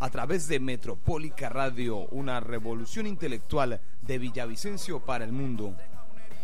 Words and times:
a 0.00 0.10
través 0.10 0.46
de 0.46 0.60
Metropólica 0.60 1.48
Radio, 1.48 2.06
una 2.10 2.38
revolución 2.38 3.06
intelectual 3.06 3.80
de 4.02 4.18
Villavicencio 4.18 5.00
para 5.00 5.24
el 5.24 5.32
mundo. 5.32 5.74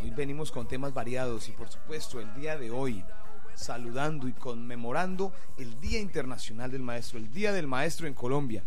Hoy 0.02 0.10
venimos 0.10 0.50
con 0.50 0.66
temas 0.66 0.92
variados 0.92 1.48
y 1.48 1.52
por 1.52 1.68
supuesto 1.68 2.20
el 2.20 2.34
día 2.34 2.58
de 2.58 2.72
hoy 2.72 3.04
saludando 3.54 4.26
y 4.26 4.32
conmemorando 4.32 5.32
el 5.56 5.80
Día 5.80 6.00
Internacional 6.00 6.72
del 6.72 6.82
Maestro, 6.82 7.18
el 7.18 7.30
Día 7.30 7.52
del 7.52 7.68
Maestro 7.68 8.08
en 8.08 8.14
Colombia. 8.14 8.64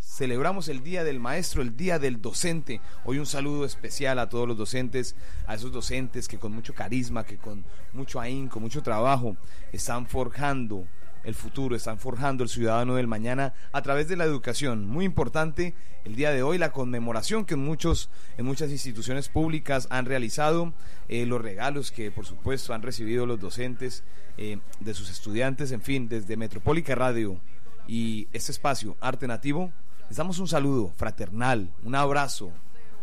Celebramos 0.00 0.68
el 0.68 0.84
Día 0.84 1.02
del 1.02 1.18
Maestro, 1.18 1.60
el 1.60 1.76
Día 1.76 1.98
del 1.98 2.22
Docente. 2.22 2.80
Hoy 3.04 3.18
un 3.18 3.26
saludo 3.26 3.64
especial 3.64 4.20
a 4.20 4.28
todos 4.28 4.46
los 4.46 4.56
docentes, 4.56 5.16
a 5.48 5.54
esos 5.54 5.72
docentes 5.72 6.28
que 6.28 6.38
con 6.38 6.52
mucho 6.52 6.74
carisma, 6.74 7.24
que 7.24 7.38
con 7.38 7.64
mucho 7.92 8.20
ahínco, 8.20 8.60
mucho 8.60 8.82
trabajo, 8.82 9.36
están 9.72 10.06
forjando 10.06 10.86
el 11.24 11.34
futuro, 11.34 11.76
están 11.76 11.98
forjando 11.98 12.42
el 12.42 12.50
ciudadano 12.50 12.96
del 12.96 13.06
mañana 13.06 13.54
a 13.72 13.82
través 13.82 14.08
de 14.08 14.16
la 14.16 14.24
educación. 14.24 14.86
Muy 14.86 15.04
importante 15.04 15.74
el 16.04 16.16
día 16.16 16.30
de 16.30 16.42
hoy 16.42 16.58
la 16.58 16.72
conmemoración 16.72 17.44
que 17.44 17.54
en, 17.54 17.64
muchos, 17.64 18.10
en 18.36 18.46
muchas 18.46 18.70
instituciones 18.70 19.28
públicas 19.28 19.86
han 19.90 20.06
realizado, 20.06 20.72
eh, 21.08 21.26
los 21.26 21.40
regalos 21.40 21.92
que 21.92 22.10
por 22.10 22.26
supuesto 22.26 22.74
han 22.74 22.82
recibido 22.82 23.26
los 23.26 23.40
docentes 23.40 24.02
eh, 24.36 24.58
de 24.80 24.94
sus 24.94 25.10
estudiantes, 25.10 25.72
en 25.72 25.82
fin, 25.82 26.08
desde 26.08 26.36
Metropólica 26.36 26.94
Radio 26.94 27.38
y 27.86 28.28
este 28.32 28.52
espacio 28.52 28.96
Arte 29.00 29.26
Nativo, 29.26 29.72
les 30.08 30.16
damos 30.16 30.38
un 30.38 30.48
saludo 30.48 30.92
fraternal, 30.96 31.70
un 31.84 31.94
abrazo 31.94 32.52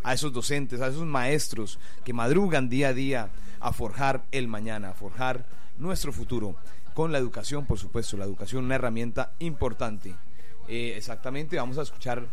a 0.03 0.13
esos 0.13 0.31
docentes, 0.31 0.81
a 0.81 0.88
esos 0.88 1.05
maestros 1.05 1.80
que 2.03 2.13
madrugan 2.13 2.70
día 2.70 2.89
a 2.89 2.94
día 2.94 3.30
a 3.59 3.73
forjar 3.73 4.23
el 4.31 4.47
mañana, 4.47 4.89
a 4.89 4.94
forjar 4.94 5.45
nuestro 5.77 6.11
futuro 6.11 6.55
con 6.99 7.13
la 7.13 7.17
educación, 7.17 7.66
por 7.66 7.80
supuesto, 7.80 8.17
la 8.17 8.26
educación 8.26 8.66
una 8.66 8.76
herramienta 8.76 9.31
importante. 9.39 10.17
Eh, 10.67 10.95
exactamente, 10.98 11.55
vamos 11.55 11.77
a 11.77 11.84
escuchar, 11.84 12.27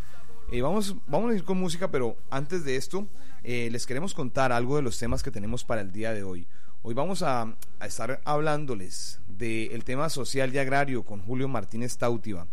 eh, 0.50 0.60
vamos, 0.60 0.96
vamos 1.06 1.30
a 1.30 1.36
ir 1.36 1.44
con 1.44 1.56
música, 1.56 1.88
pero 1.88 2.16
antes 2.30 2.64
de 2.64 2.74
esto, 2.74 3.06
eh, 3.44 3.68
les 3.70 3.86
queremos 3.86 4.12
contar 4.12 4.50
algo 4.50 4.74
de 4.74 4.82
los 4.82 4.98
temas 4.98 5.22
que 5.22 5.30
tenemos 5.30 5.62
para 5.62 5.82
el 5.82 5.92
día 5.92 6.12
de 6.12 6.24
hoy. 6.24 6.48
Hoy 6.82 6.94
vamos 6.94 7.22
a, 7.22 7.54
estar 7.80 8.20
hablándoles 8.24 9.20
del 9.28 9.84
tema 9.84 10.10
social 10.10 10.52
y 10.52 10.58
agrario 10.58 11.04
con 11.04 11.20
Julio 11.20 11.46
Martínez 11.46 11.96
Tautiva. 11.96 12.48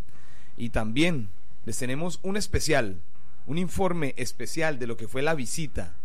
Y 0.56 0.70
también 0.70 1.30
les 1.66 1.80
tenemos 1.80 2.20
un 2.22 2.38
especial, 2.38 3.02
un 3.48 3.58
informe 3.58 4.14
especial 4.18 4.78
de 4.78 4.86
lo 4.86 4.98
que 4.98 5.08
fue 5.08 5.24
la 5.24 5.34
visita 5.34 5.96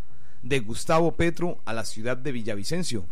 de 0.42 0.60
Gustavo 0.60 1.16
Petro 1.16 1.58
a 1.66 1.74
la 1.74 1.84
ciudad 1.84 2.16
de 2.16 2.32
Villavicencio 2.32 3.04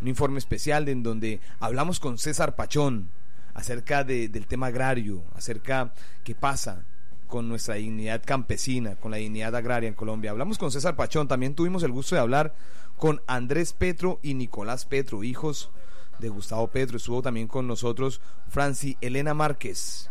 un 0.00 0.08
informe 0.08 0.38
especial 0.38 0.88
en 0.88 1.02
donde 1.02 1.40
hablamos 1.60 2.00
con 2.00 2.18
César 2.18 2.56
Pachón 2.56 3.10
acerca 3.54 4.04
del 4.04 4.46
tema 4.46 4.66
agrario, 4.66 5.22
acerca 5.34 5.92
qué 6.24 6.34
pasa 6.34 6.84
con 7.28 7.48
nuestra 7.48 7.76
dignidad 7.76 8.22
campesina, 8.24 8.96
con 8.96 9.10
la 9.10 9.16
dignidad 9.16 9.54
agraria 9.56 9.88
en 9.88 9.94
Colombia. 9.94 10.30
Hablamos 10.30 10.58
con 10.58 10.70
César 10.70 10.96
Pachón, 10.96 11.28
también 11.28 11.54
tuvimos 11.54 11.82
el 11.82 11.92
gusto 11.92 12.14
de 12.14 12.20
hablar 12.20 12.54
con 12.96 13.22
Andrés 13.26 13.72
Petro 13.72 14.20
y 14.22 14.34
Nicolás 14.34 14.84
Petro, 14.84 15.24
hijos 15.24 15.70
de 16.18 16.28
Gustavo 16.28 16.68
Petro. 16.68 16.96
Estuvo 16.96 17.22
también 17.22 17.48
con 17.48 17.66
nosotros 17.66 18.20
Franci 18.48 18.96
Elena 19.00 19.34
Márquez, 19.34 20.10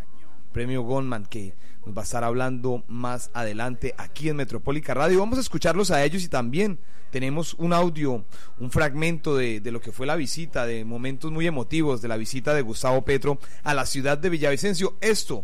premio 0.54 0.84
Goldman, 0.84 1.26
que 1.26 1.54
nos 1.86 1.98
va 1.98 2.02
a 2.02 2.06
estar 2.06 2.23
hablando 2.23 2.84
más 2.88 3.30
adelante 3.34 3.94
aquí 3.98 4.30
en 4.30 4.38
Metropólica 4.38 4.94
Radio. 4.94 5.20
Vamos 5.20 5.38
a 5.38 5.42
escucharlos 5.42 5.92
a 5.92 6.04
ellos 6.06 6.23
y 6.23 6.30
también 6.30 6.80
tenemos 7.12 7.56
un 7.56 7.73
audio, 7.73 8.23
un 8.59 8.72
fragmento 8.72 9.36
de, 9.36 9.59
lo 9.66 9.81
que 9.81 9.92
fue 9.92 10.08
la 10.08 10.16
visita, 10.16 10.66
de 10.66 10.86
momentos 10.86 11.31
muy 11.31 11.46
emotivos 11.46 12.02
de 12.02 12.08
la 12.08 12.18
visita 12.18 12.54
de 12.54 12.62
Gustavo 12.62 13.04
Petro 13.04 13.40
a 13.64 13.74
la 13.74 13.86
ciudad 13.86 14.18
de 14.18 14.30
Villavicencio. 14.30 14.96
Esto 15.02 15.44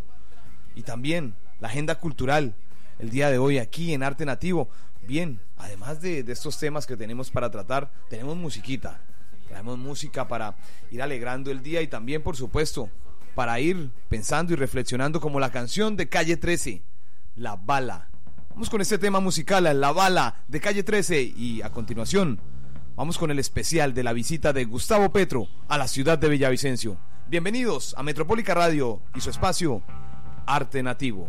y 0.74 0.82
también 0.82 1.34
la 1.60 1.68
agenda 1.68 1.96
cultural 1.96 2.54
el 2.98 3.10
día 3.10 3.30
de 3.30 3.38
hoy 3.38 3.58
aquí 3.58 3.92
en 3.92 4.02
Arte 4.02 4.24
Nativo. 4.24 4.70
Bien, 5.06 5.40
además 5.58 6.00
de, 6.00 6.22
de 6.22 6.32
estos 6.32 6.58
temas 6.58 6.86
que 6.86 6.96
tenemos 6.96 7.30
para 7.30 7.50
tratar, 7.50 7.90
tenemos 8.08 8.36
musiquita. 8.36 9.02
Traemos 9.48 9.78
música 9.78 10.28
para 10.28 10.56
ir 10.92 11.02
alegrando 11.02 11.50
el 11.50 11.60
día 11.62 11.82
y 11.82 11.88
también, 11.88 12.22
por 12.22 12.36
supuesto, 12.36 12.88
para 13.34 13.60
ir 13.60 13.90
pensando 14.08 14.52
y 14.52 14.56
reflexionando 14.56 15.20
como 15.20 15.40
la 15.40 15.50
canción 15.50 15.96
de 15.96 16.08
Calle 16.08 16.36
13, 16.36 16.82
La 17.36 17.56
Bala. 17.56 18.08
Vamos 18.50 18.70
con 18.70 18.80
este 18.80 18.98
tema 18.98 19.20
musical, 19.20 19.64
La 19.80 19.92
Bala 19.92 20.42
de 20.48 20.60
Calle 20.60 20.82
13 20.82 21.22
y 21.22 21.62
a 21.62 21.70
continuación 21.70 22.40
vamos 22.96 23.16
con 23.16 23.30
el 23.30 23.38
especial 23.38 23.94
de 23.94 24.02
la 24.02 24.12
visita 24.12 24.52
de 24.52 24.66
Gustavo 24.66 25.10
Petro 25.10 25.48
a 25.68 25.78
la 25.78 25.88
ciudad 25.88 26.18
de 26.18 26.28
Villavicencio. 26.28 26.98
Bienvenidos 27.28 27.94
a 27.96 28.02
Metropólica 28.02 28.52
Radio 28.52 29.00
y 29.14 29.20
su 29.20 29.30
espacio 29.30 29.82
Arte 30.44 30.82
Nativo. 30.82 31.28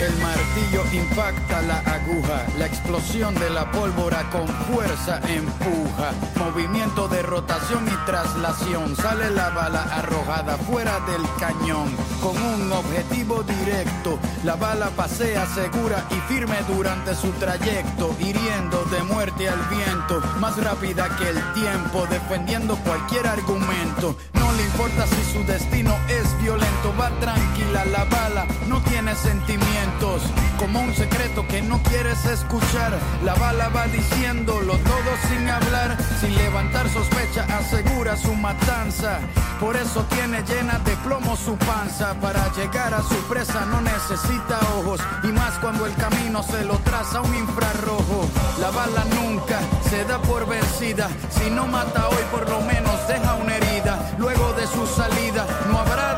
El 0.00 0.47
impacta 0.92 1.62
la 1.62 1.78
aguja, 1.78 2.46
la 2.58 2.66
explosión 2.66 3.34
de 3.34 3.50
la 3.50 3.70
pólvora 3.70 4.28
con 4.30 4.46
fuerza 4.48 5.20
empuja. 5.28 6.12
Movimiento 6.36 7.08
de 7.08 7.22
rotación 7.22 7.86
y 7.86 8.06
traslación, 8.06 8.96
sale 8.96 9.30
la 9.30 9.50
bala 9.50 9.82
arrojada 9.82 10.56
fuera 10.56 11.00
del 11.00 11.22
cañón. 11.38 11.94
Con 12.22 12.36
un 12.40 12.72
objetivo 12.72 13.42
directo, 13.42 14.18
la 14.44 14.56
bala 14.56 14.90
pasea 14.90 15.46
segura 15.46 16.04
y 16.10 16.32
firme 16.32 16.56
durante 16.68 17.14
su 17.14 17.30
trayecto, 17.32 18.14
hiriendo 18.18 18.84
de 18.90 19.02
muerte 19.02 19.48
al 19.48 19.60
viento, 19.68 20.20
más 20.38 20.56
rápida 20.56 21.08
que 21.16 21.28
el 21.28 21.52
tiempo, 21.54 22.06
defendiendo 22.08 22.76
cualquier 22.78 23.26
argumento. 23.26 24.16
No 24.34 24.52
le 24.52 24.62
importa 24.62 25.06
si 25.06 25.32
su 25.32 25.44
destino 25.44 25.94
es 26.08 26.42
violento, 26.42 26.94
va 26.98 27.10
tranquila 27.20 27.84
la 27.86 28.04
bala, 28.04 28.46
no 28.68 28.80
tiene 28.82 29.14
sentimiento 29.14 30.18
como 30.58 30.80
un 30.80 30.94
secreto 30.94 31.46
que 31.46 31.62
no 31.62 31.80
quieres 31.84 32.24
escuchar. 32.26 32.92
La 33.24 33.34
bala 33.34 33.68
va 33.68 33.86
diciéndolo 33.86 34.76
todo 34.76 35.10
sin 35.28 35.48
hablar, 35.48 35.96
sin 36.20 36.34
levantar 36.34 36.88
sospecha, 36.90 37.46
asegura 37.56 38.16
su 38.16 38.34
matanza. 38.34 39.20
Por 39.60 39.76
eso 39.76 40.04
tiene 40.10 40.42
llena 40.42 40.78
de 40.80 40.96
plomo 40.98 41.36
su 41.36 41.56
panza. 41.56 42.14
Para 42.20 42.52
llegar 42.52 42.92
a 42.92 43.02
su 43.02 43.16
presa 43.28 43.64
no 43.66 43.80
necesita 43.80 44.58
ojos, 44.78 45.00
y 45.22 45.28
más 45.28 45.54
cuando 45.60 45.86
el 45.86 45.94
camino 45.94 46.42
se 46.42 46.64
lo 46.64 46.76
traza 46.78 47.20
un 47.20 47.34
infrarrojo. 47.34 48.28
La 48.60 48.70
bala 48.70 49.04
nunca 49.14 49.60
se 49.88 50.04
da 50.04 50.18
por 50.22 50.46
vencida, 50.46 51.08
si 51.30 51.50
no 51.50 51.66
mata 51.66 52.08
hoy 52.08 52.24
por 52.30 52.48
lo 52.48 52.60
menos 52.62 53.06
deja 53.06 53.34
una 53.34 53.56
herida. 53.56 54.14
Luego 54.18 54.52
de 54.54 54.66
su 54.66 54.86
salida 54.86 55.46
no 55.70 55.78
habrá 55.78 56.17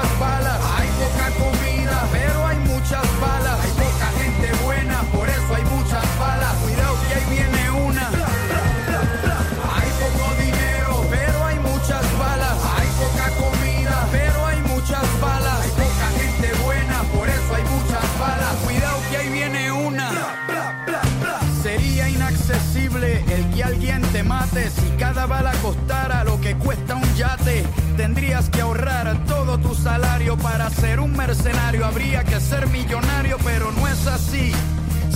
hay 0.00 0.88
poca 0.98 1.30
comida, 1.38 2.08
pero 2.12 2.46
hay 2.46 2.58
muchas 2.58 3.06
balas. 3.20 3.58
Hay 3.60 3.70
poca 3.72 4.08
gente 4.18 4.64
buena, 4.64 5.02
por 5.12 5.28
eso 5.28 5.54
hay 5.54 5.64
muchas 5.64 6.04
balas. 6.18 6.54
Cuidado 6.62 6.96
que 7.08 7.14
ahí 7.14 7.26
viene 7.30 7.70
una. 7.70 8.06
Hay 9.74 9.90
poco 10.00 10.34
dinero, 10.40 11.06
pero 11.10 11.44
hay 11.44 11.58
muchas 11.58 12.04
balas. 12.18 12.56
Hay 12.78 12.88
poca 12.98 13.30
comida, 13.42 14.08
pero 14.10 14.46
hay 14.46 14.60
muchas 14.62 15.20
balas. 15.20 15.60
Hay 15.60 15.70
poca 15.70 16.08
gente 16.18 16.62
buena, 16.64 17.02
por 17.14 17.28
eso 17.28 17.54
hay 17.54 17.64
muchas 17.64 18.18
balas. 18.18 18.54
Cuidado 18.64 18.98
que 19.10 19.16
ahí 19.16 19.28
viene 19.28 19.72
una. 19.72 20.10
Sería 21.62 22.08
inaccesible 22.08 23.22
el 23.28 23.50
que 23.54 23.64
alguien 23.64 24.02
te 24.12 24.22
mate 24.22 24.70
si 24.70 24.88
cada 24.98 25.26
bala 25.26 25.52
costara 25.62 26.24
lo 26.24 26.40
que 26.40 26.54
cuesta 26.56 26.96
un 26.96 27.14
yate. 27.14 27.64
Tendrías 27.96 28.48
que 28.48 28.62
ahorrar 28.62 29.08
tu 29.58 29.74
salario 29.74 30.36
para 30.36 30.70
ser 30.70 31.00
un 31.00 31.12
mercenario. 31.16 31.84
Habría 31.84 32.24
que 32.24 32.40
ser 32.40 32.68
millonario, 32.68 33.36
pero 33.44 33.72
no 33.72 33.86
es 33.88 34.06
así 34.06 34.52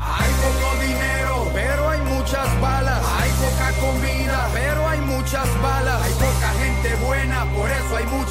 Hay 0.00 0.30
poco 0.42 0.80
dinero, 0.80 1.50
pero 1.52 1.88
hay 1.90 2.00
muchas 2.00 2.60
balas. 2.60 3.00
Hay 3.20 3.30
poca 3.30 3.72
comida, 3.80 4.48
pero 4.52 4.88
hay 4.88 5.00
muchas 5.00 5.48
balas. 5.62 6.02
Hay 6.02 6.12
poca 6.12 6.48
gente 6.62 6.94
buena, 7.04 7.44
por 7.46 7.70
eso 7.70 7.96
hay 7.96 8.06
muchas 8.06 8.21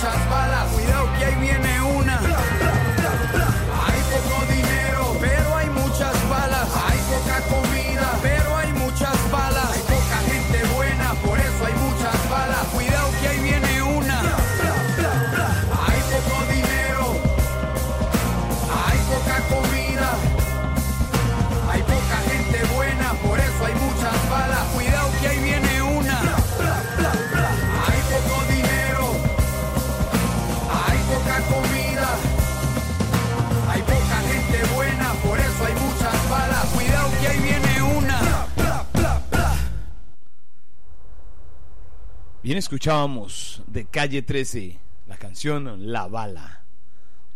Escuchábamos 42.58 43.64
de 43.68 43.86
Calle 43.86 44.22
13 44.22 44.78
la 45.08 45.18
canción 45.18 45.92
La 45.92 46.08
Bala. 46.08 46.64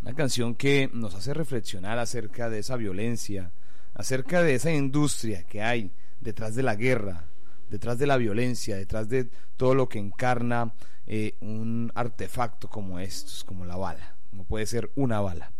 Una 0.02 0.14
canción 0.14 0.56
que 0.56 0.90
nos 0.94 1.16
hace 1.16 1.34
reflexionar 1.34 1.98
acerca 2.00 2.50
de 2.50 2.60
esa 2.60 2.76
violencia, 2.76 3.52
acerca 3.94 4.44
de 4.44 4.56
esa 4.56 4.72
industria 4.72 5.44
que 5.44 5.62
hay 5.62 5.92
detrás 6.20 6.54
de 6.56 6.64
la 6.64 6.76
guerra, 6.76 7.24
detrás 7.70 7.98
de 7.98 8.08
la 8.08 8.18
violencia, 8.18 8.76
detrás 8.76 9.08
de 9.08 9.30
todo 9.58 9.74
lo 9.74 9.88
que 9.88 10.00
encarna 10.00 10.74
eh, 11.08 11.36
un 11.40 11.92
artefacto 11.96 12.70
como 12.70 13.00
estos, 13.00 13.44
como 13.44 13.66
la 13.66 13.78
bala, 13.78 14.16
como 14.30 14.44
puede 14.44 14.66
ser 14.66 14.92
una 14.96 15.22
bala. 15.22 15.52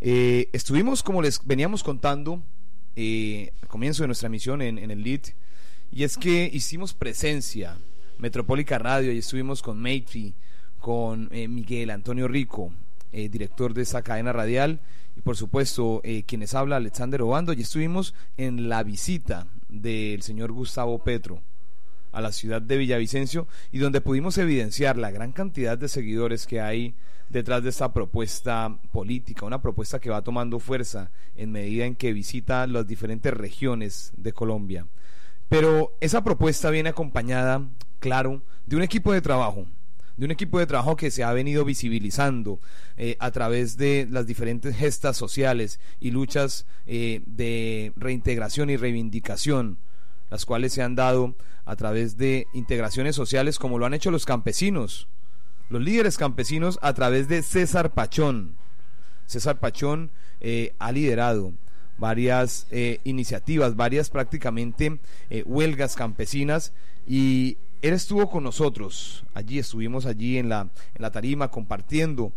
Eh, 0.00 0.48
estuvimos, 0.52 1.02
como 1.02 1.20
les 1.20 1.46
veníamos 1.46 1.82
contando, 1.82 2.42
eh, 2.96 3.52
al 3.62 3.68
comienzo 3.68 4.02
de 4.02 4.08
nuestra 4.08 4.28
misión 4.28 4.62
en, 4.62 4.78
en 4.78 4.90
el 4.90 5.02
LID, 5.02 5.26
y 5.92 6.04
es 6.04 6.16
que 6.16 6.50
hicimos 6.52 6.94
presencia, 6.94 7.76
Metropólica 8.18 8.78
Radio, 8.78 9.12
y 9.12 9.18
estuvimos 9.18 9.62
con 9.62 9.80
Matey, 9.80 10.34
con 10.80 11.28
eh, 11.30 11.46
Miguel 11.46 11.90
Antonio 11.90 12.26
Rico, 12.26 12.72
eh, 13.12 13.28
director 13.28 13.74
de 13.74 13.82
esa 13.82 14.02
cadena 14.02 14.32
radial, 14.32 14.80
y 15.16 15.20
por 15.20 15.36
supuesto 15.36 16.00
eh, 16.02 16.24
quienes 16.24 16.54
habla 16.54 16.76
Alexander 16.76 17.22
Obando, 17.22 17.52
y 17.52 17.60
estuvimos 17.60 18.14
en 18.36 18.68
la 18.68 18.82
visita 18.82 19.46
del 19.68 20.22
señor 20.22 20.50
Gustavo 20.50 20.98
Petro 21.04 21.40
a 22.10 22.20
la 22.20 22.32
ciudad 22.32 22.60
de 22.60 22.76
Villavicencio 22.76 23.46
y 23.70 23.78
donde 23.78 24.00
pudimos 24.00 24.38
evidenciar 24.38 24.96
la 24.96 25.10
gran 25.10 25.30
cantidad 25.30 25.76
de 25.76 25.88
seguidores 25.88 26.46
que 26.46 26.60
hay 26.60 26.94
detrás 27.28 27.62
de 27.62 27.68
esta 27.68 27.92
propuesta 27.92 28.78
política, 28.90 29.46
una 29.46 29.60
propuesta 29.60 30.00
que 30.00 30.10
va 30.10 30.22
tomando 30.22 30.58
fuerza 30.58 31.10
en 31.36 31.52
medida 31.52 31.84
en 31.84 31.94
que 31.94 32.12
visita 32.12 32.66
las 32.66 32.86
diferentes 32.86 33.32
regiones 33.32 34.12
de 34.16 34.32
Colombia. 34.32 34.86
Pero 35.48 35.96
esa 36.00 36.22
propuesta 36.22 36.70
viene 36.70 36.90
acompañada, 36.90 37.66
claro, 38.00 38.42
de 38.66 38.76
un 38.76 38.82
equipo 38.82 39.12
de 39.12 39.22
trabajo, 39.22 39.66
de 40.16 40.24
un 40.24 40.30
equipo 40.30 40.58
de 40.58 40.66
trabajo 40.66 40.96
que 40.96 41.10
se 41.10 41.24
ha 41.24 41.32
venido 41.32 41.64
visibilizando 41.64 42.60
eh, 42.96 43.16
a 43.18 43.30
través 43.30 43.76
de 43.76 44.06
las 44.10 44.26
diferentes 44.26 44.76
gestas 44.76 45.16
sociales 45.16 45.80
y 46.00 46.10
luchas 46.10 46.66
eh, 46.86 47.22
de 47.24 47.92
reintegración 47.96 48.68
y 48.68 48.76
reivindicación, 48.76 49.78
las 50.28 50.44
cuales 50.44 50.74
se 50.74 50.82
han 50.82 50.96
dado 50.96 51.34
a 51.64 51.76
través 51.76 52.16
de 52.18 52.46
integraciones 52.52 53.16
sociales 53.16 53.58
como 53.58 53.78
lo 53.78 53.86
han 53.86 53.94
hecho 53.94 54.10
los 54.10 54.26
campesinos, 54.26 55.08
los 55.70 55.82
líderes 55.82 56.18
campesinos 56.18 56.78
a 56.82 56.92
través 56.92 57.28
de 57.28 57.42
César 57.42 57.92
Pachón. 57.94 58.56
César 59.26 59.60
Pachón 59.60 60.10
eh, 60.40 60.74
ha 60.78 60.92
liderado 60.92 61.52
varias 61.98 62.66
eh, 62.70 63.00
iniciativas, 63.04 63.76
varias 63.76 64.10
prácticamente 64.10 64.98
eh, 65.30 65.42
huelgas 65.44 65.96
campesinas. 65.96 66.72
Y 67.06 67.58
él 67.82 67.94
estuvo 67.94 68.28
con 68.30 68.44
nosotros, 68.44 69.24
allí 69.34 69.58
estuvimos 69.58 70.06
allí 70.06 70.38
en 70.38 70.48
la, 70.48 70.62
en 70.94 71.02
la 71.02 71.10
tarima 71.10 71.48
compartiendo 71.48 72.32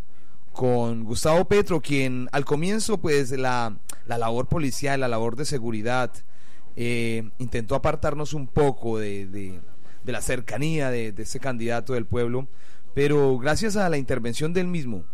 con 0.52 1.04
Gustavo 1.04 1.46
Petro, 1.46 1.82
quien 1.82 2.30
al 2.32 2.46
comienzo 2.46 2.98
pues 2.98 3.32
la, 3.32 3.78
la 4.06 4.18
labor 4.18 4.48
policial, 4.48 5.00
la 5.00 5.08
labor 5.08 5.36
de 5.36 5.46
seguridad, 5.46 6.12
eh, 6.76 7.30
intentó 7.40 7.76
apartarnos 7.76 8.34
un 8.34 8.48
poco 8.48 9.00
de, 9.00 9.28
de, 9.28 9.60
la 10.06 10.22
cercanía 10.22 10.90
de, 10.90 11.12
de 11.12 11.24
ese 11.24 11.40
candidato 11.40 11.94
del 11.94 12.06
pueblo, 12.06 12.48
pero 12.94 13.38
gracias 13.38 13.78
a 13.78 13.90
la 13.90 13.98
intervención 13.98 14.54
del 14.54 14.68
mismo, 14.68 15.06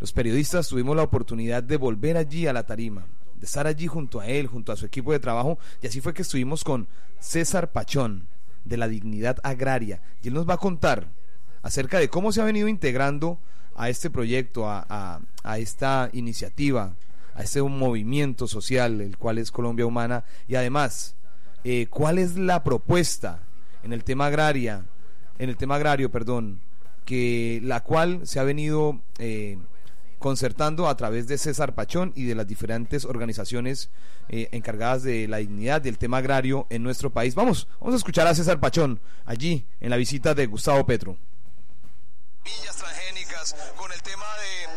los 0.00 0.12
periodistas 0.12 0.68
tuvimos 0.68 0.96
la 0.96 1.02
oportunidad 1.02 1.62
de 1.62 1.76
volver 1.76 2.16
allí 2.16 2.46
a 2.46 2.52
la 2.52 2.64
tarima, 2.64 3.06
de 3.38 3.46
estar 3.46 3.66
allí 3.66 3.86
junto 3.86 4.20
a 4.20 4.26
él, 4.26 4.46
junto 4.46 4.72
a 4.72 4.76
su 4.76 4.86
equipo 4.86 5.12
de 5.12 5.20
trabajo, 5.20 5.58
y 5.82 5.86
así 5.86 6.00
fue 6.00 6.14
que 6.14 6.22
estuvimos 6.22 6.64
con 6.64 6.88
César 7.20 7.72
Pachón, 7.72 8.28
de 8.64 8.76
la 8.76 8.88
dignidad 8.88 9.38
agraria, 9.42 10.02
y 10.22 10.28
él 10.28 10.34
nos 10.34 10.48
va 10.48 10.54
a 10.54 10.58
contar 10.58 11.08
acerca 11.62 11.98
de 11.98 12.08
cómo 12.08 12.32
se 12.32 12.40
ha 12.40 12.44
venido 12.44 12.68
integrando 12.68 13.38
a 13.74 13.88
este 13.88 14.10
proyecto, 14.10 14.68
a, 14.68 15.20
a, 15.44 15.58
esta 15.58 16.10
iniciativa, 16.12 16.94
a 17.34 17.42
este 17.42 17.62
movimiento 17.62 18.48
social, 18.48 19.00
el 19.00 19.16
cual 19.16 19.38
es 19.38 19.50
Colombia 19.50 19.86
Humana, 19.86 20.24
y 20.48 20.56
además, 20.56 21.14
eh, 21.64 21.86
cuál 21.88 22.18
es 22.18 22.36
la 22.36 22.64
propuesta 22.64 23.40
en 23.82 23.92
el 23.92 24.04
tema 24.04 24.26
agraria, 24.26 24.84
en 25.38 25.48
el 25.48 25.56
tema 25.56 25.76
agrario, 25.76 26.10
perdón, 26.10 26.60
que 27.04 27.60
la 27.62 27.82
cual 27.82 28.26
se 28.26 28.40
ha 28.40 28.42
venido 28.42 29.00
eh, 29.18 29.58
concertando 30.18 30.88
a 30.88 30.96
través 30.96 31.26
de 31.28 31.38
César 31.38 31.74
Pachón 31.74 32.12
y 32.14 32.24
de 32.24 32.34
las 32.34 32.46
diferentes 32.46 33.04
organizaciones 33.04 33.90
eh, 34.28 34.48
encargadas 34.52 35.02
de 35.02 35.28
la 35.28 35.38
dignidad 35.38 35.80
del 35.80 35.98
tema 35.98 36.18
agrario 36.18 36.66
en 36.70 36.82
nuestro 36.82 37.10
país. 37.10 37.34
Vamos, 37.34 37.68
vamos 37.80 37.94
a 37.94 37.98
escuchar 37.98 38.26
a 38.26 38.34
César 38.34 38.60
Pachón 38.60 39.00
allí 39.24 39.66
en 39.80 39.90
la 39.90 39.96
visita 39.96 40.34
de 40.34 40.46
Gustavo 40.46 40.84
Petro. 40.84 41.16
Villas 42.44 42.76
transgénicas, 42.76 43.56
con 43.76 43.92
el 43.92 44.02
tema 44.02 44.24
de, 44.24 44.67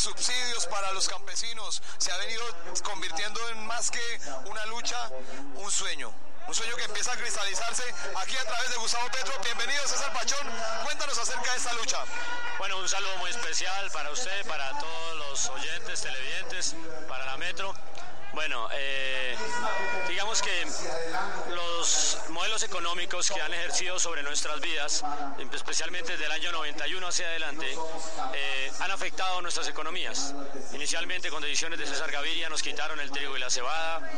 subsidios 0.00 0.66
para 0.66 0.92
los 0.92 1.08
campesinos, 1.08 1.82
se 1.98 2.10
ha 2.10 2.16
venido 2.16 2.42
convirtiendo 2.82 3.38
en 3.50 3.66
más 3.66 3.90
que 3.90 4.20
una 4.46 4.64
lucha, 4.66 5.10
un 5.56 5.70
sueño. 5.70 6.12
Un 6.48 6.54
sueño 6.54 6.74
que 6.74 6.84
empieza 6.84 7.12
a 7.12 7.16
cristalizarse 7.16 7.82
aquí 8.16 8.34
a 8.36 8.44
través 8.44 8.70
de 8.70 8.76
Gustavo 8.76 9.06
Petro. 9.12 9.32
Bienvenido 9.44 9.86
César 9.86 10.12
Pachón. 10.14 10.46
Cuéntanos 10.84 11.18
acerca 11.18 11.52
de 11.52 11.58
esta 11.58 11.72
lucha. 11.74 11.98
Bueno, 12.58 12.78
un 12.78 12.88
saludo 12.88 13.14
muy 13.18 13.30
especial 13.30 13.90
para 13.90 14.10
usted, 14.10 14.46
para 14.46 14.76
todos 14.78 15.16
los 15.18 15.48
oyentes, 15.50 16.00
televidentes, 16.00 16.74
para 17.06 17.26
la 17.26 17.36
Metro. 17.36 17.74
Bueno, 18.32 18.68
eh, 18.72 19.36
digamos 20.08 20.40
que 20.40 20.66
los 21.50 22.18
modelos 22.28 22.62
económicos 22.62 23.30
que 23.30 23.40
han 23.40 23.52
ejercido 23.52 23.98
sobre 23.98 24.22
nuestras 24.22 24.60
vidas, 24.60 25.04
especialmente 25.52 26.12
desde 26.12 26.26
el 26.26 26.32
año 26.32 26.52
91 26.52 27.08
hacia 27.08 27.26
adelante, 27.26 27.66
eh, 28.34 28.72
han 28.78 28.90
afectado 28.92 29.42
nuestras 29.42 29.66
economías. 29.68 30.34
Inicialmente 30.72 31.28
con 31.30 31.42
decisiones 31.42 31.78
de 31.80 31.86
César 31.86 32.10
Gaviria 32.12 32.48
nos 32.48 32.62
quitaron 32.62 33.00
el 33.00 33.10
trigo 33.10 33.36
y 33.36 33.40
la 33.40 33.50
cebada, 33.50 34.08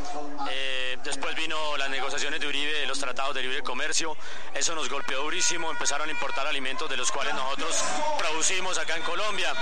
eh, 0.49 0.97
después 1.03 1.35
vino 1.35 1.75
las 1.77 1.89
negociaciones 1.89 2.39
de 2.39 2.47
Uribe 2.47 2.85
los 2.85 2.99
tratados 2.99 3.33
de 3.33 3.41
libre 3.41 3.63
comercio, 3.63 4.15
eso 4.53 4.75
nos 4.75 4.89
golpeó 4.89 5.21
durísimo, 5.21 5.71
empezaron 5.71 6.07
a 6.07 6.11
importar 6.11 6.45
alimentos 6.45 6.89
de 6.89 6.97
los 6.97 7.11
cuales 7.11 7.33
nosotros 7.33 7.83
producimos 8.19 8.77
acá 8.77 8.95
en 8.95 9.03
Colombia. 9.03 9.53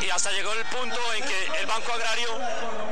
Y 0.00 0.10
hasta 0.10 0.30
llegó 0.30 0.52
el 0.52 0.64
punto 0.66 0.98
en 1.14 1.24
que 1.24 1.60
el 1.60 1.66
Banco 1.66 1.92
Agrario 1.92 2.28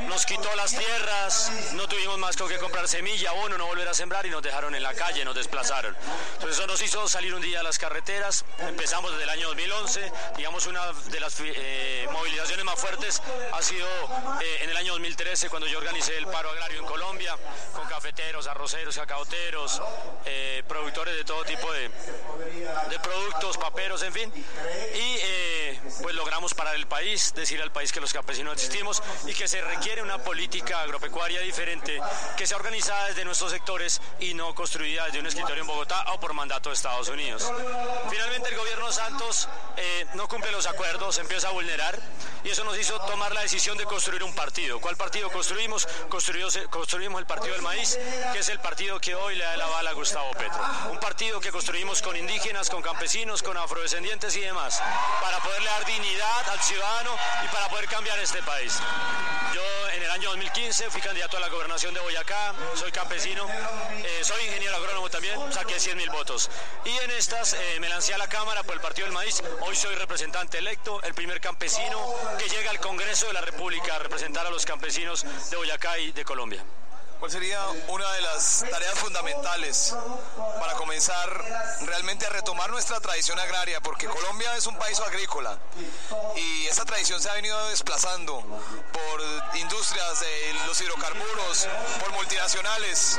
nos 0.07 0.25
quitó 0.25 0.53
las 0.55 0.71
tierras, 0.71 1.51
no 1.73 1.87
tuvimos 1.87 2.17
más 2.17 2.37
con 2.37 2.49
qué 2.49 2.57
comprar 2.57 2.87
semilla, 2.87 3.31
bueno, 3.33 3.57
no 3.57 3.67
volver 3.67 3.87
a 3.87 3.93
sembrar 3.93 4.25
y 4.25 4.29
nos 4.29 4.41
dejaron 4.41 4.75
en 4.75 4.83
la 4.83 4.93
calle, 4.93 5.23
nos 5.25 5.35
desplazaron. 5.35 5.95
Entonces 6.33 6.57
eso 6.57 6.67
nos 6.67 6.81
hizo 6.81 7.07
salir 7.07 7.33
un 7.33 7.41
día 7.41 7.61
a 7.61 7.63
las 7.63 7.77
carreteras, 7.77 8.45
empezamos 8.59 9.11
desde 9.11 9.23
el 9.23 9.29
año 9.29 9.47
2011, 9.47 10.11
digamos 10.37 10.65
una 10.67 10.91
de 10.91 11.19
las 11.19 11.37
eh, 11.39 12.07
movilizaciones 12.11 12.65
más 12.65 12.79
fuertes 12.79 13.21
ha 13.51 13.61
sido 13.61 13.87
eh, 14.41 14.59
en 14.61 14.69
el 14.69 14.77
año 14.77 14.93
2013 14.93 15.49
cuando 15.49 15.67
yo 15.67 15.77
organicé 15.77 16.17
el 16.17 16.27
paro 16.27 16.49
agrario 16.49 16.79
en 16.79 16.85
Colombia, 16.85 17.37
con 17.73 17.87
cafeteros, 17.87 18.47
arroceros, 18.47 18.95
cacaoteros, 18.95 19.81
eh, 20.25 20.63
productores 20.67 21.15
de 21.15 21.23
todo 21.23 21.43
tipo 21.43 21.71
de, 21.71 21.89
de 22.89 22.99
productos, 22.99 23.57
paperos, 23.57 24.03
en 24.03 24.13
fin. 24.13 24.33
Y 24.95 25.15
pues 26.01 26.15
logramos 26.15 26.53
parar 26.53 26.75
el 26.75 26.87
país, 26.87 27.33
decir 27.35 27.61
al 27.61 27.71
país 27.71 27.91
que 27.91 28.01
los 28.01 28.13
campesinos 28.13 28.53
existimos 28.53 29.01
y 29.25 29.33
que 29.33 29.47
se 29.47 29.61
requiere 29.61 29.84
una 30.01 30.17
política 30.17 30.81
agropecuaria 30.81 31.39
diferente 31.41 31.99
que 32.35 32.47
sea 32.47 32.57
organizada 32.57 33.07
desde 33.07 33.23
nuestros 33.23 33.51
sectores 33.51 34.01
y 34.19 34.33
no 34.33 34.55
construida 34.55 35.05
desde 35.05 35.19
un 35.19 35.27
escritorio 35.27 35.61
en 35.61 35.67
Bogotá 35.67 36.05
o 36.13 36.19
por 36.19 36.33
mandato 36.33 36.69
de 36.69 36.75
Estados 36.75 37.07
Unidos. 37.07 37.51
Finalmente 38.45 38.49
el 38.49 38.57
gobierno 38.57 38.91
Santos 38.91 39.47
eh, 39.77 40.05
no 40.13 40.27
cumple 40.27 40.51
los 40.51 40.67
acuerdos, 40.67 41.17
empieza 41.17 41.47
a 41.47 41.51
vulnerar 41.51 41.99
y 42.43 42.49
eso 42.49 42.63
nos 42.63 42.77
hizo 42.77 42.99
tomar 43.01 43.33
la 43.33 43.41
decisión 43.41 43.77
de 43.77 43.85
construir 43.85 44.23
un 44.23 44.33
partido. 44.33 44.79
¿Cuál 44.79 44.95
partido 44.97 45.31
construimos? 45.31 45.87
Construimos, 46.09 46.59
construimos 46.69 47.19
el 47.19 47.25
Partido 47.25 47.53
del 47.53 47.63
Maíz, 47.63 47.97
que 48.33 48.39
es 48.39 48.49
el 48.49 48.59
partido 48.59 48.99
que 48.99 49.15
hoy 49.15 49.35
le 49.35 49.43
da 49.43 49.57
la 49.57 49.65
bala 49.65 49.89
a 49.89 49.93
Gustavo 49.93 50.31
Petro. 50.33 50.59
Un 50.91 50.99
partido 50.99 51.39
que 51.39 51.51
construimos 51.51 52.01
con 52.01 52.15
indígenas, 52.15 52.69
con 52.69 52.81
campesinos, 52.81 53.41
con 53.41 53.57
afrodescendientes 53.57 54.35
y 54.35 54.41
demás, 54.41 54.81
para 55.21 55.39
poderle 55.39 55.69
dar 55.69 55.85
dignidad 55.85 56.49
al 56.49 56.61
ciudadano 56.61 57.15
y 57.43 57.47
para 57.47 57.67
poder 57.69 57.87
cambiar 57.87 58.19
este 58.19 58.43
país. 58.43 58.79
Yo 59.53 59.89
en 59.89 60.03
el 60.03 60.11
año 60.11 60.29
2015 60.29 60.89
fui 60.91 61.01
candidato 61.01 61.37
a 61.37 61.39
la 61.39 61.47
gobernación 61.49 61.93
de 61.93 61.99
Boyacá, 62.01 62.53
soy 62.75 62.91
campesino, 62.91 63.47
eh, 63.49 64.19
soy 64.21 64.43
ingeniero 64.45 64.75
agrónomo 64.75 65.09
también, 65.09 65.39
saqué 65.51 65.79
100 65.79 65.97
mil 65.97 66.09
votos. 66.09 66.51
Y 66.83 66.89
en 66.89 67.11
estas 67.11 67.53
eh, 67.53 67.79
me 67.79 67.89
lancé 67.89 68.13
a 68.13 68.17
la 68.17 68.27
Cámara 68.35 68.63
por 68.63 68.75
el 68.75 68.81
Partido 68.81 69.07
del 69.07 69.13
Maíz, 69.13 69.41
hoy 69.61 69.77
soy 69.77 69.95
representante 69.95 70.57
electo, 70.57 71.01
el 71.03 71.13
primer 71.13 71.39
campesino 71.39 71.97
que 72.37 72.49
llega 72.49 72.69
al 72.69 72.81
Congreso 72.81 73.27
de 73.27 73.33
la 73.33 73.39
República 73.39 73.95
a 73.95 73.99
representar 73.99 74.45
a 74.45 74.49
los 74.49 74.65
campesinos 74.65 75.25
de 75.49 75.55
Boyacá 75.55 75.97
y 75.99 76.11
de 76.11 76.25
Colombia. 76.25 76.61
¿Cuál 77.19 77.31
sería 77.31 77.59
una 77.87 78.11
de 78.11 78.21
las 78.21 78.65
tareas 78.69 78.93
fundamentales 78.99 79.95
para 80.59 80.73
comenzar 80.73 81.29
realmente 81.81 82.25
a 82.25 82.29
retomar 82.29 82.69
nuestra 82.69 82.99
tradición 82.99 83.39
agraria? 83.39 83.81
Porque 83.81 84.07
Colombia 84.07 84.55
es 84.57 84.67
un 84.67 84.77
país 84.77 84.99
agrícola 84.99 85.57
y 86.35 86.67
esa 86.67 86.85
tradición 86.85 87.21
se 87.21 87.29
ha 87.29 87.33
venido 87.33 87.69
desplazando 87.69 88.43
por 88.91 89.55
industrias 89.57 90.19
de 90.19 90.53
los 90.67 90.79
hidrocarburos, 90.81 91.67
por 91.99 92.11
multinacionales. 92.13 93.17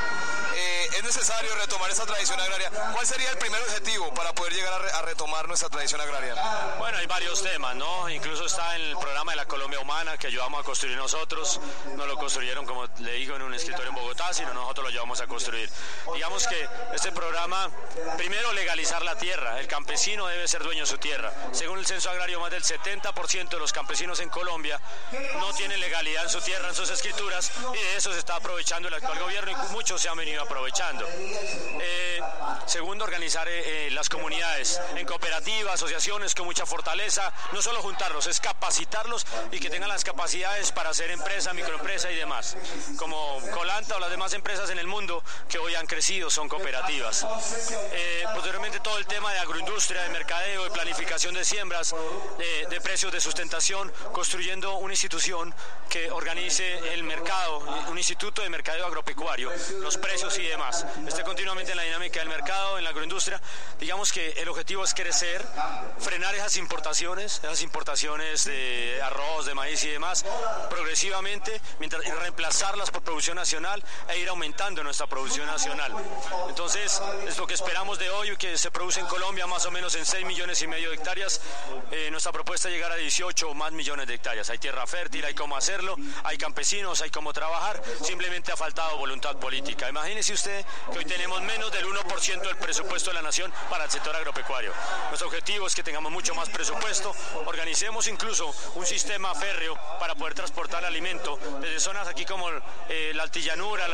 Eh, 0.54 0.88
es 0.96 1.02
necesario 1.02 1.54
retomar 1.56 1.90
esa 1.90 2.06
tradición 2.06 2.38
agraria. 2.40 2.70
¿Cuál 2.92 3.06
sería 3.06 3.30
el 3.30 3.38
primer 3.38 3.60
objetivo 3.62 4.12
para 4.14 4.34
poder 4.34 4.52
llegar 4.52 4.72
a, 4.94 5.02
retomar 5.02 5.48
nuestra 5.48 5.68
tradición 5.68 6.00
agraria? 6.00 6.34
Bueno, 6.78 6.98
hay 6.98 7.06
varios 7.06 7.42
temas, 7.42 7.74
¿no? 7.76 8.08
Incluso 8.08 8.46
está 8.46 8.76
en 8.76 8.82
el 8.82 8.96
programa 8.98 9.32
de 9.32 9.36
la 9.36 9.46
Colombia 9.46 9.80
Humana 9.80 10.16
que 10.18 10.26
ayudamos 10.26 10.60
a 10.60 10.64
construir 10.64 10.96
nosotros. 10.96 11.60
No 11.96 12.06
lo 12.06 12.16
construyeron, 12.16 12.66
como 12.66 12.86
le 12.98 13.12
digo, 13.12 13.36
en 13.36 13.42
un 13.42 13.54
escritorio 13.54 13.85
en 13.88 13.94
Bogotá, 13.94 14.32
sino 14.32 14.52
nosotros 14.54 14.86
lo 14.86 14.90
llevamos 14.90 15.20
a 15.20 15.26
construir. 15.26 15.70
Digamos 16.14 16.46
que 16.46 16.68
este 16.94 17.12
programa, 17.12 17.70
primero 18.16 18.52
legalizar 18.52 19.02
la 19.02 19.16
tierra, 19.16 19.60
el 19.60 19.66
campesino 19.66 20.26
debe 20.26 20.48
ser 20.48 20.62
dueño 20.62 20.82
de 20.82 20.86
su 20.86 20.98
tierra. 20.98 21.32
Según 21.52 21.78
el 21.78 21.86
censo 21.86 22.10
agrario, 22.10 22.40
más 22.40 22.50
del 22.50 22.62
70% 22.62 23.48
de 23.48 23.58
los 23.58 23.72
campesinos 23.72 24.20
en 24.20 24.28
Colombia 24.28 24.80
no 25.38 25.52
tienen 25.52 25.80
legalidad 25.80 26.24
en 26.24 26.30
su 26.30 26.40
tierra, 26.40 26.68
en 26.68 26.74
sus 26.74 26.90
escrituras, 26.90 27.52
y 27.74 27.78
de 27.78 27.96
eso 27.96 28.12
se 28.12 28.18
está 28.18 28.36
aprovechando 28.36 28.88
el 28.88 28.94
actual 28.94 29.18
gobierno 29.18 29.50
y 29.52 29.72
muchos 29.72 30.00
se 30.00 30.08
han 30.08 30.16
venido 30.16 30.42
aprovechando. 30.42 31.06
Eh, 31.08 32.20
segundo, 32.66 33.04
organizar 33.04 33.48
eh, 33.48 33.86
eh, 33.86 33.90
las 33.90 34.08
comunidades 34.08 34.80
en 34.96 35.06
cooperativas, 35.06 35.74
asociaciones 35.74 36.34
con 36.34 36.46
mucha 36.46 36.66
fortaleza, 36.66 37.32
no 37.52 37.62
solo 37.62 37.82
juntarlos, 37.82 38.26
es 38.26 38.40
capacitarlos 38.40 39.26
y 39.52 39.60
que 39.60 39.70
tengan 39.70 39.88
las 39.88 40.04
capacidades 40.04 40.72
para 40.72 40.90
hacer 40.90 41.10
empresa, 41.10 41.52
microempresa 41.52 42.10
y 42.10 42.16
demás. 42.16 42.56
Como 42.98 43.40
O 43.76 44.00
las 44.00 44.08
demás 44.08 44.32
empresas 44.32 44.70
en 44.70 44.78
el 44.78 44.86
mundo 44.86 45.22
que 45.50 45.58
hoy 45.58 45.74
han 45.74 45.86
crecido 45.86 46.30
son 46.30 46.48
cooperativas. 46.48 47.26
Eh, 47.92 48.24
posteriormente 48.32 48.80
todo 48.80 48.96
el 48.96 49.06
tema 49.06 49.30
de 49.34 49.38
agroindustria, 49.38 50.02
de 50.02 50.08
mercadeo, 50.08 50.64
de 50.64 50.70
planificación 50.70 51.34
de 51.34 51.44
siembras, 51.44 51.94
de, 52.38 52.80
precios 52.80 53.12
de 53.12 53.20
sustentación, 53.20 53.92
construyendo 54.12 54.76
una 54.78 54.94
institución 54.94 55.54
que 55.90 56.10
organice 56.10 56.94
el 56.94 57.04
mercado, 57.04 57.58
un 57.90 57.98
instituto 57.98 58.40
de 58.40 58.48
mercadeo 58.48 58.86
agropecuario, 58.86 59.52
los 59.82 59.98
precios 59.98 60.38
y 60.38 60.44
demás. 60.44 60.86
Esté 61.06 61.22
continuamente 61.22 61.72
en 61.72 61.76
la 61.76 61.82
dinámica 61.82 62.20
del 62.20 62.30
mercado, 62.30 62.78
en 62.78 62.84
la 62.84 62.90
agroindustria. 62.90 63.42
Digamos 63.78 64.10
que 64.10 64.30
el 64.40 64.48
objetivo 64.48 64.84
es 64.84 64.94
crecer, 64.94 65.44
frenar 65.98 66.34
esas 66.34 66.56
importaciones, 66.56 67.40
esas 67.44 67.60
importaciones 67.60 68.46
de 68.46 69.02
arroz, 69.02 69.44
de 69.44 69.54
maíz 69.54 69.84
y 69.84 69.90
demás, 69.90 70.24
progresivamente, 70.70 71.60
mientras 71.78 72.06
y 72.06 72.10
reemplazarlas 72.10 72.90
por 72.90 73.02
producción 73.02 73.36
nacional 73.36 73.65
e 74.08 74.18
ir 74.18 74.28
aumentando 74.28 74.82
nuestra 74.84 75.06
producción 75.06 75.46
nacional. 75.46 75.92
Entonces, 76.48 77.02
es 77.26 77.36
lo 77.36 77.46
que 77.46 77.54
esperamos 77.54 77.98
de 77.98 78.08
hoy, 78.10 78.36
que 78.36 78.56
se 78.56 78.70
produce 78.70 79.00
en 79.00 79.06
Colombia 79.06 79.46
más 79.46 79.66
o 79.66 79.70
menos 79.70 79.94
en 79.96 80.06
6 80.06 80.24
millones 80.24 80.62
y 80.62 80.66
medio 80.68 80.90
de 80.90 80.96
hectáreas. 80.96 81.40
Eh, 81.90 82.08
nuestra 82.10 82.32
propuesta 82.32 82.68
es 82.68 82.74
llegar 82.74 82.92
a 82.92 82.96
18 82.96 83.50
o 83.50 83.54
más 83.54 83.72
millones 83.72 84.06
de 84.06 84.14
hectáreas. 84.14 84.50
Hay 84.50 84.58
tierra 84.58 84.86
fértil, 84.86 85.24
hay 85.24 85.34
cómo 85.34 85.56
hacerlo, 85.56 85.96
hay 86.22 86.38
campesinos, 86.38 87.00
hay 87.00 87.10
cómo 87.10 87.32
trabajar. 87.32 87.82
Simplemente 88.02 88.52
ha 88.52 88.56
faltado 88.56 88.96
voluntad 88.98 89.36
política. 89.36 89.88
Imagínese 89.88 90.34
usted 90.34 90.64
que 90.92 90.98
hoy 90.98 91.04
tenemos 91.04 91.42
menos 91.42 91.72
del 91.72 91.86
1% 91.86 92.42
del 92.42 92.56
presupuesto 92.56 93.10
de 93.10 93.14
la 93.14 93.22
nación 93.22 93.52
para 93.68 93.84
el 93.84 93.90
sector 93.90 94.14
agropecuario. 94.14 94.72
Nuestro 95.08 95.26
objetivo 95.26 95.66
es 95.66 95.74
que 95.74 95.82
tengamos 95.82 96.12
mucho 96.12 96.34
más 96.34 96.48
presupuesto, 96.50 97.14
organicemos 97.46 98.06
incluso 98.06 98.54
un 98.76 98.86
sistema 98.86 99.34
férreo 99.34 99.76
para 99.98 100.14
poder 100.14 100.34
transportar 100.34 100.84
alimento 100.84 101.38
desde 101.60 101.80
zonas 101.80 102.06
aquí 102.06 102.24
como 102.24 102.48
eh, 102.88 103.12
la 103.14 103.24
Altilla 103.24 103.55
llanura, 103.56 103.86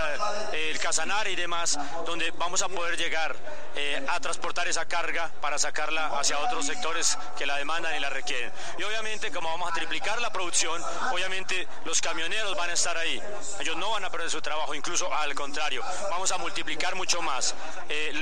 el 0.53 0.79
Casanare 0.79 1.31
y 1.31 1.37
demás, 1.37 1.79
donde 2.05 2.33
vamos 2.33 2.63
a 2.63 2.69
poder 2.69 2.97
llegar 2.97 3.37
eh, 3.77 4.05
a 4.09 4.19
transportar 4.21 4.67
esa 4.67 4.87
carga 4.87 5.31
para 5.41 5.59
sacarla 5.59 6.19
hacia 6.19 6.39
otros 6.41 6.67
sectores 6.67 7.17
que 7.39 7.47
la 7.47 7.57
demandan 7.57 7.95
y 7.95 8.01
la 8.01 8.11
requieren. 8.11 8.53
Y 8.79 8.83
obviamente, 8.83 9.31
como 9.31 9.49
vamos 9.49 9.71
a 9.71 9.75
triplicar 9.75 10.21
la 10.21 10.33
producción, 10.33 10.83
obviamente 11.13 11.69
los 11.85 12.01
camioneros 12.01 12.57
van 12.57 12.71
a 12.71 12.73
estar 12.73 12.97
ahí. 12.97 13.23
Ellos 13.61 13.77
no 13.77 13.91
van 13.91 14.05
a 14.05 14.11
perder 14.11 14.31
su 14.31 14.43
trabajo, 14.43 14.75
incluso 14.75 15.13
al 15.15 15.35
contrario, 15.35 15.83
vamos 16.11 16.33
a 16.33 16.39
multiplicar 16.39 16.97
mucho 16.97 17.23
más. 17.23 17.55
Eh, 17.89 18.13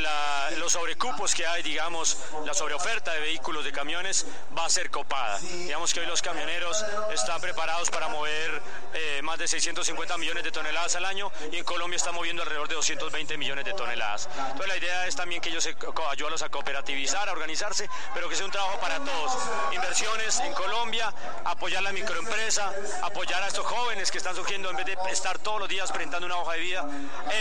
los 0.59 0.73
sobrecupos 0.73 1.35
que 1.35 1.47
hay, 1.47 1.63
digamos, 1.63 2.19
la 2.45 2.53
sobreoferta 2.53 3.13
de 3.13 3.21
vehículos, 3.21 3.65
de 3.65 3.73
camiones, 3.73 4.27
va 4.57 4.67
a 4.67 4.71
ser 4.71 4.91
copada. 4.91 5.39
Digamos 5.39 5.95
que 5.95 6.01
hoy 6.01 6.07
los 6.07 6.21
camioneros 6.21 6.85
están 7.13 7.41
preparados 7.41 7.91
para 7.91 8.09
mover 8.09 8.63
eh, 8.93 9.21
más 9.23 9.39
de 9.39 9.49
650 9.49 10.19
millones 10.19 10.45
de 10.45 10.53
toneladas 10.53 10.97
al 10.97 11.05
año 11.05 11.30
y 11.53 11.59
en 11.59 11.65
Colombia 11.65 11.97
está 11.97 12.13
moviendo 12.13 12.43
alrededor 12.43 12.69
de 12.69 12.75
220 12.77 13.37
millones 13.39 13.65
de 13.65 13.73
toneladas. 13.73 14.29
Entonces 14.37 14.69
la 14.69 14.77
idea 14.77 15.07
es 15.07 15.17
también 15.17 15.41
que 15.41 15.51
ellos 15.51 15.65
se 15.65 15.77
ayuden 16.11 16.31
a 16.43 16.49
cooperativizar, 16.49 17.29
a 17.29 17.33
organizarse, 17.33 17.89
pero 18.15 18.29
que 18.29 18.37
sea 18.37 18.47
un 18.47 18.53
trabajo 18.53 18.79
para 18.81 18.99
todos. 18.99 19.33
Inversiones 19.73 20.41
en 20.41 20.53
Colombia, 20.53 21.13
apoyar 21.45 21.83
la 21.83 21.93
microempresa, 21.93 22.73
apoyar 23.03 23.43
a 23.43 23.49
estos 23.49 23.67
jóvenes 23.67 24.11
que 24.11 24.19
están 24.19 24.35
surgiendo 24.37 24.71
en 24.71 24.77
vez 24.77 24.87
de 24.87 24.97
estar 25.11 25.39
todos 25.39 25.61
los 25.61 25.69
días 25.69 25.91
presentando 25.91 26.27
una 26.27 26.37
hoja 26.39 26.53
de 26.53 26.61
vida, 26.61 26.87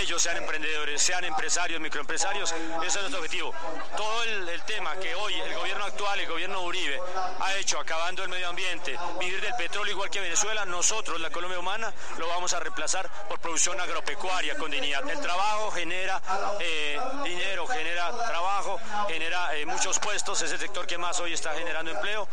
ellos 0.01 0.21
sean 0.21 0.37
emprendedores, 0.37 1.01
sean 1.01 1.23
empresarios, 1.23 1.79
microempresarios, 1.79 2.51
ese 2.51 2.85
es 2.85 2.95
nuestro 2.95 3.19
objetivo. 3.19 3.53
Todo 3.95 4.23
el, 4.23 4.49
el 4.49 4.61
tema 4.63 4.95
que 4.97 5.13
hoy 5.15 5.33
el 5.33 5.55
gobierno 5.55 5.85
actual, 5.85 6.19
el 6.19 6.27
gobierno 6.27 6.61
Uribe, 6.61 6.99
ha 7.39 7.55
hecho 7.55 7.79
acabando 7.79 8.23
el 8.23 8.29
medio 8.29 8.49
ambiente, 8.49 8.97
vivir 9.19 9.41
del 9.41 9.53
petróleo 9.55 9.93
igual 9.93 10.09
que 10.09 10.19
Venezuela, 10.19 10.65
nosotros, 10.65 11.19
la 11.19 11.29
Colombia 11.29 11.59
humana, 11.59 11.93
lo 12.17 12.27
vamos 12.27 12.53
a 12.53 12.59
reemplazar 12.59 13.09
por 13.27 13.39
producción 13.39 13.78
agropecuaria 13.79 14.55
con 14.55 14.71
dignidad. 14.71 15.07
El 15.09 15.19
trabajo 15.19 15.71
genera 15.71 16.21
eh, 16.59 16.99
dinero, 17.23 17.67
genera 17.67 18.11
trabajo, 18.27 18.77
genera 19.07 19.55
eh, 19.55 19.65
muchos 19.65 19.99
puestos, 19.99 20.41
es 20.41 20.51
el 20.51 20.59
sector 20.59 20.85
que 20.85 20.97
más 20.97 21.19
hoy 21.19 21.33
está 21.33 21.53
generando 21.53 21.91
empleo 21.91 22.27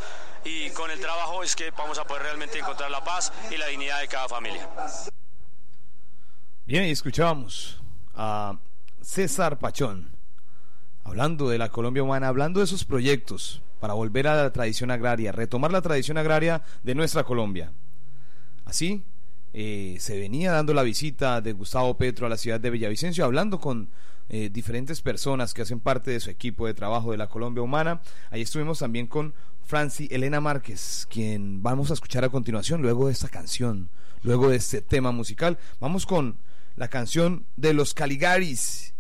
y 0.45 0.71
con 0.71 0.91
el 0.91 1.00
trabajo 1.00 1.43
es 1.43 1.57
que 1.57 1.71
vamos 1.71 1.99
a 1.99 2.05
poder 2.05 2.23
realmente 2.23 2.59
encontrar 2.59 2.91
la 2.91 3.03
paz 3.03 3.33
y 3.50 3.57
la 3.57 3.67
dignidad 3.67 4.00
de 4.00 4.09
cada 4.09 4.29
familia. 4.29 4.69
Bien, 6.67 6.85
y 6.85 6.91
escuchábamos 6.91 7.81
a 8.15 8.59
César 9.00 9.59
Pachón 9.59 10.11
hablando 11.05 11.49
de 11.49 11.59
la 11.59 11.69
Colombia 11.69 12.03
humana, 12.03 12.29
hablando 12.29 12.61
de 12.61 12.67
sus 12.67 12.85
proyectos 12.85 13.62
para 13.79 13.95
volver 13.95 14.26
a 14.26 14.35
la 14.35 14.53
tradición 14.53 14.91
agraria, 14.91 15.31
retomar 15.31 15.71
la 15.71 15.83
tradición 15.83 16.19
agraria 16.19 16.62
de 16.83 16.95
nuestra 16.95 17.23
Colombia. 17.23 17.73
Así 18.65 19.05
eh, 19.59 19.97
se 20.01 20.19
venía 20.19 20.53
dando 20.53 20.75
la 20.75 20.83
visita 20.83 21.41
de 21.41 21.55
Gustavo 21.55 21.97
Petro 21.97 22.27
a 22.27 22.29
la 22.29 22.37
ciudad 22.37 22.61
de 22.61 22.69
Villavicencio, 22.69 23.25
hablando 23.25 23.59
con 23.59 23.89
eh, 24.29 24.51
diferentes 24.53 25.01
personas 25.01 25.55
que 25.55 25.63
hacen 25.63 25.81
parte 25.81 26.11
de 26.11 26.21
su 26.21 26.29
equipo 26.29 26.67
de 26.67 26.75
trabajo 26.75 27.11
de 27.11 27.17
la 27.17 27.29
Colombia 27.29 27.63
Humana. 27.63 28.03
Ahí 28.31 28.43
estuvimos 28.43 28.81
también 28.81 29.07
con 29.07 29.33
Franci 29.65 30.09
Elena 30.11 30.43
Márquez, 30.43 31.09
quien 31.09 31.63
vamos 31.63 31.91
a 31.91 31.95
escuchar 31.95 32.23
a 32.23 32.29
continuación 32.29 32.83
luego 32.83 33.07
de 33.07 33.15
esta 33.15 33.31
canción, 33.31 33.89
luego 34.23 34.51
de 34.51 34.57
este 34.57 34.83
tema 34.83 35.11
musical. 35.11 35.57
Vamos 35.81 36.05
con 36.05 36.37
la 36.77 36.89
canción 36.89 37.47
de 37.57 37.73
los 37.73 37.95
Caligaris 37.95 38.93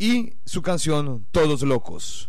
y 0.00 0.32
su 0.44 0.62
canción 0.62 1.28
Todos 1.30 1.62
Locos. 1.62 2.28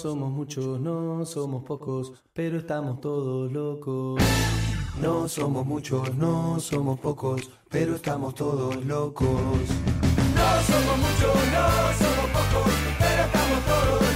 somos 0.00 0.30
muchos, 0.30 0.80
no 0.80 1.26
somos 1.26 1.62
pocos, 1.62 2.12
pero 2.32 2.58
estamos 2.58 3.02
todos 3.02 3.52
locos. 3.52 4.18
No 4.98 5.28
somos 5.28 5.66
muchos, 5.66 6.14
no 6.14 6.58
somos 6.58 6.98
pocos, 7.00 7.50
pero 7.68 7.96
estamos 7.96 8.34
todos 8.34 8.82
locos. 8.86 9.28
No 9.28 10.48
somos 10.68 10.98
muchos, 11.04 11.34
no 11.52 11.66
somos 12.00 12.30
pocos, 12.32 12.72
pero 12.98 13.22
estamos 13.24 13.64
todos 13.66 14.00
locos. 14.00 14.09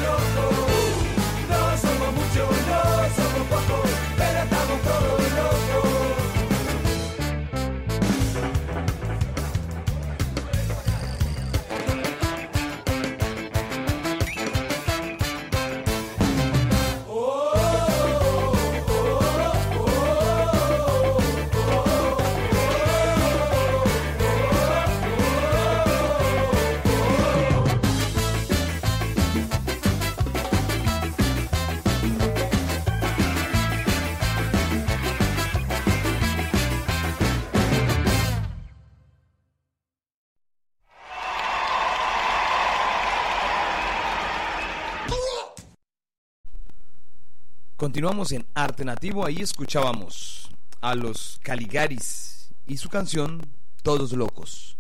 Continuamos 47.95 48.33
en 48.33 48.45
Arte 48.55 48.85
Nativo, 48.85 49.25
ahí 49.25 49.37
escuchábamos 49.37 50.51
a 50.81 50.97
los 50.97 51.39
Caligaris 51.45 52.49
y 52.67 52.77
su 52.77 52.89
canción 52.89 53.41
Todos 53.85 54.15
Locos, 54.15 54.77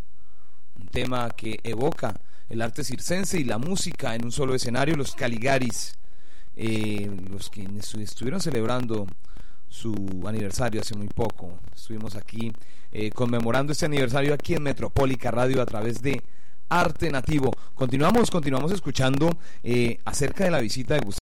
un 0.74 0.88
tema 0.88 1.30
que 1.30 1.60
evoca 1.62 2.20
el 2.48 2.60
arte 2.60 2.82
circense 2.82 3.38
y 3.38 3.44
la 3.44 3.58
música 3.58 4.16
en 4.16 4.24
un 4.24 4.32
solo 4.32 4.52
escenario, 4.56 4.96
los 4.96 5.14
Caligaris, 5.14 5.94
eh, 6.56 7.08
los 7.30 7.50
que 7.50 7.64
estuvieron 8.00 8.40
celebrando 8.40 9.06
su 9.68 9.94
aniversario 10.26 10.80
hace 10.80 10.96
muy 10.96 11.06
poco. 11.06 11.60
Estuvimos 11.72 12.16
aquí 12.16 12.52
eh, 12.90 13.12
conmemorando 13.12 13.70
este 13.70 13.86
aniversario 13.86 14.34
aquí 14.34 14.54
en 14.54 14.64
Metropólica 14.64 15.30
Radio 15.30 15.62
a 15.62 15.66
través 15.66 16.02
de 16.02 16.20
Arte 16.68 17.12
Nativo. 17.12 17.52
Continuamos, 17.76 18.28
continuamos 18.32 18.72
escuchando 18.72 19.30
eh, 19.62 20.00
acerca 20.04 20.42
de 20.42 20.50
la 20.50 20.58
visita 20.58 20.94
de 20.94 21.00
Gustavo. 21.00 21.23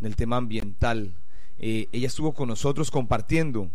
En 0.00 0.06
el 0.06 0.16
tema 0.16 0.36
ambiental. 0.36 1.14
Eh, 1.58 1.88
ella 1.92 2.06
estuvo 2.06 2.32
con 2.32 2.48
nosotros 2.48 2.90
compartiendo 2.90 3.70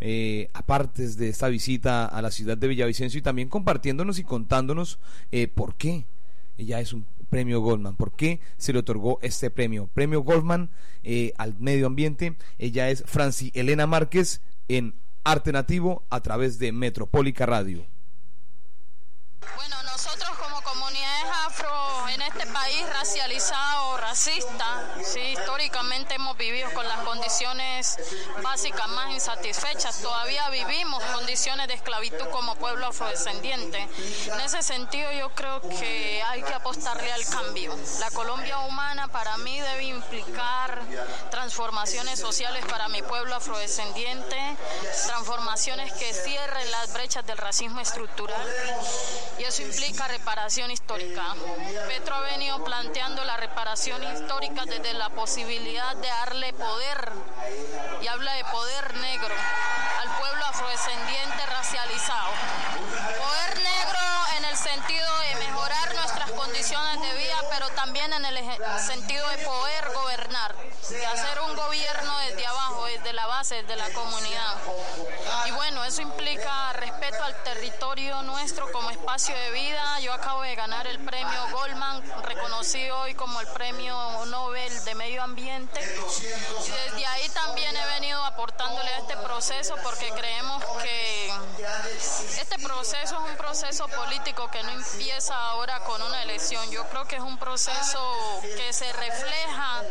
eh, 0.00 0.48
apartes 0.54 1.16
de 1.16 1.28
esta 1.28 1.48
visita 1.48 2.06
a 2.06 2.22
la 2.22 2.30
ciudad 2.30 2.56
de 2.56 2.68
Villavicencio 2.68 3.18
y 3.18 3.22
también 3.22 3.48
compartiéndonos 3.48 4.20
y 4.20 4.24
contándonos 4.24 5.00
eh, 5.32 5.48
por 5.48 5.74
qué 5.74 6.06
ella 6.56 6.78
es 6.80 6.92
un 6.92 7.04
premio 7.30 7.60
Goldman, 7.60 7.96
por 7.96 8.12
qué 8.12 8.40
se 8.56 8.72
le 8.72 8.78
otorgó 8.78 9.18
este 9.22 9.50
premio. 9.50 9.88
Premio 9.92 10.22
Goldman 10.22 10.70
eh, 11.02 11.32
al 11.36 11.58
medio 11.58 11.86
ambiente. 11.86 12.36
Ella 12.58 12.90
es 12.90 13.02
Franci 13.06 13.50
Elena 13.54 13.86
Márquez 13.86 14.40
en 14.68 14.94
Arte 15.24 15.52
Nativo 15.52 16.04
a 16.10 16.20
través 16.20 16.58
de 16.58 16.72
Metropólica 16.72 17.46
Radio. 17.46 17.84
Bueno, 19.56 19.76
nosotros 19.84 20.30
como 20.64 20.87
comunidades 20.98 21.28
en 22.14 22.22
este 22.22 22.46
país 22.46 22.88
racializado, 22.90 23.96
racista, 23.98 24.82
sí, 25.04 25.20
históricamente 25.20 26.14
hemos 26.14 26.36
vivido 26.36 26.72
con 26.72 26.86
las 26.88 26.98
condiciones 27.00 27.98
básicas 28.42 28.88
más 28.88 29.12
insatisfechas. 29.12 30.00
Todavía 30.00 30.48
vivimos 30.50 31.02
condiciones 31.04 31.68
de 31.68 31.74
esclavitud 31.74 32.26
como 32.30 32.54
pueblo 32.56 32.86
afrodescendiente. 32.86 33.88
En 34.32 34.40
ese 34.40 34.62
sentido 34.62 35.12
yo 35.12 35.30
creo 35.34 35.60
que 35.60 36.22
hay 36.22 36.42
que 36.42 36.54
apostarle 36.54 37.12
al 37.12 37.24
cambio. 37.26 37.76
La 38.00 38.10
Colombia 38.10 38.58
humana 38.60 39.08
para 39.08 39.36
mí 39.38 39.60
debe 39.60 39.84
implicar 39.84 40.80
transformaciones 41.30 42.18
sociales 42.18 42.64
para 42.66 42.88
mi 42.88 43.02
pueblo 43.02 43.34
afrodescendiente, 43.36 44.56
transformaciones 45.06 45.92
que 45.92 46.12
cierren 46.14 46.70
las 46.70 46.92
brechas 46.92 47.26
del 47.26 47.38
racismo 47.38 47.80
estructural 47.80 48.46
y 49.38 49.44
eso 49.44 49.62
implica 49.62 50.08
reparación 50.08 50.70
histórica. 50.70 50.87
Petro 50.88 52.14
ha 52.14 52.20
venido 52.20 52.64
planteando 52.64 53.22
la 53.24 53.36
reparación 53.36 54.02
histórica 54.04 54.64
desde 54.64 54.94
la 54.94 55.10
posibilidad 55.10 55.94
de 55.96 56.08
darle 56.08 56.54
poder, 56.54 57.12
y 58.00 58.06
habla 58.06 58.32
de 58.32 58.44
poder 58.44 58.94
negro, 58.96 59.34
al 60.00 60.16
pueblo 60.16 60.44
afrodescendiente 60.46 61.44
racializado. 61.44 62.30
Poder 63.18 63.58
negro 63.58 63.98
en 64.38 64.44
el 64.46 64.56
sentido 64.56 65.06
de 65.18 65.46
mejorar 65.46 65.94
nuestras 65.94 66.27
condiciones 66.48 67.00
de 67.02 67.18
vida 67.18 67.36
pero 67.50 67.68
también 67.70 68.10
en 68.12 68.24
el 68.24 68.38
sentido 68.80 69.28
de 69.28 69.38
poder 69.38 69.92
gobernar, 69.92 70.54
de 70.88 71.06
hacer 71.06 71.40
un 71.40 71.54
gobierno 71.54 72.18
desde 72.20 72.46
abajo, 72.46 72.86
desde 72.86 73.12
la 73.12 73.26
base, 73.26 73.56
desde 73.56 73.76
la 73.76 73.90
comunidad. 73.90 74.56
Y 75.46 75.50
bueno, 75.52 75.84
eso 75.84 76.00
implica 76.00 76.72
respeto 76.72 77.22
al 77.22 77.34
territorio 77.42 78.22
nuestro 78.22 78.70
como 78.72 78.90
espacio 78.90 79.34
de 79.34 79.50
vida. 79.50 80.00
Yo 80.00 80.12
acabo 80.12 80.42
de 80.42 80.54
ganar 80.54 80.86
el 80.86 80.98
premio 81.00 81.38
Goldman, 81.52 82.02
reconocido 82.22 82.98
hoy 83.00 83.14
como 83.14 83.40
el 83.40 83.46
premio 83.48 84.24
Nobel 84.26 84.84
de 84.84 84.94
Medio 84.94 85.22
Ambiente. 85.22 85.80
Y 85.80 86.70
desde 86.70 87.06
ahí 87.06 87.28
también 87.30 87.76
he 87.76 87.86
venido 87.94 88.24
aportándole 88.24 88.88
a 88.88 88.98
este 88.98 89.16
proceso 89.18 89.74
porque 89.82 90.10
creemos 90.12 90.64
que 90.82 91.32
este 92.40 92.58
proceso 92.58 93.16
es 93.16 93.30
un 93.30 93.36
proceso 93.36 93.86
político 93.88 94.50
que 94.50 94.62
no 94.62 94.70
empieza 94.70 95.34
ahora 95.34 95.80
con 95.80 96.00
una 96.02 96.22
elección. 96.22 96.37
Yo 96.70 96.86
creo 96.88 97.04
que 97.06 97.16
es 97.16 97.22
un 97.22 97.36
proceso 97.36 98.40
que 98.42 98.72
se 98.72 98.92
refleja 98.92 99.82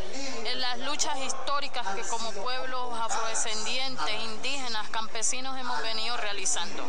en 0.46 0.62
las 0.62 0.80
luchas 0.80 1.18
históricas 1.20 1.86
que 1.94 2.04
como 2.04 2.32
pueblos 2.32 2.98
afrodescendientes, 2.98 4.24
indígenas, 4.24 4.90
campesinos 4.90 5.60
hemos 5.60 5.82
venido 5.82 6.16
realizando. 6.16 6.86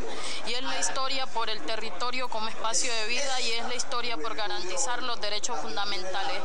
Y 0.47 0.55
es 0.55 0.62
la 0.62 0.79
historia 0.79 1.27
por 1.27 1.51
el 1.51 1.61
territorio 1.62 2.29
como 2.29 2.49
espacio 2.49 2.92
de 2.92 3.07
vida 3.09 3.40
y 3.40 3.51
es 3.51 3.66
la 3.66 3.75
historia 3.75 4.16
por 4.16 4.37
garantizar 4.37 5.03
los 5.03 5.21
derechos 5.21 5.59
fundamentales. 5.59 6.40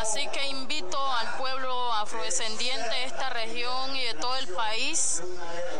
Así 0.00 0.26
que 0.28 0.48
invito 0.48 0.98
al 1.12 1.36
pueblo 1.36 1.92
afrodescendiente 1.92 2.88
de 2.90 3.04
esta 3.04 3.30
región 3.30 3.94
y 3.94 4.02
de 4.02 4.14
todo 4.14 4.34
el 4.36 4.48
país 4.48 5.22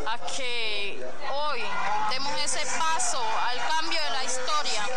a 0.07 0.17
que 0.19 1.05
hoy 1.33 1.61
demos 2.09 2.31
ese 2.41 2.65
paso 2.77 3.21
al 3.47 3.57
cambio 3.67 4.01
de 4.01 4.09
la 4.11 4.23
historia, 4.23 4.87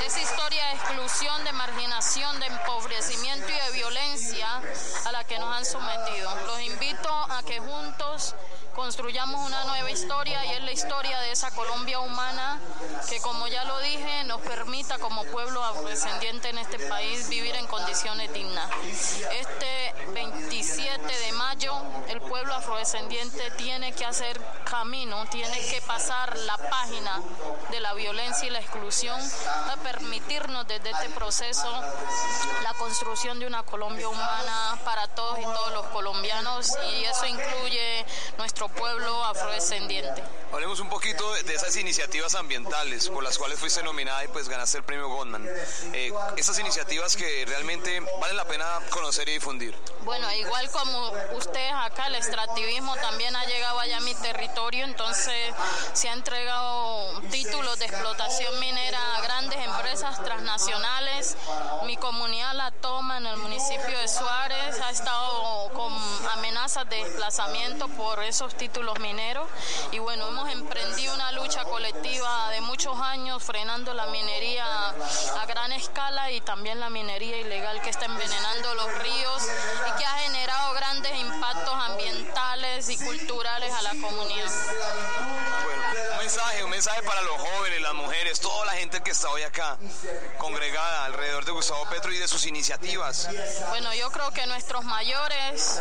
de 0.00 0.06
esa 0.06 0.20
historia 0.20 0.66
de 0.66 0.72
exclusión, 0.74 1.27
de 1.28 1.52
marginación, 1.52 2.40
de 2.40 2.46
empobrecimiento 2.46 3.46
y 3.48 3.66
de 3.66 3.72
violencia 3.72 4.48
a 5.04 5.12
la 5.12 5.24
que 5.24 5.38
nos 5.38 5.54
han 5.54 5.64
sometido. 5.64 6.34
Los 6.46 6.60
invito 6.62 7.10
a 7.10 7.42
que 7.42 7.60
juntos 7.60 8.34
construyamos 8.78 9.44
una 9.44 9.64
nueva 9.64 9.90
historia 9.90 10.46
y 10.46 10.52
es 10.52 10.62
la 10.62 10.70
historia 10.70 11.18
de 11.22 11.32
esa 11.32 11.50
Colombia 11.50 11.98
humana 11.98 12.60
que, 13.10 13.20
como 13.20 13.48
ya 13.48 13.64
lo 13.64 13.76
dije, 13.80 14.22
nos 14.26 14.40
permita 14.42 15.00
como 15.00 15.24
pueblo 15.24 15.64
afrodescendiente 15.64 16.50
en 16.50 16.58
este 16.58 16.78
país 16.88 17.28
vivir 17.28 17.56
en 17.56 17.66
condiciones 17.66 18.32
dignas. 18.32 18.70
Este 19.32 19.94
27 20.14 21.04
de 21.04 21.32
mayo, 21.32 21.72
el 22.06 22.20
pueblo 22.20 22.54
afrodescendiente 22.54 23.50
tiene 23.56 23.92
que 23.94 24.04
hacer 24.04 24.40
camino, 24.62 25.26
tiene 25.26 25.58
que 25.58 25.82
pasar 25.82 26.38
la 26.38 26.56
página 26.56 27.20
de 27.72 27.80
la 27.80 27.94
violencia 27.94 28.46
y 28.46 28.50
la 28.50 28.60
exclusión 28.60 29.20
a 29.72 29.76
permitirnos 29.82 30.68
desde 30.68 30.90
este 30.90 31.08
proceso 31.10 31.68
la 32.62 32.74
construcción 32.74 33.40
de 33.40 33.46
una 33.46 33.64
Colombia 33.64 34.08
humana 34.08 34.78
para 34.84 35.08
todos 35.08 35.38
y 35.40 35.42
todos 35.42 35.72
los 35.72 35.86
colombianos 35.86 36.76
y 36.92 37.04
eso 37.04 37.26
incluye 37.26 38.06
nuestro 38.36 38.67
pueblo 38.68 39.24
afrodescendiente. 39.24 40.22
Hablemos 40.52 40.80
un 40.80 40.88
poquito 40.88 41.30
de 41.34 41.54
esas 41.54 41.76
iniciativas 41.76 42.34
ambientales 42.34 43.10
por 43.10 43.22
las 43.22 43.36
cuales 43.36 43.58
fuiste 43.58 43.82
nominada 43.82 44.24
y 44.24 44.28
pues 44.28 44.48
ganaste 44.48 44.78
el 44.78 44.84
premio 44.84 45.08
Goldman. 45.08 45.46
Eh, 45.92 46.12
esas 46.36 46.58
iniciativas 46.58 47.16
que 47.16 47.44
realmente 47.46 48.00
vale 48.18 48.32
la 48.32 48.46
pena 48.46 48.80
conocer 48.90 49.28
y 49.28 49.32
difundir. 49.32 49.74
Bueno, 50.04 50.32
igual 50.34 50.70
como 50.70 51.12
ustedes 51.36 51.72
acá, 51.74 52.06
el 52.06 52.14
extractivismo 52.14 52.96
también 52.96 53.36
ha 53.36 53.44
llegado 53.44 53.78
allá 53.78 53.98
a 53.98 54.00
mi 54.00 54.14
territorio, 54.14 54.84
entonces 54.84 55.54
se 55.92 56.08
ha 56.08 56.14
entregado 56.14 57.20
títulos 57.30 57.78
de 57.78 57.84
explotación 57.84 58.58
minera 58.58 59.16
a 59.16 59.20
grandes 59.20 59.58
empresas 59.58 60.22
transnacionales. 60.24 61.36
Mi 61.84 61.96
comunidad 61.98 62.54
la 62.54 62.70
toma 62.70 63.18
en 63.18 63.26
el 63.26 63.36
municipio 63.36 63.98
de 63.98 64.08
Suárez, 64.08 64.80
ha 64.80 64.90
estado 64.90 65.70
con 65.74 65.92
amenazas 66.32 66.88
de 66.88 67.04
desplazamiento 67.04 67.88
por 67.88 68.22
títulos 68.54 68.98
mineros 69.00 69.48
y 69.92 69.98
bueno, 69.98 70.28
hemos 70.28 70.50
emprendido 70.50 71.14
una 71.14 71.32
lucha 71.32 71.64
colectiva 71.64 72.50
de 72.50 72.60
muchos 72.60 72.98
años 73.00 73.42
frenando 73.42 73.94
la 73.94 74.06
minería 74.06 74.88
a 74.88 75.46
gran 75.46 75.72
escala 75.72 76.30
y 76.30 76.40
también 76.40 76.80
la 76.80 76.90
minería 76.90 77.38
ilegal 77.38 77.80
que 77.80 77.90
está 77.90 78.06
envenenando 78.06 78.74
los 78.74 78.98
ríos 78.98 79.48
y 79.88 79.98
que 79.98 80.04
ha 80.04 80.18
generado 80.18 80.74
grandes 80.74 81.14
impactos 81.18 81.74
ambientales 81.74 82.88
y 82.90 82.96
culturales 82.96 83.72
a 83.72 83.82
la 83.82 83.90
comunidad. 83.90 84.50
Mensaje, 86.28 86.62
un 86.62 86.68
mensaje 86.68 87.02
para 87.04 87.22
los 87.22 87.40
jóvenes, 87.40 87.80
las 87.80 87.94
mujeres, 87.94 88.38
toda 88.38 88.66
la 88.66 88.72
gente 88.72 89.00
que 89.00 89.12
está 89.12 89.30
hoy 89.30 89.44
acá 89.44 89.78
congregada 90.36 91.06
alrededor 91.06 91.46
de 91.46 91.52
Gustavo 91.52 91.82
Petro 91.88 92.12
y 92.12 92.18
de 92.18 92.28
sus 92.28 92.44
iniciativas. 92.44 93.30
Bueno, 93.70 93.94
yo 93.94 94.10
creo 94.10 94.30
que 94.32 94.46
nuestros 94.46 94.84
mayores 94.84 95.80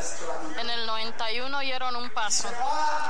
en 0.58 0.70
el 0.70 0.86
91 0.86 1.60
dieron 1.60 1.98
un 1.98 2.10
paso 2.12 2.50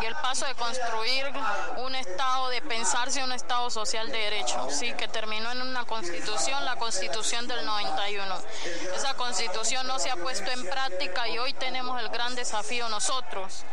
y 0.02 0.06
el 0.06 0.16
paso 0.16 0.48
de 0.48 0.56
construir 0.56 1.32
un 1.78 1.94
estado 1.94 2.50
de 2.50 2.64
pensarse 2.64 3.24
un 3.24 3.32
estado 3.32 3.70
social 3.70 4.10
de 4.12 4.18
derecho, 4.18 4.70
sí, 4.72 4.94
que 4.94 5.08
terminó 5.08 5.52
en 5.52 5.62
una 5.62 5.86
constitución, 5.86 6.66
la 6.66 6.78
constitución 6.78 7.48
del 7.48 7.64
91. 7.64 8.36
Esa 8.96 9.14
constitución 9.14 9.86
no 9.86 10.00
se 10.00 10.10
ha 10.10 10.16
puesto 10.16 10.50
en 10.50 10.66
práctica 10.68 11.28
y 11.28 11.38
hoy 11.38 11.54
tenemos 11.54 12.02
el 12.02 12.10
gran 12.10 12.34
desafío 12.34 12.90
nosotros. 12.90 13.64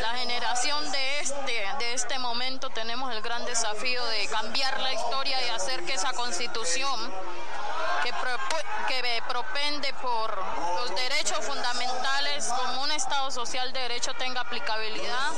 La 0.00 0.14
generación 0.14 0.90
de 0.92 1.20
este, 1.20 1.64
de 1.78 1.94
este 1.94 2.18
momento 2.18 2.70
tenemos 2.70 2.91
el 2.92 3.22
gran 3.22 3.42
desafío 3.46 4.04
de 4.04 4.26
cambiar 4.26 4.78
la 4.80 4.92
historia 4.92 5.40
y 5.46 5.48
hacer 5.48 5.82
que 5.84 5.94
esa 5.94 6.12
constitución 6.12 7.10
que, 8.02 8.12
que 8.88 9.22
propende 9.26 9.94
por 9.94 10.36
los 10.76 10.94
derechos 10.94 11.38
fundamentales 11.42 12.46
como 12.48 12.82
un 12.82 12.92
Estado 12.92 13.30
social 13.30 13.72
de 13.72 13.80
derecho 13.80 14.12
tenga 14.14 14.42
aplicabilidad. 14.42 15.30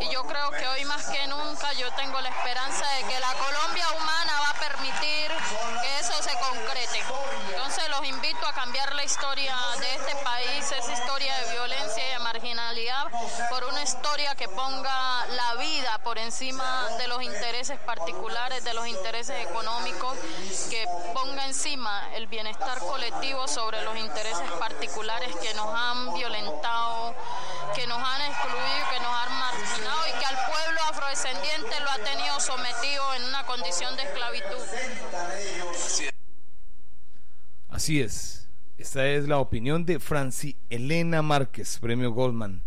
Y 0.00 0.10
yo 0.10 0.24
creo 0.24 0.50
que 0.52 0.66
hoy 0.68 0.84
más 0.84 1.04
que 1.06 1.26
nunca 1.26 1.72
yo 1.72 1.90
tengo 1.94 2.20
la 2.20 2.28
esperanza 2.28 2.88
de 2.90 3.04
que 3.04 3.18
la 3.18 3.32
Colombia 3.34 3.86
humana 3.96 4.32
va 4.40 4.50
a 4.50 4.70
permitir 4.70 5.32
que 5.82 5.98
eso 5.98 6.14
se 6.22 6.32
concrete. 6.38 7.02
Entonces 7.50 7.88
los 7.88 8.04
invito 8.04 8.46
a 8.46 8.52
cambiar 8.52 8.94
la 8.94 9.04
historia 9.04 9.56
de 9.80 9.94
este 9.96 10.14
país, 10.16 10.70
esa 10.70 10.92
historia 10.92 11.36
de 11.38 11.52
violencia 11.52 12.06
y 12.06 12.12
de 12.12 12.18
marginalidad, 12.20 13.06
por 13.50 13.64
una 13.64 13.82
historia 13.82 14.34
que 14.34 14.48
ponga 14.48 15.26
la 15.26 15.54
vida 15.54 15.98
por 16.04 16.18
encima 16.18 16.86
de 16.98 17.08
los 17.08 17.22
intereses 17.22 17.78
particulares, 17.80 18.64
de 18.64 18.74
los 18.74 18.86
intereses 18.86 19.36
económicos, 19.48 20.16
que 20.70 20.84
ponga 21.14 21.46
encima 21.46 22.12
el 22.14 22.26
bienestar 22.26 22.78
colectivo 22.78 23.46
sobre 23.48 23.82
los 23.82 23.96
intereses 23.98 24.50
particulares 24.58 25.34
que 25.36 25.54
nos 25.54 25.68
han 25.74 26.14
violentado, 26.14 27.14
que 27.74 27.86
nos 27.86 27.98
han 27.98 28.22
excluido, 28.22 28.86
que 28.90 29.00
nos 29.00 29.12
han 29.12 29.38
marginado 29.38 30.06
y 30.08 30.18
que 30.18 30.26
al 30.26 30.36
pueblo 30.50 30.80
afrodescendiente 30.90 31.80
lo 31.80 31.90
ha 31.90 31.98
tenido 31.98 32.40
sometido 32.40 33.14
en 33.14 33.24
una 33.24 33.44
condición 33.46 33.96
de 33.96 34.02
esclavitud. 34.02 34.62
Así 37.68 38.00
es. 38.00 38.48
Esta 38.78 39.06
es 39.06 39.28
la 39.28 39.38
opinión 39.38 39.86
de 39.86 40.00
Franci 40.00 40.56
Elena 40.68 41.22
Márquez, 41.22 41.78
premio 41.78 42.10
Goldman, 42.10 42.62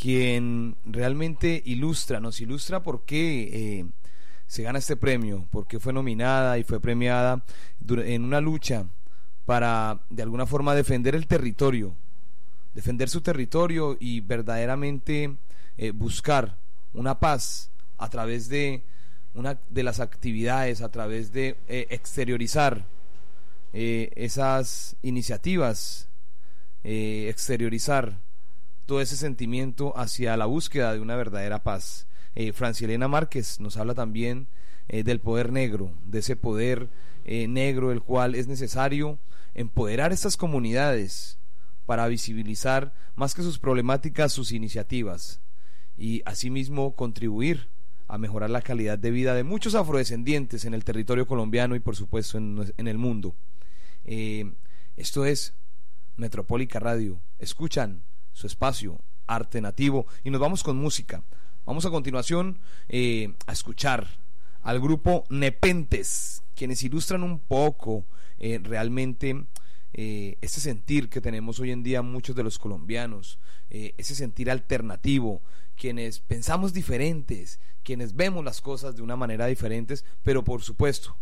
quien 0.00 0.76
realmente 0.86 1.62
ilustra, 1.66 2.20
nos 2.20 2.40
ilustra 2.40 2.82
por 2.82 3.04
qué 3.04 3.80
eh, 3.80 3.86
se 4.46 4.62
gana 4.62 4.78
este 4.78 4.96
premio, 4.96 5.46
por 5.50 5.66
qué 5.66 5.78
fue 5.78 5.92
nominada 5.92 6.56
y 6.56 6.64
fue 6.64 6.80
premiada 6.80 7.44
en 7.86 8.24
una 8.24 8.40
lucha 8.40 8.86
para 9.44 10.00
de 10.08 10.22
alguna 10.22 10.46
forma 10.46 10.74
defender 10.74 11.14
el 11.14 11.26
territorio, 11.26 11.94
defender 12.72 13.10
su 13.10 13.20
territorio 13.20 13.98
y 14.00 14.20
verdaderamente 14.20 15.36
eh, 15.76 15.90
buscar 15.90 16.56
una 16.94 17.20
paz 17.20 17.70
a 17.98 18.08
través 18.08 18.48
de 18.48 18.82
una 19.34 19.58
de 19.68 19.82
las 19.82 20.00
actividades, 20.00 20.80
a 20.80 20.88
través 20.88 21.30
de 21.30 21.58
eh, 21.68 21.88
exteriorizar 21.90 22.86
esas 23.72 24.96
iniciativas, 25.02 26.08
exteriorizar 26.82 28.18
todo 28.90 29.00
ese 29.00 29.16
sentimiento 29.16 29.96
hacia 29.96 30.36
la 30.36 30.46
búsqueda 30.46 30.92
de 30.92 30.98
una 30.98 31.14
verdadera 31.14 31.62
paz. 31.62 32.08
Eh, 32.34 32.52
Francilena 32.52 33.06
Márquez 33.06 33.60
nos 33.60 33.76
habla 33.76 33.94
también 33.94 34.48
del 34.88 35.20
poder 35.20 35.52
negro, 35.52 35.94
de 36.04 36.18
ese 36.18 36.34
poder 36.34 36.88
negro 37.24 37.92
el 37.92 38.02
cual 38.02 38.34
es 38.34 38.48
necesario 38.48 39.20
empoderar 39.54 40.12
estas 40.12 40.36
comunidades 40.36 41.38
para 41.86 42.08
visibilizar 42.08 42.92
más 43.14 43.36
que 43.36 43.44
sus 43.44 43.60
problemáticas, 43.60 44.32
sus 44.32 44.50
iniciativas 44.50 45.40
y 45.96 46.22
asimismo 46.24 46.96
contribuir 46.96 47.68
a 48.08 48.18
mejorar 48.18 48.50
la 48.50 48.62
calidad 48.62 48.98
de 48.98 49.12
vida 49.12 49.34
de 49.34 49.44
muchos 49.44 49.76
afrodescendientes 49.76 50.64
en 50.64 50.74
el 50.74 50.82
territorio 50.82 51.28
colombiano 51.28 51.76
y 51.76 51.80
por 51.80 51.94
supuesto 51.94 52.38
en, 52.38 52.88
el 52.88 52.98
mundo. 52.98 53.36
Eh, 54.04 54.52
esto 54.96 55.24
es 55.24 55.54
Metropólica 56.16 56.80
Radio. 56.80 57.20
Escuchan 57.38 58.02
su 58.32 58.46
espacio 58.46 58.98
arte 59.26 59.60
nativo 59.60 60.06
y 60.24 60.30
nos 60.30 60.40
vamos 60.40 60.62
con 60.62 60.76
música. 60.76 61.22
Vamos 61.64 61.86
a 61.86 61.90
continuación 61.90 62.58
eh, 62.88 63.34
a 63.46 63.52
escuchar 63.52 64.08
al 64.62 64.80
grupo 64.80 65.24
Nepentes, 65.30 66.42
quienes 66.54 66.82
ilustran 66.82 67.22
un 67.22 67.38
poco 67.38 68.04
eh, 68.38 68.58
realmente 68.62 69.44
eh, 69.92 70.36
ese 70.40 70.60
sentir 70.60 71.08
que 71.08 71.20
tenemos 71.20 71.60
hoy 71.60 71.70
en 71.70 71.82
día 71.82 72.02
muchos 72.02 72.34
de 72.34 72.42
los 72.42 72.58
colombianos, 72.58 73.38
ese 73.70 74.16
sentir 74.16 74.50
alternativo, 74.50 75.42
quienes 75.76 76.18
pensamos 76.18 76.72
diferentes, 76.72 77.60
quienes 77.84 78.16
vemos 78.16 78.44
las 78.44 78.60
cosas 78.60 78.96
de 78.96 79.02
una 79.02 79.16
manera 79.16 79.46
diferentes, 79.46 80.04
pero 80.22 80.42
por 80.42 80.62
supuesto, 80.62 81.16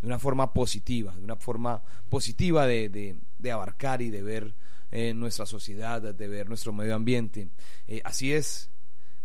de 0.00 0.06
una 0.06 0.18
forma 0.18 0.52
positiva, 0.52 1.14
de 1.14 1.22
una 1.22 1.36
forma 1.36 1.82
positiva 2.08 2.66
de, 2.66 3.16
de, 3.38 3.52
abarcar 3.52 4.02
y 4.02 4.10
de 4.10 4.22
ver 4.22 4.54
eh, 4.90 5.14
nuestra 5.14 5.46
sociedad, 5.46 6.00
de 6.00 6.28
ver 6.28 6.48
nuestro 6.48 6.72
medio 6.72 6.94
ambiente. 6.94 7.48
así 8.04 8.32
es 8.32 8.70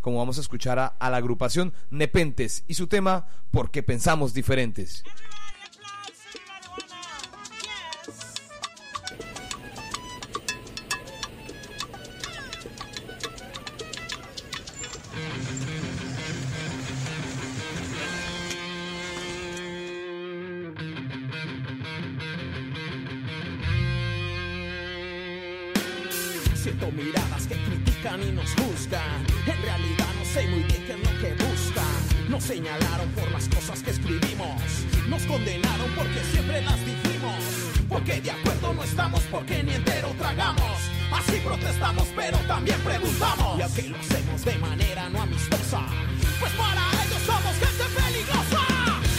como 0.01 0.19
vamos 0.19 0.38
a 0.38 0.41
escuchar 0.41 0.78
a, 0.78 0.86
a 0.86 1.10
la 1.10 1.17
agrupación 1.17 1.73
Nepentes 1.89 2.63
y 2.67 2.75
su 2.75 2.86
tema 2.86 3.28
¿Por 3.49 3.71
qué 3.71 3.84
pensamos 3.84 4.34
diferentes? 4.34 5.04
Critican 28.06 28.22
y 28.24 28.32
nos 28.32 28.50
juzgan. 28.56 29.26
En 29.46 29.62
realidad 29.62 30.08
no 30.18 30.26
sé 30.26 30.48
muy 30.48 30.63
bien 30.63 30.84
qué 30.86 30.94
es 30.94 31.00
lo 31.00 31.20
que 31.20 31.34
buscan. 31.44 32.30
Nos 32.30 32.44
señalaron 32.44 33.10
por 33.10 33.32
las 33.32 33.48
cosas 33.50 33.82
que 33.82 33.91
escribimos. 33.91 34.62
Nos 35.08 35.24
condenaron 35.24 35.89
porque 35.96 36.22
siempre 36.32 36.62
las 36.62 36.80
dijimos. 36.86 37.44
Porque 37.89 38.22
de 38.22 38.32
acuerdo 38.32 38.74
no 38.74 38.84
estamos, 38.84 39.22
porque 39.32 39.63
ni 39.63 39.74
entero 39.74 40.10
tragamos. 40.18 40.78
Así 41.12 41.39
protestamos, 41.44 42.08
pero 42.15 42.38
también 42.48 42.80
preguntamos. 42.82 43.60
Y 43.60 43.62
aunque 43.62 43.84
lo 43.84 43.98
hacemos 43.98 44.46
de 44.46 44.58
manera 44.58 45.10
no 45.10 45.22
amistosa, 45.22 45.82
pues 46.39 46.52
para 46.54 46.82
ellos 47.04 47.22
somos 47.26 47.54
gente 47.63 47.86
peligrosa. 48.02 48.62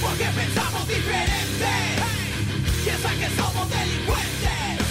Porque 0.00 0.24
pensamos 0.24 0.88
diferente. 0.88 1.72
Piensan 2.84 3.18
que 3.18 3.28
somos 3.36 3.70
delincuentes. 3.70 4.85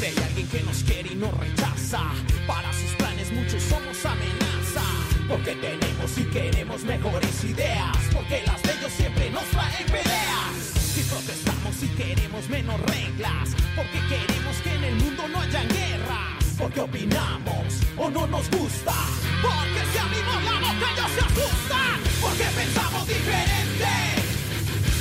Hay 0.00 0.14
alguien 0.24 0.46
que 0.46 0.62
nos 0.62 0.84
quiere 0.84 1.12
y 1.12 1.16
nos 1.16 1.36
rechaza. 1.36 1.98
Para 2.46 2.72
sus 2.72 2.90
planes 2.98 3.32
muchos 3.32 3.60
somos 3.64 4.06
amenaza. 4.06 4.84
Porque 5.26 5.56
tenemos 5.56 6.16
y 6.16 6.22
queremos 6.24 6.84
mejores 6.84 7.44
ideas. 7.44 7.96
Porque 8.14 8.42
las 8.46 8.62
de 8.62 8.72
ellos 8.74 8.92
siempre 8.92 9.28
nos 9.30 9.42
traen 9.46 9.86
peleas. 9.86 10.54
Si 10.94 11.02
protestamos 11.02 11.82
y 11.82 11.88
queremos 11.88 12.48
menos 12.48 12.80
reglas. 12.82 13.50
Porque 13.74 13.98
queremos 14.08 14.56
que 14.62 14.72
en 14.72 14.84
el 14.84 14.94
mundo 14.94 15.28
no 15.28 15.40
hayan 15.40 15.68
guerras. 15.68 16.44
Porque 16.56 16.80
opinamos 16.80 17.66
o 17.96 18.08
no 18.08 18.26
nos 18.28 18.48
gusta. 18.50 18.94
Porque 19.42 19.82
si 19.92 19.98
abrimos 19.98 20.44
la 20.44 20.54
boca 20.60 20.92
ellos 20.94 21.10
se 21.10 21.20
asustan. 21.26 21.98
Porque 22.20 22.44
pensamos 22.54 23.04
diferente. 23.04 23.92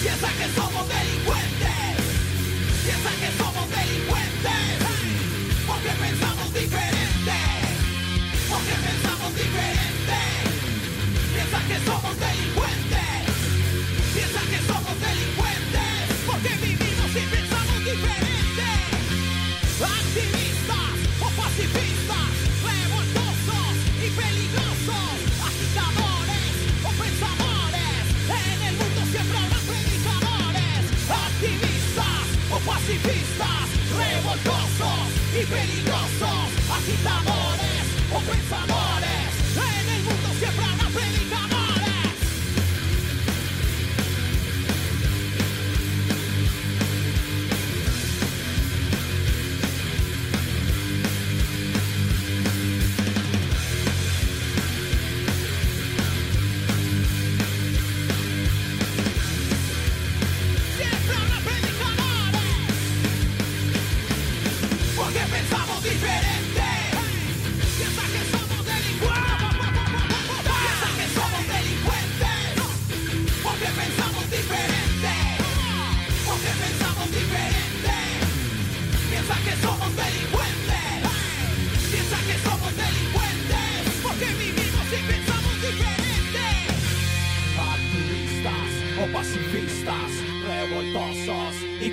Piensan 0.01 0.33
que 0.41 0.47
somos 0.59 0.89
delincuentes. 0.89 2.01
Piensan 2.83 3.15
que 3.21 3.37
somos 3.37 3.69
delincuentes. 3.69 4.86
Porque 5.77 5.91
pensamos 5.99 6.36
diferente. 6.36 6.36
Revoltosos 35.49 35.77
y 35.77 36.06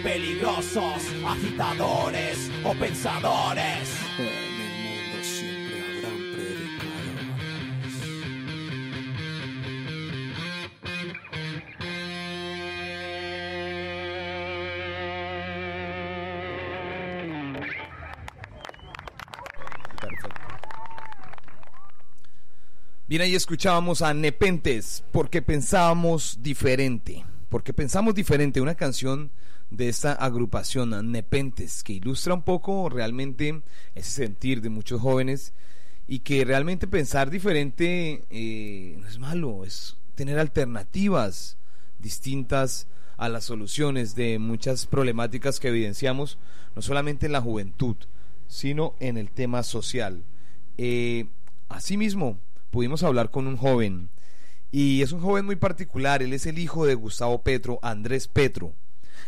peligrosos, 0.04 1.02
agitadores 1.26 2.50
o 2.62 2.74
pensadores. 2.74 3.88
En 4.18 4.26
el 4.26 4.74
mundo 4.84 5.24
siempre 5.24 5.80
habrán 5.80 6.18
predicadores. 6.34 7.94
Perfecto. 20.00 20.28
Bien, 23.06 23.22
ahí 23.22 23.34
escuchábamos 23.34 24.02
a 24.02 24.12
Nepentes, 24.12 25.02
porque 25.10 25.40
pensábamos 25.40 26.38
diferente. 26.42 27.24
Porque 27.48 27.72
pensamos 27.72 28.14
diferente, 28.14 28.60
una 28.60 28.74
canción 28.74 29.30
de 29.76 29.88
esta 29.88 30.12
agrupación 30.12 31.10
Nepentes, 31.10 31.82
que 31.82 31.94
ilustra 31.94 32.34
un 32.34 32.42
poco 32.42 32.88
realmente 32.88 33.62
ese 33.94 34.10
sentir 34.10 34.60
de 34.60 34.70
muchos 34.70 35.00
jóvenes 35.00 35.52
y 36.06 36.20
que 36.20 36.44
realmente 36.44 36.87
pensar 36.87 37.30
diferente 37.30 38.24
eh, 38.30 38.96
no 39.00 39.08
es 39.08 39.18
malo, 39.18 39.64
es 39.64 39.96
tener 40.14 40.38
alternativas 40.38 41.56
distintas 41.98 42.87
a 43.16 43.28
las 43.28 43.44
soluciones 43.44 44.14
de 44.14 44.38
muchas 44.38 44.87
problemáticas 44.87 45.60
que 45.60 45.68
evidenciamos, 45.68 46.38
no 46.74 46.82
solamente 46.82 47.26
en 47.26 47.32
la 47.32 47.40
juventud, 47.40 47.96
sino 48.48 48.94
en 49.00 49.16
el 49.16 49.30
tema 49.30 49.62
social. 49.62 50.24
Eh, 50.76 51.26
asimismo, 51.68 52.38
pudimos 52.70 53.02
hablar 53.02 53.30
con 53.30 53.46
un 53.46 53.56
joven, 53.56 54.10
y 54.72 55.02
es 55.02 55.12
un 55.12 55.20
joven 55.20 55.46
muy 55.46 55.56
particular, 55.56 56.22
él 56.22 56.32
es 56.32 56.46
el 56.46 56.58
hijo 56.58 56.84
de 56.84 56.96
Gustavo 56.96 57.42
Petro, 57.42 57.78
Andrés 57.82 58.26
Petro. 58.26 58.74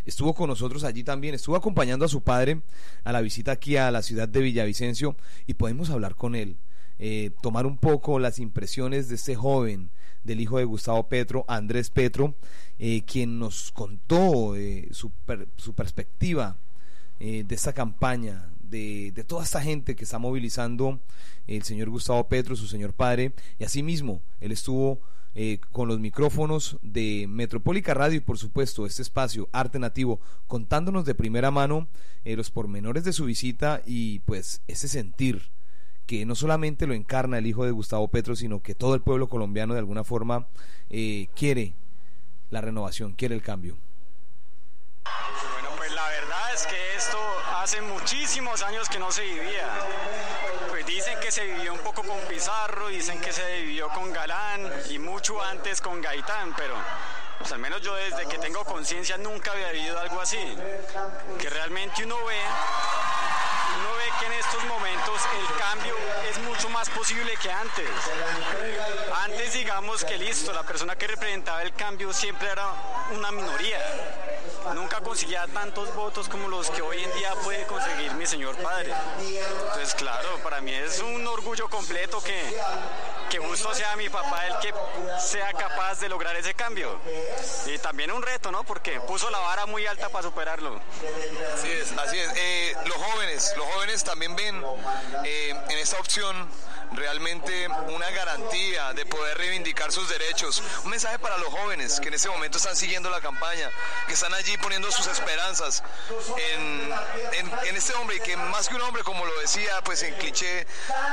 Estuvo 0.06 0.34
con 0.34 0.48
nosotros 0.48 0.84
allí 0.84 1.02
también, 1.04 1.34
estuvo 1.34 1.56
acompañando 1.56 2.04
a 2.04 2.08
su 2.08 2.22
padre 2.22 2.62
a 3.04 3.12
la 3.12 3.20
visita 3.20 3.52
aquí 3.52 3.76
a 3.76 3.90
la 3.90 4.02
ciudad 4.02 4.28
de 4.28 4.40
Villavicencio 4.40 5.16
y 5.46 5.54
podemos 5.54 5.90
hablar 5.90 6.14
con 6.14 6.34
él, 6.34 6.56
eh, 6.98 7.32
tomar 7.42 7.66
un 7.66 7.76
poco 7.76 8.18
las 8.18 8.38
impresiones 8.38 9.08
de 9.08 9.16
este 9.16 9.34
joven, 9.34 9.90
del 10.22 10.40
hijo 10.40 10.58
de 10.58 10.64
Gustavo 10.64 11.08
Petro, 11.08 11.44
Andrés 11.48 11.90
Petro, 11.90 12.34
eh, 12.78 13.02
quien 13.04 13.38
nos 13.38 13.72
contó 13.72 14.56
eh, 14.56 14.88
su, 14.92 15.10
per- 15.10 15.48
su 15.56 15.74
perspectiva 15.74 16.56
eh, 17.20 17.44
de 17.46 17.54
esta 17.54 17.72
campaña, 17.72 18.48
de, 18.60 19.12
de 19.12 19.24
toda 19.24 19.44
esta 19.44 19.60
gente 19.60 19.94
que 19.94 20.04
está 20.04 20.18
movilizando 20.18 21.00
el 21.46 21.62
señor 21.62 21.90
Gustavo 21.90 22.26
Petro, 22.28 22.56
su 22.56 22.66
señor 22.66 22.92
padre, 22.92 23.32
y 23.58 23.64
asimismo, 23.64 24.20
él 24.40 24.50
estuvo 24.52 25.00
eh, 25.38 25.58
con 25.70 25.86
los 25.86 26.00
micrófonos 26.00 26.78
de 26.80 27.26
Metropólica 27.28 27.92
Radio 27.92 28.16
y 28.16 28.20
por 28.20 28.38
supuesto 28.38 28.86
este 28.86 29.02
espacio 29.02 29.50
Arte 29.52 29.78
Nativo, 29.78 30.18
contándonos 30.48 31.04
de 31.04 31.14
primera 31.14 31.50
mano 31.50 31.88
eh, 32.24 32.36
los 32.36 32.50
pormenores 32.50 33.04
de 33.04 33.12
su 33.12 33.26
visita 33.26 33.82
y 33.84 34.20
pues 34.20 34.62
ese 34.66 34.88
sentir 34.88 35.50
que 36.06 36.24
no 36.24 36.34
solamente 36.34 36.86
lo 36.86 36.94
encarna 36.94 37.36
el 37.36 37.46
hijo 37.46 37.66
de 37.66 37.70
Gustavo 37.70 38.08
Petro, 38.08 38.34
sino 38.34 38.62
que 38.62 38.74
todo 38.74 38.94
el 38.94 39.02
pueblo 39.02 39.28
colombiano 39.28 39.74
de 39.74 39.80
alguna 39.80 40.04
forma 40.04 40.46
eh, 40.88 41.28
quiere 41.36 41.74
la 42.48 42.62
renovación, 42.62 43.12
quiere 43.12 43.34
el 43.34 43.42
cambio. 43.42 43.76
Pues 45.86 45.94
la 45.94 46.08
verdad 46.08 46.52
es 46.52 46.66
que 46.66 46.96
esto 46.96 47.16
hace 47.58 47.80
muchísimos 47.80 48.60
años 48.62 48.88
que 48.88 48.98
no 48.98 49.12
se 49.12 49.22
vivía. 49.22 49.68
Pues 50.68 50.84
dicen 50.84 51.16
que 51.20 51.30
se 51.30 51.44
vivió 51.44 51.74
un 51.74 51.78
poco 51.78 52.02
con 52.02 52.18
Pizarro, 52.22 52.88
dicen 52.88 53.20
que 53.20 53.32
se 53.32 53.62
vivió 53.62 53.88
con 53.90 54.12
Galán 54.12 54.68
y 54.90 54.98
mucho 54.98 55.40
antes 55.40 55.80
con 55.80 56.02
Gaitán, 56.02 56.54
pero 56.56 56.74
pues 57.38 57.52
al 57.52 57.60
menos 57.60 57.82
yo 57.82 57.94
desde 57.94 58.26
que 58.26 58.36
tengo 58.38 58.64
conciencia 58.64 59.16
nunca 59.16 59.52
había 59.52 59.70
vivido 59.70 59.96
algo 60.00 60.20
así. 60.20 60.58
Que 61.38 61.50
realmente 61.50 62.02
uno 62.04 62.16
ve, 62.24 62.40
uno 63.78 63.96
ve 63.96 64.10
que 64.18 64.26
en 64.26 64.32
estos 64.32 64.64
momentos 64.64 65.22
el 65.38 65.56
cambio 65.56 65.94
es 66.28 66.36
mucho 66.38 66.65
más 66.76 66.90
posible 66.90 67.32
que 67.40 67.50
antes. 67.50 67.88
Antes 69.24 69.54
digamos 69.54 70.04
que 70.04 70.18
listo, 70.18 70.52
la 70.52 70.62
persona 70.62 70.94
que 70.94 71.06
representaba 71.06 71.62
el 71.62 71.72
cambio 71.72 72.12
siempre 72.12 72.50
era 72.50 72.66
una 73.12 73.32
minoría. 73.32 73.80
Nunca 74.74 75.00
conseguía 75.00 75.46
tantos 75.54 75.94
votos 75.94 76.28
como 76.28 76.48
los 76.48 76.68
que 76.70 76.82
hoy 76.82 77.02
en 77.02 77.12
día 77.14 77.32
puede 77.44 77.64
conseguir 77.64 78.12
mi 78.14 78.26
señor 78.26 78.56
padre. 78.56 78.92
Entonces, 79.20 79.94
claro, 79.94 80.28
para 80.42 80.60
mí 80.60 80.70
es 80.70 81.00
un 81.00 81.26
orgullo 81.26 81.70
completo 81.70 82.22
que, 82.22 82.38
que 83.30 83.38
justo 83.38 83.72
sea 83.74 83.96
mi 83.96 84.10
papá 84.10 84.46
el 84.46 84.58
que 84.58 84.74
sea 85.18 85.54
capaz 85.54 86.00
de 86.00 86.10
lograr 86.10 86.36
ese 86.36 86.52
cambio. 86.52 87.00
Y 87.66 87.78
también 87.78 88.10
un 88.10 88.22
reto, 88.22 88.52
¿no? 88.52 88.64
Porque 88.64 89.00
puso 89.00 89.30
la 89.30 89.38
vara 89.38 89.64
muy 89.64 89.86
alta 89.86 90.10
para 90.10 90.24
superarlo. 90.24 90.78
Así 91.54 91.70
es, 91.70 91.92
así 91.96 92.18
es. 92.18 92.30
Eh, 92.36 92.76
los 92.84 92.96
jóvenes, 92.98 93.54
los 93.56 93.66
jóvenes 93.66 94.04
también 94.04 94.36
ven 94.36 94.62
eh, 95.24 95.54
en 95.70 95.78
esta 95.78 95.98
opción 95.98 96.50
realmente 96.96 97.68
una 97.94 98.10
garantía 98.10 98.92
de 98.92 99.06
poder 99.06 99.38
reivindicar 99.38 99.92
sus 99.92 100.08
derechos. 100.08 100.62
Un 100.84 100.90
mensaje 100.90 101.18
para 101.18 101.38
los 101.38 101.48
jóvenes 101.48 102.00
que 102.00 102.08
en 102.08 102.14
este 102.14 102.28
momento 102.28 102.58
están 102.58 102.76
siguiendo 102.76 103.10
la 103.10 103.20
campaña, 103.20 103.70
que 104.06 104.14
están 104.14 104.32
allí 104.34 104.56
poniendo 104.58 104.90
sus 104.90 105.06
esperanzas 105.06 105.82
en, 106.52 106.92
en, 107.66 107.76
este 107.76 107.94
hombre 107.94 108.20
que 108.20 108.36
más 108.36 108.68
que 108.68 108.74
un 108.74 108.82
hombre, 108.82 109.02
como 109.02 109.24
lo 109.24 109.40
decía 109.40 109.80
pues 109.84 110.02
en 110.02 110.14
cliché 110.14 110.66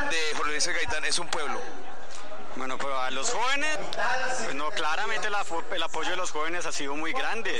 de 0.10 0.36
Jorge 0.38 0.74
Gaitán, 0.74 1.06
es 1.06 1.19
un 1.19 1.28
pueblo. 1.28 1.60
Bueno, 2.56 2.78
pues 2.78 2.94
a 2.94 3.10
los 3.10 3.32
jóvenes, 3.32 3.80
pues 4.44 4.54
no, 4.54 4.70
claramente 4.72 5.30
la, 5.30 5.44
el 5.72 5.84
apoyo 5.84 6.12
de 6.12 6.16
los 6.16 6.32
jóvenes 6.32 6.66
ha 6.66 6.72
sido 6.72 6.96
muy 6.96 7.12
grande 7.12 7.52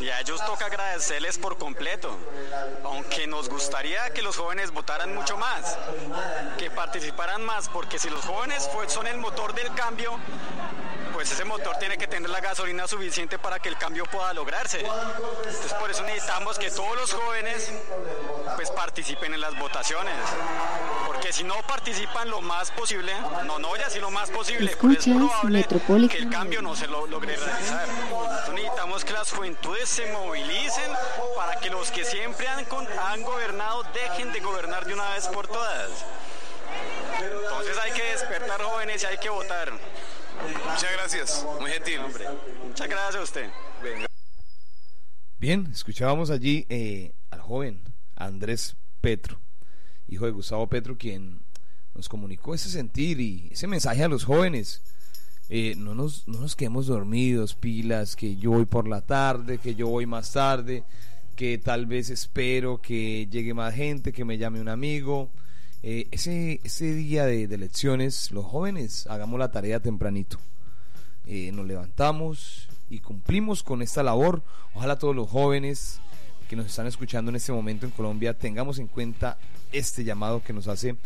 y 0.00 0.08
a 0.08 0.20
ellos 0.20 0.44
toca 0.44 0.66
agradecerles 0.66 1.38
por 1.38 1.58
completo, 1.58 2.16
aunque 2.84 3.26
nos 3.28 3.48
gustaría 3.48 4.10
que 4.10 4.20
los 4.20 4.36
jóvenes 4.36 4.72
votaran 4.72 5.14
mucho 5.14 5.36
más, 5.36 5.78
que 6.58 6.70
participaran 6.70 7.44
más, 7.44 7.68
porque 7.68 7.98
si 8.00 8.10
los 8.10 8.24
jóvenes 8.24 8.68
son 8.88 9.06
el 9.06 9.18
motor 9.18 9.54
del 9.54 9.72
cambio, 9.74 10.18
pues 11.12 11.30
ese 11.30 11.44
motor 11.44 11.76
tiene 11.76 11.98
que 11.98 12.06
tener 12.06 12.30
la 12.30 12.40
gasolina 12.40 12.88
suficiente 12.88 13.38
para 13.38 13.58
que 13.58 13.68
el 13.68 13.76
cambio 13.76 14.06
pueda 14.06 14.32
lograrse. 14.32 14.80
Entonces 14.80 15.74
por 15.74 15.90
eso 15.90 16.02
necesitamos 16.02 16.58
que 16.58 16.70
todos 16.70 16.96
los 16.96 17.12
jóvenes 17.12 17.70
pues 18.56 18.70
participen 18.70 19.34
en 19.34 19.40
las 19.40 19.56
votaciones, 19.58 20.14
porque 21.06 21.32
si 21.32 21.44
no 21.44 21.54
participan 21.66 22.30
lo 22.30 22.40
más 22.40 22.70
posible, 22.70 23.12
no, 23.44 23.58
no 23.58 23.76
ya 23.76 23.90
si 23.90 24.00
lo 24.00 24.10
más 24.10 24.31
posible, 24.32 24.76
pues 24.80 25.06
es 25.06 25.66
probable 25.66 26.08
que 26.08 26.18
el 26.18 26.30
cambio 26.30 26.62
no 26.62 26.74
se 26.74 26.86
lo 26.86 27.06
logre 27.06 27.36
realizar. 27.36 27.88
Entonces 27.88 28.54
necesitamos 28.54 29.04
que 29.04 29.12
las 29.12 29.32
juventudes 29.32 29.88
se 29.88 30.12
movilicen 30.12 30.90
para 31.36 31.60
que 31.60 31.70
los 31.70 31.90
que 31.90 32.04
siempre 32.04 32.48
han, 32.48 32.66
han 33.00 33.22
gobernado 33.22 33.84
dejen 33.94 34.32
de 34.32 34.40
gobernar 34.40 34.84
de 34.86 34.94
una 34.94 35.08
vez 35.14 35.28
por 35.28 35.46
todas. 35.46 36.04
Entonces 37.20 37.78
hay 37.78 37.92
que 37.92 38.02
despertar 38.02 38.62
jóvenes 38.62 39.02
y 39.02 39.06
hay 39.06 39.18
que 39.18 39.28
votar. 39.28 39.72
Muchas 40.42 40.92
gracias, 40.92 41.46
muy 41.60 41.70
gentil. 41.70 42.00
Hombre. 42.00 42.26
Muchas 42.64 42.88
gracias 42.88 43.16
a 43.16 43.22
usted. 43.22 43.50
Bien, 45.38 45.68
escuchábamos 45.72 46.30
allí 46.30 46.66
eh, 46.68 47.12
al 47.30 47.40
joven 47.40 47.82
Andrés 48.16 48.76
Petro, 49.00 49.40
hijo 50.08 50.26
de 50.26 50.32
Gustavo 50.32 50.68
Petro, 50.68 50.96
quien 50.96 51.41
nos 51.94 52.08
comunicó 52.08 52.54
ese 52.54 52.70
sentir 52.70 53.20
y 53.20 53.48
ese 53.50 53.66
mensaje 53.66 54.04
a 54.04 54.08
los 54.08 54.24
jóvenes. 54.24 54.82
Eh, 55.48 55.74
no, 55.76 55.94
nos, 55.94 56.26
no 56.28 56.40
nos 56.40 56.56
quedemos 56.56 56.86
dormidos, 56.86 57.54
pilas, 57.54 58.16
que 58.16 58.36
yo 58.36 58.52
voy 58.52 58.64
por 58.64 58.88
la 58.88 59.02
tarde, 59.02 59.58
que 59.58 59.74
yo 59.74 59.88
voy 59.88 60.06
más 60.06 60.32
tarde, 60.32 60.84
que 61.36 61.58
tal 61.58 61.86
vez 61.86 62.10
espero 62.10 62.80
que 62.80 63.28
llegue 63.30 63.52
más 63.52 63.74
gente, 63.74 64.12
que 64.12 64.24
me 64.24 64.38
llame 64.38 64.60
un 64.60 64.68
amigo. 64.68 65.30
Eh, 65.82 66.06
ese, 66.10 66.60
ese 66.64 66.94
día 66.94 67.26
de, 67.26 67.48
de, 67.48 67.54
elecciones, 67.54 68.30
los 68.30 68.46
jóvenes 68.46 69.06
hagamos 69.08 69.38
la 69.38 69.50
tarea 69.50 69.80
tempranito. 69.80 70.38
Eh, 71.26 71.52
nos 71.52 71.66
levantamos 71.66 72.68
y 72.88 73.00
cumplimos 73.00 73.62
con 73.62 73.82
esta 73.82 74.02
labor. 74.02 74.42
Ojalá 74.74 74.98
todos 74.98 75.14
los 75.14 75.28
jóvenes 75.28 76.00
que 76.48 76.56
nos 76.56 76.66
están 76.66 76.86
escuchando 76.86 77.30
en 77.30 77.36
este 77.36 77.52
momento 77.52 77.86
en 77.86 77.92
Colombia 77.92 78.34
tengamos 78.34 78.78
en 78.78 78.86
cuenta 78.86 79.38
este 79.72 80.04
llamado 80.04 80.42
que 80.42 80.52
nos 80.52 80.68
hace 80.68 80.96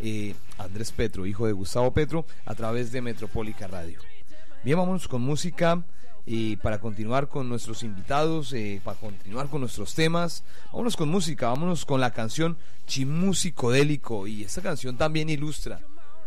eh, 0.00 0.34
Andrés 0.58 0.92
Petro, 0.92 1.26
hijo 1.26 1.46
de 1.46 1.52
Gustavo 1.52 1.92
Petro, 1.92 2.24
a 2.46 2.54
través 2.54 2.92
de 2.92 3.02
Metropólica 3.02 3.66
Radio. 3.66 4.00
Bien, 4.64 4.78
vámonos 4.78 5.08
con 5.08 5.22
música 5.22 5.82
y 6.26 6.56
para 6.56 6.78
continuar 6.78 7.28
con 7.28 7.48
nuestros 7.48 7.82
invitados, 7.82 8.52
eh, 8.52 8.80
para 8.84 8.98
continuar 8.98 9.48
con 9.48 9.60
nuestros 9.60 9.94
temas. 9.94 10.44
Vámonos 10.72 10.96
con 10.96 11.08
música, 11.08 11.48
vámonos 11.48 11.84
con 11.84 12.00
la 12.00 12.12
canción 12.12 12.56
Chimú 12.86 13.34
Psicodélico 13.34 14.26
y 14.26 14.44
esta 14.44 14.62
canción 14.62 14.96
también 14.96 15.28
ilustra 15.28 15.80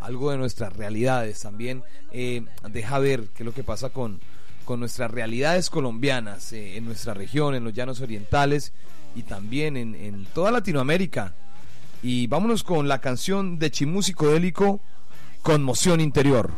algo 0.03 0.31
de 0.31 0.37
nuestras 0.37 0.73
realidades, 0.73 1.39
también 1.39 1.83
eh, 2.11 2.45
deja 2.69 2.99
ver 2.99 3.27
qué 3.33 3.43
es 3.43 3.45
lo 3.45 3.53
que 3.53 3.63
pasa 3.63 3.89
con, 3.89 4.19
con 4.65 4.79
nuestras 4.81 5.09
realidades 5.09 5.69
colombianas, 5.69 6.51
eh, 6.51 6.75
en 6.75 6.85
nuestra 6.85 7.13
región, 7.13 7.55
en 7.55 7.63
los 7.63 7.73
llanos 7.73 8.01
orientales 8.01 8.73
y 9.15 9.23
también 9.23 9.77
en, 9.77 9.95
en 9.95 10.25
toda 10.25 10.51
Latinoamérica. 10.51 11.33
Y 12.03 12.27
vámonos 12.27 12.63
con 12.63 12.89
la 12.89 12.99
canción 12.99 13.57
de 13.59 13.71
Chimú 13.71 14.03
Psicodélico, 14.03 14.81
Conmoción 15.41 16.01
Interior. 16.01 16.51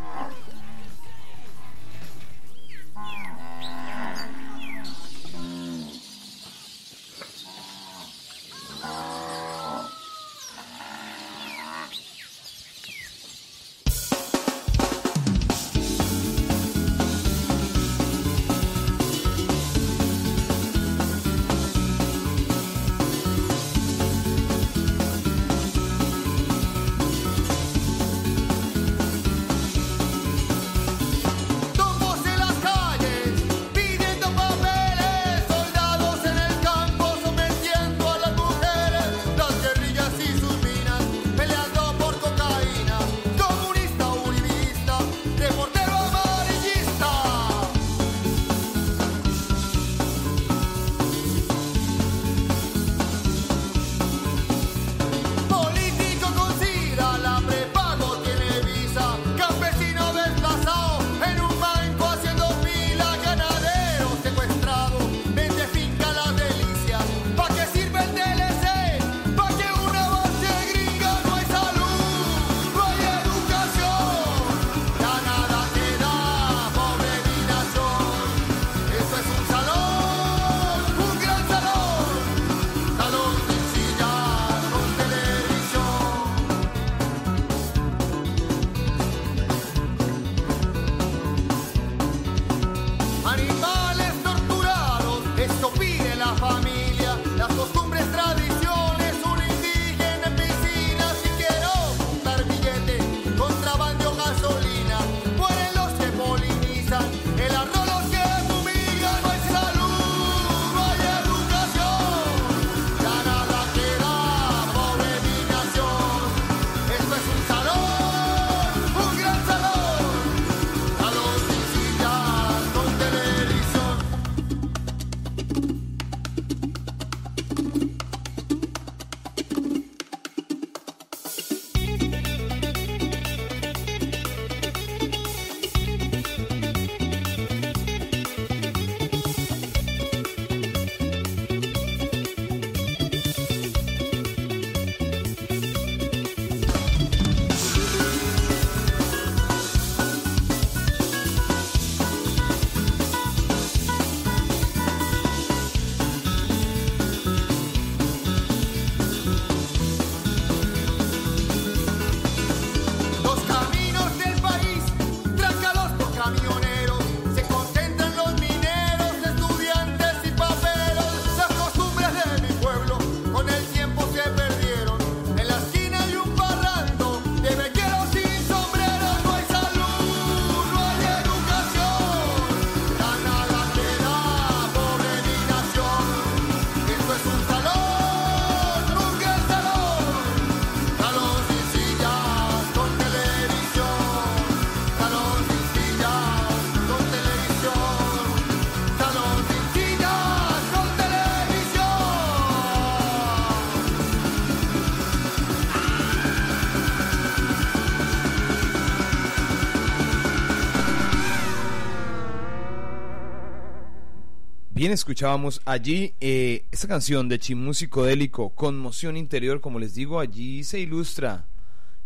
Escuchábamos 214.96 215.62
allí 215.66 216.14
eh, 216.22 216.66
esta 216.72 216.88
canción 216.88 217.28
de 217.28 217.38
Chimú 217.38 217.74
Psicodélico, 217.74 218.52
Conmoción 218.52 219.18
Interior, 219.18 219.60
como 219.60 219.78
les 219.78 219.94
digo, 219.94 220.22
allí 220.22 220.64
se 220.64 220.80
ilustra, 220.80 221.46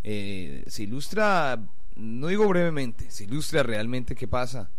eh, 0.03 0.63
se 0.67 0.83
ilustra, 0.83 1.63
no 1.95 2.27
digo 2.27 2.47
brevemente, 2.47 3.11
se 3.11 3.25
ilustra 3.25 3.61
realmente 3.61 4.15
qué 4.15 4.27
pasa 4.27 4.71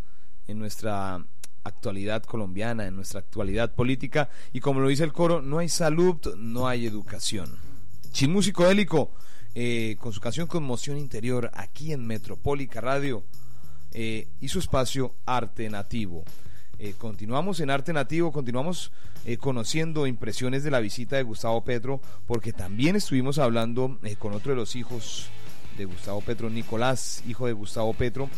en 0.48 0.58
nuestra 0.58 1.24
actualidad 1.62 2.24
colombiana, 2.24 2.86
en 2.86 2.96
nuestra 2.96 3.20
actualidad 3.20 3.74
política, 3.74 4.28
y 4.52 4.58
como 4.58 4.80
lo 4.80 4.88
dice 4.88 5.04
el 5.04 5.12
coro, 5.12 5.40
no 5.40 5.58
hay 5.58 5.68
salud, 5.68 6.34
no 6.36 6.66
hay 6.66 6.86
educación. 6.86 7.48
Chimú 8.10 8.42
Psicodélico, 8.42 9.12
eh, 9.54 9.96
con 10.00 10.12
su 10.12 10.20
canción 10.20 10.48
Conmoción 10.48 10.98
Interior, 10.98 11.48
aquí 11.54 11.92
en 11.92 12.04
Metropólica 12.06 12.80
Radio, 12.80 13.24
y 13.92 14.46
su 14.46 14.60
espacio 14.60 15.16
Arte 15.26 15.68
Nativo. 15.68 16.24
Eh, 16.82 16.94
continuamos 16.96 17.60
en 17.60 17.68
Arte 17.68 17.92
Nativo, 17.92 18.32
continuamos 18.32 18.90
eh, 19.26 19.36
conociendo 19.36 20.06
impresiones 20.06 20.64
de 20.64 20.70
la 20.70 20.80
visita 20.80 21.16
de 21.16 21.24
Gustavo 21.24 21.62
Petro, 21.62 22.00
porque 22.26 22.54
también 22.54 22.96
estuvimos 22.96 23.38
hablando 23.38 23.98
eh, 24.02 24.16
con 24.16 24.32
otro 24.32 24.52
de 24.52 24.56
los 24.56 24.74
hijos 24.76 25.26
de 25.76 25.84
Gustavo 25.84 26.22
Petro, 26.22 26.48
Nicolás, 26.48 27.22
hijo 27.28 27.46
de 27.46 27.52
Gustavo 27.52 27.92
Petro, 27.92 28.30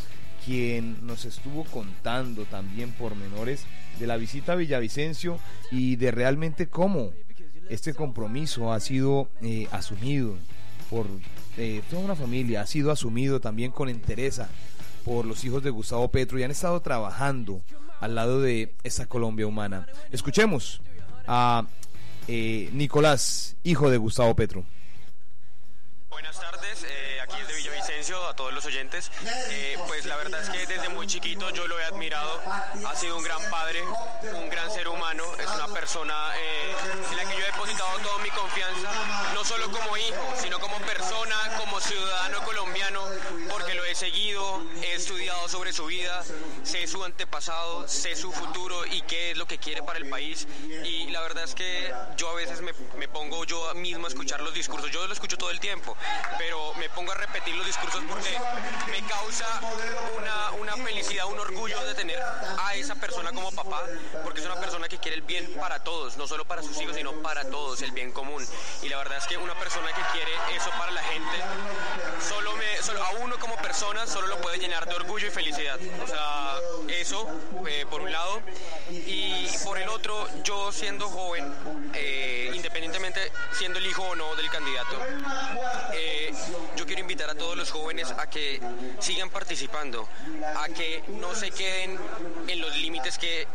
quien 0.45 1.07
nos 1.07 1.25
estuvo 1.25 1.63
contando 1.67 2.45
también 2.47 2.91
pormenores 2.91 3.65
de 4.01 4.09
la 4.09 4.17
visita 4.17 4.55
a 4.55 4.57
Villavicencio 4.57 5.39
y 5.71 5.95
de 5.95 6.11
realmente 6.11 6.67
cómo 6.67 7.13
este 7.71 7.95
compromiso 7.95 8.73
ha 8.73 8.81
sido 8.81 9.29
asumido 9.71 10.35
por 10.91 11.07
toda 11.89 12.03
una 12.03 12.17
familia, 12.17 12.63
ha 12.63 12.67
sido 12.67 12.91
asumido 12.91 13.41
también 13.41 13.71
con 13.71 13.89
entereza 13.89 14.49
por 15.05 15.27
los 15.27 15.45
hijos 15.45 15.63
de 15.63 15.71
Gustavo 15.71 16.09
Petro 16.09 16.41
y 16.41 16.43
han 16.43 16.51
estado 16.51 16.81
trabajando 16.81 17.63
al 18.03 18.17
lado 18.17 18.41
de 18.41 18.75
esa 18.83 19.07
Colombia 19.07 19.47
humana. 19.47 19.87
Escuchemos 20.11 20.83
a 21.27 21.65
eh, 22.27 22.69
Nicolás, 22.73 23.57
hijo 23.63 23.91
de 23.91 23.97
Gustavo 23.97 24.35
Petro. 24.35 24.65
Buenas 26.11 26.39
tardes, 26.39 26.83
eh, 26.83 27.02
a 28.03 28.35
todos 28.35 28.53
los 28.53 28.65
oyentes. 28.65 29.13
Eh, 29.51 29.79
pues 29.87 30.07
la 30.07 30.17
verdad 30.17 30.43
es 30.43 30.51
que 30.51 30.67
desde 30.67 30.89
muy 30.89 31.07
chiquito 31.07 31.51
yo 31.51 31.69
lo 31.69 31.79
he 31.79 31.85
admirado, 31.85 32.41
ha 32.85 32.97
sido 32.97 33.17
un 33.17 33.23
gran 33.23 33.41
padre, 33.49 33.81
un 34.35 34.51
gran 34.51 34.69
ser 34.73 34.89
humano, 34.89 35.25
es 35.39 35.47
una 35.47 35.69
persona 35.69 36.15
en 36.37 37.17
la 37.17 37.25
que 37.25 37.37
yo 37.39 37.45
he 37.45 37.53
depositado 37.53 37.97
toda 38.01 38.19
mi 38.19 38.31
confianza, 38.31 38.91
no 39.35 39.45
solo 39.45 39.71
como 39.71 39.97
hijo, 39.97 40.35
sino 40.37 40.59
como 40.59 40.79
persona, 40.79 41.37
como 41.59 41.81
ciudadano 41.81 42.43
colombiano, 42.43 43.05
porque 43.49 43.75
lo 43.75 43.85
he 43.85 43.95
seguido, 43.95 44.61
he 44.83 44.95
estudiado 44.95 45.49
sobre 45.49 45.73
su 45.73 45.87
vida, 45.87 46.25
sé 46.65 46.89
su 46.89 47.05
antepasado, 47.05 47.87
sé 47.87 48.17
su 48.17 48.33
futuro 48.33 48.85
y 48.85 49.03
qué 49.03 49.31
es 49.31 49.37
lo 49.37 49.47
que 49.47 49.59
quiere 49.59 49.85
para 49.85 50.01
el 50.01 50.09
país. 50.09 50.49
Y 50.85 51.09
la 51.11 51.21
verdad 51.21 51.45
es 51.45 51.55
que 51.55 51.95
yo 52.17 52.31
a 52.31 52.35
veces 52.35 52.63
me, 52.63 52.73
me 52.99 53.07
pongo 53.07 53.45
yo 53.45 53.73
mismo 53.75 54.07
a 54.07 54.09
escuchar 54.09 54.41
los 54.41 54.55
discursos, 54.55 54.91
yo 54.91 55.07
lo 55.07 55.13
escucho 55.13 55.39
todo 55.39 55.53
el 55.53 55.61
tiempo, 55.61 55.97
pero 56.37 56.75
me 56.75 56.91
pongo 56.91 57.13
a 57.13 57.15
repetir 57.15 57.55
los 57.55 57.67
discursos 57.67 57.92
porque 58.01 58.39
me 58.91 59.07
causa 59.07 59.47
una, 60.17 60.53
una 60.53 60.77
felicidad, 60.85 61.27
un 61.27 61.39
orgullo 61.39 61.83
de 61.85 61.95
tener 61.95 62.19
a 62.21 62.75
esa 62.75 62.95
persona 62.95 63.33
como 63.33 63.53
papá, 63.53 63.83
porque 64.25 64.41
es 64.41 64.47
una 64.47 64.59
persona 64.59 64.89
que 64.89 64.99
quiere 64.99 65.17
el 65.17 65.23
bien 65.23 65.53
para 65.61 65.81
todos, 65.81 66.17
no 66.17 66.27
solo 66.27 66.45
para 66.45 66.63
sus 66.63 66.81
hijos, 66.81 66.97
sino 66.97 67.13
para 67.23 67.45
todos, 67.51 67.83
el 67.83 67.93
bien 67.93 68.13
común. 68.13 68.47
Y 68.83 68.89
la 68.89 68.97
verdad 68.99 69.19
es 69.19 69.27
que 69.27 69.37
una 69.37 69.55
persona 69.59 69.89
que 69.89 70.03
quiere 70.13 70.33
eso 70.57 70.71
para 70.79 70.91
la 70.93 71.03
gente, 71.03 71.37
solo 72.29 72.53
solo, 72.83 73.03
a 73.03 73.11
uno 73.23 73.39
como 73.39 73.57
persona 73.57 74.07
solo 74.07 74.27
lo 74.27 74.41
puede 74.41 74.59
llenar 74.59 74.87
de 74.87 74.95
orgullo 74.95 75.29
y 75.29 75.31
felicidad. 75.31 75.79
O 76.03 76.07
sea, 76.07 76.57
eso 76.89 77.29
eh, 77.67 77.87
por 77.89 78.01
un 78.01 78.11
lado. 78.11 78.43
Y 78.91 79.47
por 79.65 79.79
el 79.79 79.89
otro, 79.89 80.27
yo 80.43 80.73
siendo 80.73 81.09
joven, 81.09 81.53
eh, 81.95 82.51
independientemente 82.55 83.33
siendo 83.53 83.79
el 83.79 83.87
hijo 83.87 84.03
o 84.03 84.15
no 84.15 84.35
del 84.37 84.51
candidato, 84.51 84.99
eh, 85.95 86.33
yo 86.77 86.87
quiero 86.87 87.01
invitar 87.01 87.31
a 87.31 87.35
todos 87.35 87.57
los 87.57 87.71
jóvenes 87.71 87.82
a 88.17 88.27
que 88.27 88.61
sigan 89.01 89.29
participando, 89.29 90.09
a 90.57 90.69
que 90.69 91.03
no 91.09 91.35
se 91.35 91.51
queden 91.51 91.99
en 92.49 92.61
los 92.61 92.77
límites 92.77 93.19
que 93.19 93.47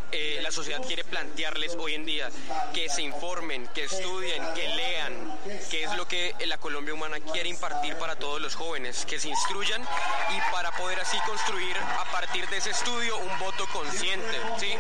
la 0.41 0.51
sociedad 0.51 0.81
quiere 0.85 1.03
plantearles 1.03 1.75
hoy 1.79 1.95
en 1.95 2.05
día, 2.05 2.29
que 2.73 2.89
se 2.89 3.01
informen, 3.01 3.67
que 3.73 3.85
estudien, 3.85 4.43
que 4.53 4.67
lean, 4.67 5.39
que 5.71 5.83
es 5.83 5.95
lo 5.95 6.07
que 6.07 6.35
la 6.45 6.57
Colombia 6.57 6.93
Humana 6.93 7.19
quiere 7.19 7.49
impartir 7.49 7.95
para 7.95 8.15
todos 8.15 8.41
los 8.41 8.53
jóvenes, 8.53 9.05
que 9.05 9.19
se 9.19 9.29
instruyan 9.29 9.81
y 9.81 10.51
para 10.51 10.71
poder 10.71 10.99
así 10.99 11.17
construir 11.25 11.75
a 11.77 12.11
partir 12.11 12.47
de 12.49 12.57
ese 12.57 12.71
estudio 12.71 13.17
un 13.17 13.39
voto 13.39 13.65
consciente. 13.73 14.39
¿sí? 14.59 14.73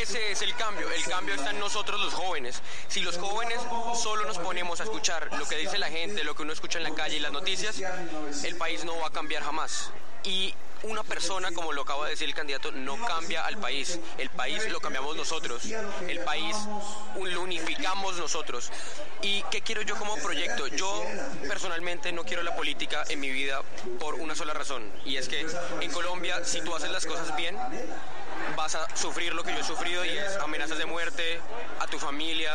Ese 0.00 0.32
es 0.32 0.40
el 0.42 0.54
cambio, 0.54 0.90
el 0.90 1.04
cambio 1.04 1.34
está 1.34 1.50
en 1.50 1.58
nosotros 1.58 2.00
los 2.00 2.14
jóvenes. 2.14 2.62
Si 2.88 3.00
los 3.00 3.18
jóvenes 3.18 3.60
solo 4.00 4.24
nos 4.24 4.38
ponemos 4.38 4.80
a 4.80 4.84
escuchar 4.84 5.28
lo 5.38 5.46
que 5.46 5.56
dice 5.56 5.78
la 5.78 5.88
gente, 5.88 6.24
lo 6.24 6.34
que 6.34 6.42
uno 6.42 6.52
escucha 6.52 6.78
en 6.78 6.84
la 6.84 6.94
calle 6.94 7.16
y 7.16 7.20
las 7.20 7.32
noticias, 7.32 7.80
el 8.44 8.56
país 8.56 8.83
no 8.84 8.98
va 8.98 9.06
a 9.08 9.10
cambiar 9.10 9.42
jamás. 9.42 9.90
Y 10.24 10.54
una 10.84 11.02
persona, 11.02 11.50
como 11.52 11.72
lo 11.72 11.82
acaba 11.82 12.04
de 12.04 12.10
decir 12.10 12.28
el 12.28 12.34
candidato, 12.34 12.70
no 12.72 12.96
cambia 13.06 13.44
al 13.46 13.58
país. 13.58 13.98
El 14.18 14.30
país 14.30 14.68
lo 14.70 14.80
cambiamos 14.80 15.16
nosotros. 15.16 15.64
El 16.08 16.20
país 16.20 16.56
lo 17.16 17.40
unificamos 17.40 18.16
nosotros. 18.16 18.70
¿Y 19.22 19.42
qué 19.50 19.62
quiero 19.62 19.82
yo 19.82 19.96
como 19.96 20.16
proyecto? 20.16 20.66
Yo 20.68 21.04
personalmente 21.48 22.12
no 22.12 22.24
quiero 22.24 22.42
la 22.42 22.54
política 22.54 23.04
en 23.08 23.20
mi 23.20 23.30
vida 23.30 23.62
por 23.98 24.14
una 24.14 24.34
sola 24.34 24.52
razón. 24.52 24.90
Y 25.04 25.16
es 25.16 25.28
que 25.28 25.46
en 25.80 25.90
Colombia, 25.90 26.44
si 26.44 26.60
tú 26.60 26.74
haces 26.74 26.90
las 26.90 27.06
cosas 27.06 27.34
bien, 27.36 27.56
vas 28.56 28.74
a 28.74 28.94
sufrir 28.96 29.34
lo 29.34 29.42
que 29.42 29.52
yo 29.52 29.60
he 29.60 29.64
sufrido 29.64 30.04
y 30.04 30.10
es 30.10 30.36
amenazas 30.36 30.78
de 30.78 30.86
muerte 30.86 31.40
a 31.80 31.86
tu 31.86 31.98
familia, 31.98 32.52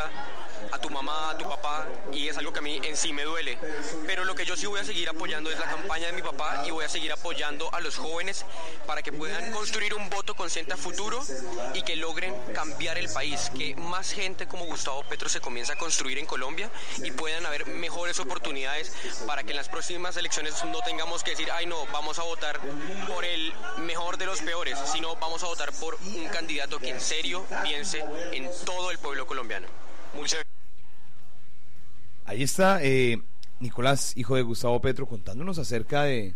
a 0.71 0.79
tu 0.79 0.89
mamá, 0.89 1.31
a 1.31 1.37
tu 1.37 1.47
papá, 1.47 1.87
y 2.11 2.27
es 2.27 2.37
algo 2.37 2.53
que 2.53 2.59
a 2.59 2.61
mí 2.61 2.79
en 2.83 2.95
sí 2.95 3.13
me 3.13 3.23
duele. 3.23 3.57
Pero 4.05 4.25
lo 4.25 4.35
que 4.35 4.45
yo 4.45 4.55
sí 4.55 4.65
voy 4.65 4.79
a 4.79 4.83
seguir 4.83 5.09
apoyando 5.09 5.49
es 5.49 5.59
la 5.59 5.65
campaña 5.65 6.07
de 6.07 6.13
mi 6.13 6.21
papá 6.21 6.63
y 6.65 6.71
voy 6.71 6.85
a 6.85 6.89
seguir 6.89 7.11
apoyando 7.11 7.58
a 7.73 7.81
los 7.81 7.97
jóvenes 7.97 8.45
para 8.87 9.01
que 9.01 9.11
puedan 9.11 9.51
construir 9.51 9.93
un 9.93 10.09
voto 10.09 10.35
consciente 10.35 10.73
a 10.73 10.77
futuro 10.77 11.19
y 11.73 11.81
que 11.81 11.95
logren 11.95 12.33
cambiar 12.53 12.97
el 12.97 13.09
país, 13.09 13.51
que 13.57 13.75
más 13.75 14.11
gente 14.11 14.47
como 14.47 14.65
Gustavo 14.65 15.03
Petro 15.03 15.27
se 15.27 15.41
comience 15.41 15.73
a 15.73 15.75
construir 15.75 16.17
en 16.17 16.25
Colombia 16.25 16.69
y 17.03 17.11
puedan 17.11 17.45
haber 17.45 17.67
mejores 17.67 18.19
oportunidades 18.19 18.93
para 19.27 19.43
que 19.43 19.51
en 19.51 19.57
las 19.57 19.69
próximas 19.69 20.15
elecciones 20.17 20.63
no 20.65 20.79
tengamos 20.81 21.23
que 21.23 21.31
decir, 21.31 21.49
ay 21.51 21.65
no, 21.65 21.85
vamos 21.87 22.19
a 22.19 22.23
votar 22.23 22.59
por 23.07 23.25
el 23.25 23.53
mejor 23.79 24.17
de 24.17 24.25
los 24.25 24.41
peores, 24.41 24.77
sino 24.85 25.15
vamos 25.17 25.43
a 25.43 25.47
votar 25.47 25.71
por 25.73 25.97
un 26.15 26.27
candidato 26.29 26.79
que 26.79 26.89
en 26.89 27.01
serio 27.01 27.45
piense 27.63 28.03
en 28.31 28.49
todo 28.65 28.91
el 28.91 28.97
pueblo 28.97 29.27
colombiano. 29.27 29.67
Muchas 30.13 30.43
Ahí 32.25 32.43
está 32.43 32.79
eh, 32.83 33.19
Nicolás, 33.59 34.15
hijo 34.15 34.35
de 34.35 34.43
Gustavo 34.43 34.79
Petro, 34.81 35.07
contándonos 35.07 35.57
acerca 35.57 36.03
de, 36.03 36.35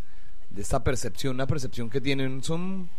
esta 0.57 0.83
percepción, 0.83 1.35
una 1.35 1.47
percepción 1.47 1.89
que 1.89 2.01
tienen, 2.01 2.43
son 2.43 2.89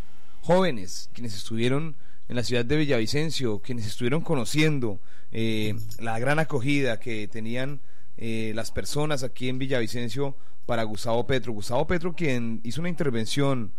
jóvenes 0.42 1.10
quienes 1.12 1.34
estuvieron 1.34 1.96
en 2.28 2.36
la 2.36 2.42
ciudad 2.42 2.64
de 2.64 2.76
Villavicencio, 2.76 3.60
quienes 3.60 3.86
estuvieron 3.86 4.22
conociendo 4.22 4.98
eh, 5.32 5.74
la 5.98 6.18
gran 6.18 6.38
acogida 6.38 7.00
que 7.00 7.28
tenían 7.28 7.80
eh, 8.16 8.52
las 8.54 8.70
personas 8.70 9.22
aquí 9.22 9.48
en 9.48 9.58
Villavicencio 9.58 10.36
para 10.66 10.82
Gustavo 10.84 11.26
Petro. 11.26 11.52
Gustavo 11.52 11.86
Petro 11.86 12.14
quien 12.14 12.60
hizo 12.64 12.80
una 12.80 12.88
intervención 12.88 13.72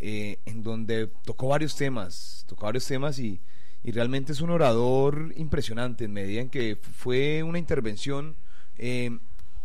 en 0.00 0.62
donde 0.62 1.08
tocó 1.24 1.48
varios 1.48 1.74
temas, 1.74 2.44
tocó 2.46 2.66
varios 2.66 2.86
temas 2.86 3.18
y, 3.18 3.40
y 3.84 3.92
realmente 3.92 4.32
es 4.32 4.40
un 4.40 4.50
orador 4.50 5.32
impresionante 5.36 6.04
en 6.04 6.12
medida 6.12 6.40
en 6.40 6.50
que 6.50 6.76
fue 6.76 7.42
una 7.42 7.58
intervención 7.58 8.36
eh, 8.76 9.18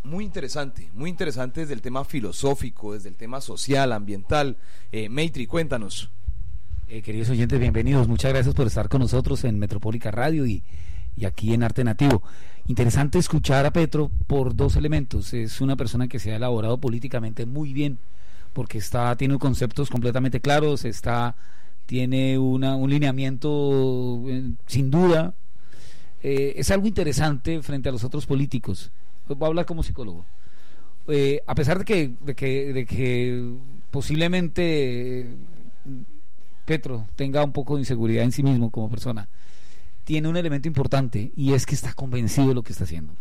muy 0.03 0.25
interesante, 0.25 0.89
muy 0.93 1.09
interesante 1.09 1.61
desde 1.61 1.73
el 1.73 1.81
tema 1.81 2.03
filosófico, 2.03 2.93
desde 2.93 3.09
el 3.09 3.15
tema 3.15 3.41
social, 3.41 3.93
ambiental. 3.93 4.57
Eh, 4.91 5.09
cuéntanos. 5.47 6.09
Eh, 6.89 7.01
queridos 7.01 7.29
oyentes, 7.29 7.59
bienvenidos. 7.59 8.07
Muchas 8.07 8.33
gracias 8.33 8.53
por 8.53 8.67
estar 8.67 8.89
con 8.89 9.01
nosotros 9.01 9.43
en 9.45 9.57
Metropólica 9.59 10.11
Radio 10.11 10.45
y, 10.45 10.61
y, 11.15 11.25
aquí 11.25 11.53
en 11.53 11.63
Arte 11.63 11.83
Nativo. 11.83 12.21
Interesante 12.67 13.17
escuchar 13.17 13.65
a 13.65 13.71
Petro 13.71 14.11
por 14.27 14.55
dos 14.55 14.75
elementos. 14.75 15.33
Es 15.33 15.61
una 15.61 15.75
persona 15.75 16.07
que 16.07 16.19
se 16.19 16.33
ha 16.33 16.35
elaborado 16.35 16.77
políticamente 16.77 17.45
muy 17.45 17.73
bien, 17.73 17.97
porque 18.51 18.79
está, 18.79 19.15
tiene 19.15 19.37
conceptos 19.39 19.89
completamente 19.89 20.41
claros, 20.41 20.83
está, 20.83 21.35
tiene 21.85 22.37
una, 22.37 22.75
un 22.75 22.89
lineamiento 22.89 24.21
sin 24.67 24.91
duda. 24.91 25.33
es 26.21 26.71
algo 26.71 26.87
interesante 26.87 27.61
frente 27.61 27.89
a 27.89 27.91
los 27.91 28.03
otros 28.03 28.25
políticos 28.25 28.91
voy 29.27 29.45
a 29.45 29.47
hablar 29.47 29.65
como 29.65 29.83
psicólogo. 29.83 30.25
Eh, 31.07 31.41
a 31.45 31.55
pesar 31.55 31.79
de 31.79 31.85
que, 31.85 32.13
de 32.21 32.35
que, 32.35 32.73
de 32.73 32.85
que 32.85 33.53
posiblemente 33.91 35.27
Petro 36.65 37.07
tenga 37.15 37.43
un 37.43 37.51
poco 37.51 37.75
de 37.75 37.81
inseguridad 37.81 38.23
en 38.23 38.31
sí 38.31 38.41
mismo 38.41 38.71
como 38.71 38.89
persona, 38.89 39.27
tiene 40.05 40.27
un 40.27 40.37
elemento 40.37 40.67
importante 40.67 41.31
y 41.35 41.53
es 41.53 41.65
que 41.65 41.75
está 41.75 41.93
convencido 41.93 42.49
de 42.49 42.55
lo 42.55 42.63
que 42.63 42.71
está 42.71 42.85
haciendo. 42.85 43.13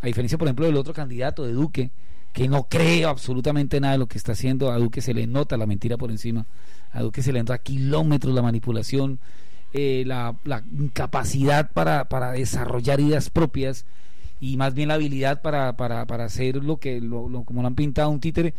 A 0.00 0.06
diferencia, 0.06 0.38
por 0.38 0.46
ejemplo, 0.46 0.66
del 0.66 0.76
otro 0.76 0.92
candidato 0.92 1.44
de 1.44 1.52
Duque, 1.52 1.90
que 2.32 2.48
no 2.48 2.64
cree 2.64 3.04
absolutamente 3.04 3.80
nada 3.80 3.92
de 3.94 3.98
lo 3.98 4.06
que 4.06 4.18
está 4.18 4.32
haciendo, 4.32 4.70
a 4.70 4.76
Duque 4.76 5.00
se 5.00 5.14
le 5.14 5.26
nota 5.26 5.56
la 5.56 5.66
mentira 5.66 5.96
por 5.96 6.10
encima, 6.10 6.46
a 6.92 7.02
Duque 7.02 7.22
se 7.22 7.32
le 7.32 7.38
entra 7.38 7.58
kilómetros 7.58 8.34
la 8.34 8.42
manipulación, 8.42 9.18
eh, 9.72 10.04
la, 10.06 10.36
la, 10.44 10.62
incapacidad 10.78 11.70
para, 11.72 12.08
para, 12.08 12.32
desarrollar 12.32 13.00
ideas 13.00 13.30
propias 13.30 13.84
y 14.40 14.56
más 14.56 14.74
bien 14.74 14.88
la 14.88 14.94
habilidad 14.94 15.42
para, 15.42 15.76
para, 15.76 16.06
para 16.06 16.24
hacer 16.24 16.56
lo 16.62 16.78
que, 16.78 17.00
lo, 17.00 17.44
como 17.44 17.62
lo 17.62 17.68
han 17.68 17.74
pintado 17.74 18.10
un 18.10 18.20
títere. 18.20 18.54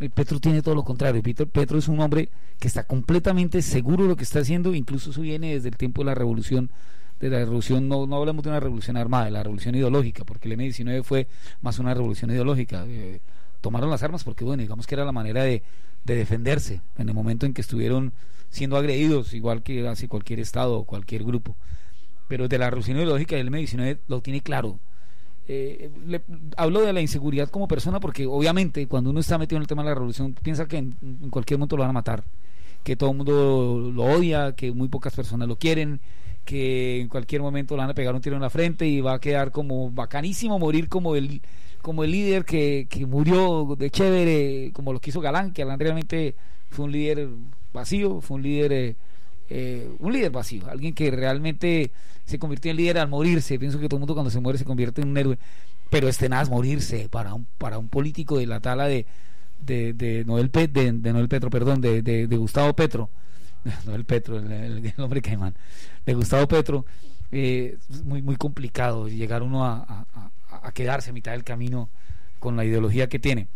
Eh, 0.00 0.10
Petro 0.10 0.40
tiene 0.40 0.62
todo 0.62 0.74
lo 0.74 0.84
contrario. 0.84 1.22
Petro, 1.22 1.46
Petro 1.46 1.78
es 1.78 1.88
un 1.88 2.00
hombre 2.00 2.28
que 2.58 2.68
está 2.68 2.84
completamente 2.84 3.62
seguro 3.62 4.04
de 4.04 4.08
lo 4.10 4.16
que 4.16 4.24
está 4.24 4.40
haciendo, 4.40 4.74
incluso 4.74 5.10
eso 5.10 5.20
viene 5.20 5.54
desde 5.54 5.68
el 5.68 5.76
tiempo 5.76 6.02
de 6.02 6.06
la 6.06 6.14
revolución 6.14 6.70
de 7.20 7.28
la 7.28 7.38
revolución, 7.40 7.86
no, 7.86 8.06
no 8.06 8.16
hablamos 8.16 8.42
de 8.42 8.48
una 8.48 8.60
revolución 8.60 8.96
armada, 8.96 9.26
de 9.26 9.30
la 9.30 9.42
revolución 9.42 9.74
ideológica, 9.74 10.24
porque 10.24 10.48
el 10.48 10.52
M-19 10.52 11.02
fue 11.02 11.28
más 11.60 11.78
una 11.78 11.92
revolución 11.92 12.30
ideológica. 12.30 12.84
Eh, 12.88 13.20
tomaron 13.60 13.90
las 13.90 14.02
armas 14.02 14.24
porque, 14.24 14.42
bueno, 14.42 14.62
digamos 14.62 14.86
que 14.86 14.94
era 14.94 15.04
la 15.04 15.12
manera 15.12 15.44
de, 15.44 15.62
de 16.04 16.14
defenderse 16.14 16.80
en 16.96 17.08
el 17.10 17.14
momento 17.14 17.44
en 17.44 17.52
que 17.52 17.60
estuvieron 17.60 18.14
siendo 18.48 18.78
agredidos, 18.78 19.34
igual 19.34 19.62
que 19.62 19.86
hace 19.86 20.08
cualquier 20.08 20.40
Estado 20.40 20.78
o 20.78 20.84
cualquier 20.84 21.22
grupo. 21.22 21.56
Pero 22.26 22.48
de 22.48 22.56
la 22.58 22.70
revolución 22.70 22.96
ideológica 22.96 23.36
el 23.36 23.48
M-19 23.48 23.98
lo 24.08 24.22
tiene 24.22 24.40
claro. 24.40 24.78
Eh, 25.52 25.90
hablo 26.56 26.82
de 26.82 26.92
la 26.92 27.00
inseguridad 27.00 27.48
como 27.48 27.66
persona 27.66 27.98
porque 27.98 28.24
obviamente 28.24 28.86
cuando 28.86 29.10
uno 29.10 29.18
está 29.18 29.36
metido 29.36 29.56
en 29.56 29.62
el 29.62 29.66
tema 29.66 29.82
de 29.82 29.88
la 29.88 29.94
revolución 29.96 30.32
piensa 30.32 30.68
que 30.68 30.76
en, 30.76 30.94
cualquier 31.28 31.58
momento 31.58 31.76
lo 31.76 31.82
van 31.82 31.90
a 31.90 31.92
matar, 31.92 32.22
que 32.84 32.94
todo 32.94 33.10
el 33.10 33.16
mundo 33.16 33.90
lo 33.92 34.04
odia, 34.04 34.52
que 34.54 34.70
muy 34.70 34.86
pocas 34.86 35.12
personas 35.12 35.48
lo 35.48 35.56
quieren, 35.56 35.98
que 36.44 37.00
en 37.00 37.08
cualquier 37.08 37.42
momento 37.42 37.74
le 37.74 37.80
van 37.80 37.90
a 37.90 37.94
pegar 37.94 38.14
un 38.14 38.20
tiro 38.20 38.36
en 38.36 38.42
la 38.42 38.50
frente 38.50 38.86
y 38.86 39.00
va 39.00 39.14
a 39.14 39.18
quedar 39.18 39.50
como 39.50 39.90
bacanísimo 39.90 40.56
morir 40.60 40.88
como 40.88 41.16
el 41.16 41.42
como 41.82 42.04
el 42.04 42.12
líder 42.12 42.44
que, 42.44 42.86
que 42.88 43.04
murió 43.04 43.74
de 43.76 43.90
chévere, 43.90 44.70
como 44.72 44.92
lo 44.92 45.00
quiso 45.00 45.20
Galán, 45.20 45.52
que 45.52 45.64
Galán 45.64 45.80
realmente 45.80 46.36
fue 46.68 46.84
un 46.84 46.92
líder 46.92 47.28
vacío, 47.72 48.20
fue 48.20 48.36
un 48.36 48.42
líder, 48.44 48.72
eh, 48.72 48.96
eh, 49.50 49.90
un 49.98 50.12
líder 50.12 50.30
vacío, 50.30 50.70
alguien 50.70 50.94
que 50.94 51.10
realmente 51.10 51.90
se 52.24 52.38
convirtió 52.38 52.70
en 52.70 52.76
líder 52.76 52.98
al 52.98 53.08
morirse. 53.08 53.58
Pienso 53.58 53.80
que 53.80 53.88
todo 53.88 53.96
el 53.96 54.00
mundo 54.00 54.14
cuando 54.14 54.30
se 54.30 54.38
muere 54.38 54.58
se 54.58 54.64
convierte 54.64 55.02
en 55.02 55.08
un 55.08 55.18
héroe, 55.18 55.38
pero 55.90 56.08
es 56.08 56.18
tenaz 56.18 56.48
morirse 56.48 57.08
para 57.08 57.34
un, 57.34 57.46
para 57.58 57.76
un 57.78 57.88
político 57.88 58.38
de 58.38 58.46
la 58.46 58.60
tala 58.60 58.86
de, 58.86 59.06
de, 59.60 60.24
Noel, 60.24 60.50
de, 60.52 60.92
Noel 60.92 61.28
Petro, 61.28 61.50
perdón, 61.50 61.80
de, 61.80 62.00
de, 62.02 62.36
Gustavo 62.36 62.74
Petro, 62.74 63.10
Noel 63.86 64.04
Petro, 64.04 64.38
el, 64.38 64.86
el, 64.86 64.94
hombre 64.98 65.20
caimán, 65.20 65.54
de 66.06 66.14
Gustavo 66.14 66.46
Petro. 66.46 66.86
Eh, 67.32 67.76
muy 68.04 68.22
muy 68.22 68.34
complicado 68.34 69.08
llegar 69.08 69.42
uno 69.42 69.64
a, 69.64 70.06
a, 70.50 70.72
quedarse 70.72 71.10
a 71.10 71.12
mitad 71.12 71.30
del 71.30 71.44
camino 71.44 71.88
con 72.38 72.56
la 72.56 72.64
ideología 72.64 73.08
que 73.08 73.18
tiene. 73.18 73.48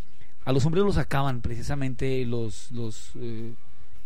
A 0.45 0.53
los 0.53 0.67
hombres 0.67 0.85
los 0.85 0.99
acaban 0.99 1.41
precisamente 1.41 2.25
los, 2.27 2.71
los 2.71 3.13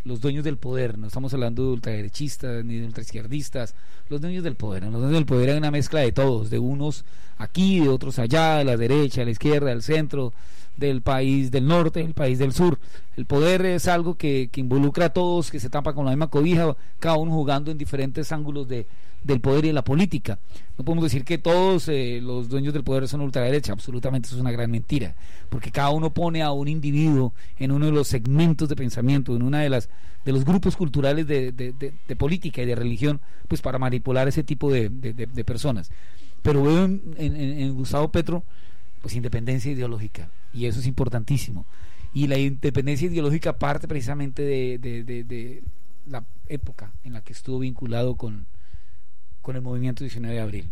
los 0.08 0.20
dueños 0.20 0.42
del 0.42 0.56
poder, 0.56 0.98
no 0.98 1.06
estamos 1.06 1.32
hablando 1.34 1.62
de 1.64 1.68
ultraderechistas 1.72 2.64
ni 2.64 2.78
de 2.78 2.86
ultraizquierdistas, 2.86 3.74
los 4.08 4.20
dueños 4.20 4.42
del 4.42 4.56
poder, 4.56 4.84
los 4.84 4.92
dueños 4.92 5.12
del 5.12 5.26
poder 5.26 5.50
hay 5.50 5.58
una 5.58 5.70
mezcla 5.70 6.00
de 6.00 6.12
todos, 6.12 6.48
de 6.48 6.58
unos 6.58 7.04
aquí, 7.36 7.80
de 7.80 7.88
otros 7.90 8.18
allá, 8.18 8.56
de 8.56 8.64
la 8.64 8.76
derecha, 8.76 9.20
de 9.20 9.26
la 9.26 9.30
izquierda, 9.32 9.68
del 9.68 9.82
centro, 9.82 10.32
del 10.78 11.02
país 11.02 11.50
del 11.50 11.66
norte, 11.66 12.00
del 12.00 12.14
país 12.14 12.38
del 12.38 12.52
sur. 12.52 12.78
El 13.16 13.26
poder 13.26 13.66
es 13.66 13.88
algo 13.88 14.16
que, 14.16 14.48
que 14.50 14.60
involucra 14.60 15.06
a 15.06 15.12
todos, 15.12 15.50
que 15.50 15.60
se 15.60 15.68
tapa 15.68 15.92
con 15.92 16.04
la 16.04 16.12
misma 16.12 16.28
cobija, 16.28 16.76
cada 17.00 17.16
uno 17.16 17.32
jugando 17.32 17.70
en 17.70 17.78
diferentes 17.78 18.30
ángulos 18.30 18.68
de, 18.68 18.86
del 19.24 19.40
poder 19.40 19.64
y 19.64 19.68
de 19.68 19.74
la 19.74 19.82
política. 19.82 20.38
No 20.76 20.84
podemos 20.84 21.04
decir 21.04 21.24
que 21.24 21.38
todos 21.38 21.88
eh, 21.88 22.20
los 22.22 22.48
dueños 22.48 22.72
del 22.72 22.84
poder 22.84 23.08
son 23.08 23.20
ultraderecha, 23.22 23.72
absolutamente 23.72 24.26
eso 24.26 24.36
es 24.36 24.40
una 24.40 24.52
gran 24.52 24.70
mentira, 24.70 25.16
porque 25.48 25.72
cada 25.72 25.90
uno 25.90 26.10
pone 26.10 26.42
a 26.42 26.52
un 26.52 26.68
individuo 26.68 27.34
en 27.58 27.72
uno 27.72 27.86
de 27.86 27.92
los 27.92 28.06
segmentos 28.06 28.68
de 28.68 28.76
pensamiento, 28.76 29.34
en 29.34 29.42
una 29.42 29.60
de 29.60 29.70
las 29.70 29.88
de 30.24 30.32
los 30.32 30.44
grupos 30.44 30.76
culturales 30.76 31.26
de, 31.26 31.52
de, 31.52 32.16
política 32.16 32.60
y 32.60 32.66
de 32.66 32.74
religión, 32.74 33.20
pues 33.46 33.62
para 33.62 33.78
manipular 33.78 34.28
ese 34.28 34.42
tipo 34.42 34.70
de, 34.70 34.90
personas. 35.46 35.90
Pero 36.42 36.62
veo 36.62 36.84
en 36.84 37.74
Gustavo 37.74 38.10
Petro, 38.10 38.44
pues 39.00 39.14
independencia 39.14 39.72
ideológica, 39.72 40.28
y 40.52 40.66
eso 40.66 40.80
es 40.80 40.86
importantísimo. 40.86 41.66
Y 42.12 42.26
la 42.26 42.38
independencia 42.38 43.06
ideológica 43.06 43.58
parte 43.58 43.86
precisamente 43.86 44.42
de, 44.42 45.62
la 46.06 46.24
época 46.46 46.92
en 47.04 47.12
la 47.12 47.22
que 47.22 47.32
estuvo 47.32 47.58
vinculado 47.58 48.16
con, 48.16 48.46
con 49.42 49.56
el 49.56 49.62
movimiento 49.62 50.04
19 50.04 50.34
de 50.34 50.40
abril. 50.40 50.70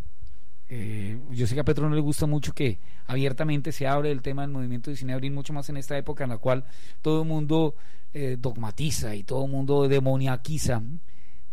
Eh, 0.68 1.18
yo 1.30 1.46
sé 1.46 1.54
que 1.54 1.60
a 1.60 1.64
Petro 1.64 1.88
no 1.88 1.94
le 1.94 2.00
gusta 2.00 2.26
mucho 2.26 2.52
que 2.52 2.78
abiertamente 3.06 3.70
se 3.70 3.86
hable 3.86 4.08
del 4.08 4.22
tema 4.22 4.42
del 4.42 4.50
movimiento 4.50 4.90
19 4.90 5.12
de 5.12 5.14
abril, 5.14 5.32
mucho 5.32 5.52
más 5.52 5.68
en 5.68 5.76
esta 5.76 5.96
época 5.96 6.24
en 6.24 6.30
la 6.30 6.38
cual 6.38 6.64
todo 7.02 7.22
el 7.22 7.28
mundo 7.28 7.76
eh, 8.14 8.36
dogmatiza 8.40 9.14
y 9.14 9.22
todo 9.22 9.44
el 9.44 9.50
mundo 9.50 9.86
demoniaquiza. 9.88 10.82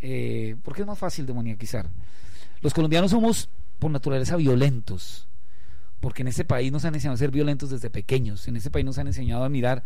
Eh, 0.02 0.56
porque 0.64 0.82
es 0.82 0.88
más 0.88 1.00
fácil 1.00 1.26
demoniaquizar. 1.26 1.90
Los 2.62 2.74
colombianos 2.74 3.12
somos 3.12 3.50
por 3.80 3.92
naturaleza 3.92 4.36
violentos, 4.36 5.28
porque 6.04 6.22
en 6.22 6.28
este 6.28 6.44
país 6.44 6.70
nos 6.70 6.84
han 6.84 6.94
enseñado 6.94 7.16
a 7.16 7.18
ser 7.18 7.32
violentos 7.32 7.70
desde 7.70 7.90
pequeños, 7.90 8.50
en 8.50 8.58
este 8.58 8.70
país 8.70 8.86
nos 8.86 8.98
han 8.98 9.08
enseñado 9.08 9.46
a 9.46 9.50
mirar 9.50 9.86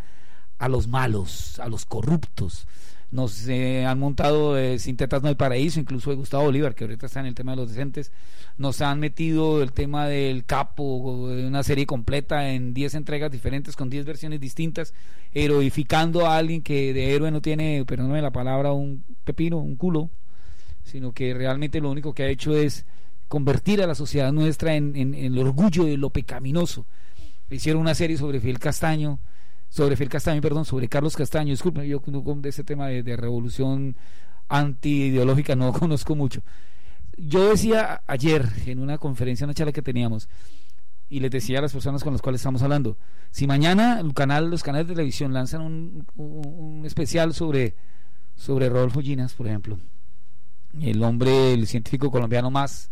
a 0.58 0.68
los 0.68 0.88
malos, 0.88 1.60
a 1.60 1.68
los 1.68 1.86
corruptos, 1.86 2.66
nos 3.12 3.46
eh, 3.46 3.86
han 3.86 4.00
montado 4.00 4.58
eh, 4.58 4.80
sin 4.80 4.96
tetas 4.96 5.22
no 5.22 5.28
hay 5.28 5.36
paraíso, 5.36 5.78
incluso 5.78 6.10
de 6.10 6.16
Gustavo 6.16 6.42
Bolívar, 6.42 6.74
que 6.74 6.82
ahorita 6.82 7.06
está 7.06 7.20
en 7.20 7.26
el 7.26 7.36
tema 7.36 7.52
de 7.52 7.58
los 7.58 7.68
decentes, 7.68 8.10
nos 8.56 8.80
han 8.80 8.98
metido 8.98 9.62
el 9.62 9.70
tema 9.70 10.08
del 10.08 10.44
capo, 10.44 10.82
una 10.82 11.62
serie 11.62 11.86
completa 11.86 12.50
en 12.50 12.74
10 12.74 12.96
entregas 12.96 13.30
diferentes, 13.30 13.76
con 13.76 13.88
10 13.88 14.04
versiones 14.04 14.40
distintas, 14.40 14.94
heroificando 15.32 16.26
a 16.26 16.36
alguien 16.36 16.62
que 16.62 16.92
de 16.92 17.14
héroe 17.14 17.30
no 17.30 17.40
tiene, 17.40 17.84
perdóname 17.86 18.22
la 18.22 18.32
palabra, 18.32 18.72
un 18.72 19.04
pepino, 19.22 19.58
un 19.58 19.76
culo, 19.76 20.10
sino 20.82 21.12
que 21.12 21.32
realmente 21.32 21.80
lo 21.80 21.92
único 21.92 22.12
que 22.12 22.24
ha 22.24 22.28
hecho 22.28 22.56
es 22.56 22.86
convertir 23.28 23.82
a 23.82 23.86
la 23.86 23.94
sociedad 23.94 24.32
nuestra 24.32 24.74
en, 24.74 24.96
en 24.96 25.14
el 25.14 25.38
orgullo 25.38 25.84
de 25.84 25.96
lo 25.96 26.10
pecaminoso. 26.10 26.86
Hicieron 27.50 27.80
una 27.80 27.94
serie 27.94 28.16
sobre 28.16 28.40
Fidel 28.40 28.58
Castaño, 28.58 29.20
sobre 29.68 29.96
Fidel 29.96 30.10
Castaño, 30.10 30.40
perdón, 30.40 30.64
sobre 30.64 30.88
Carlos 30.88 31.16
Castaño, 31.16 31.50
disculpen, 31.50 31.86
yo 31.86 32.00
de 32.00 32.48
ese 32.48 32.64
tema 32.64 32.88
de, 32.88 33.16
revolución 33.16 33.96
anti-ideológica 34.48 35.54
no 35.54 35.72
conozco 35.78 36.14
mucho. 36.14 36.42
Yo 37.16 37.50
decía 37.50 38.02
ayer 38.06 38.48
en 38.66 38.78
una 38.78 38.98
conferencia, 38.98 39.44
una 39.44 39.54
charla 39.54 39.72
que 39.72 39.82
teníamos, 39.82 40.28
y 41.10 41.20
les 41.20 41.30
decía 41.30 41.58
a 41.58 41.62
las 41.62 41.72
personas 41.72 42.04
con 42.04 42.12
las 42.12 42.22
cuales 42.22 42.40
estamos 42.40 42.62
hablando, 42.62 42.96
si 43.30 43.46
mañana 43.46 44.00
el 44.00 44.12
canal, 44.14 44.50
los 44.50 44.62
canales 44.62 44.88
de 44.88 44.94
televisión 44.94 45.32
lanzan 45.32 45.62
un, 45.62 46.06
un, 46.16 46.86
especial 46.86 47.34
sobre, 47.34 47.74
sobre 48.36 48.68
Rodolfo 48.68 49.00
Ginas, 49.00 49.34
por 49.34 49.46
ejemplo, 49.46 49.78
el 50.80 51.02
hombre, 51.02 51.54
el 51.54 51.66
científico 51.66 52.10
colombiano 52.10 52.50
más 52.50 52.90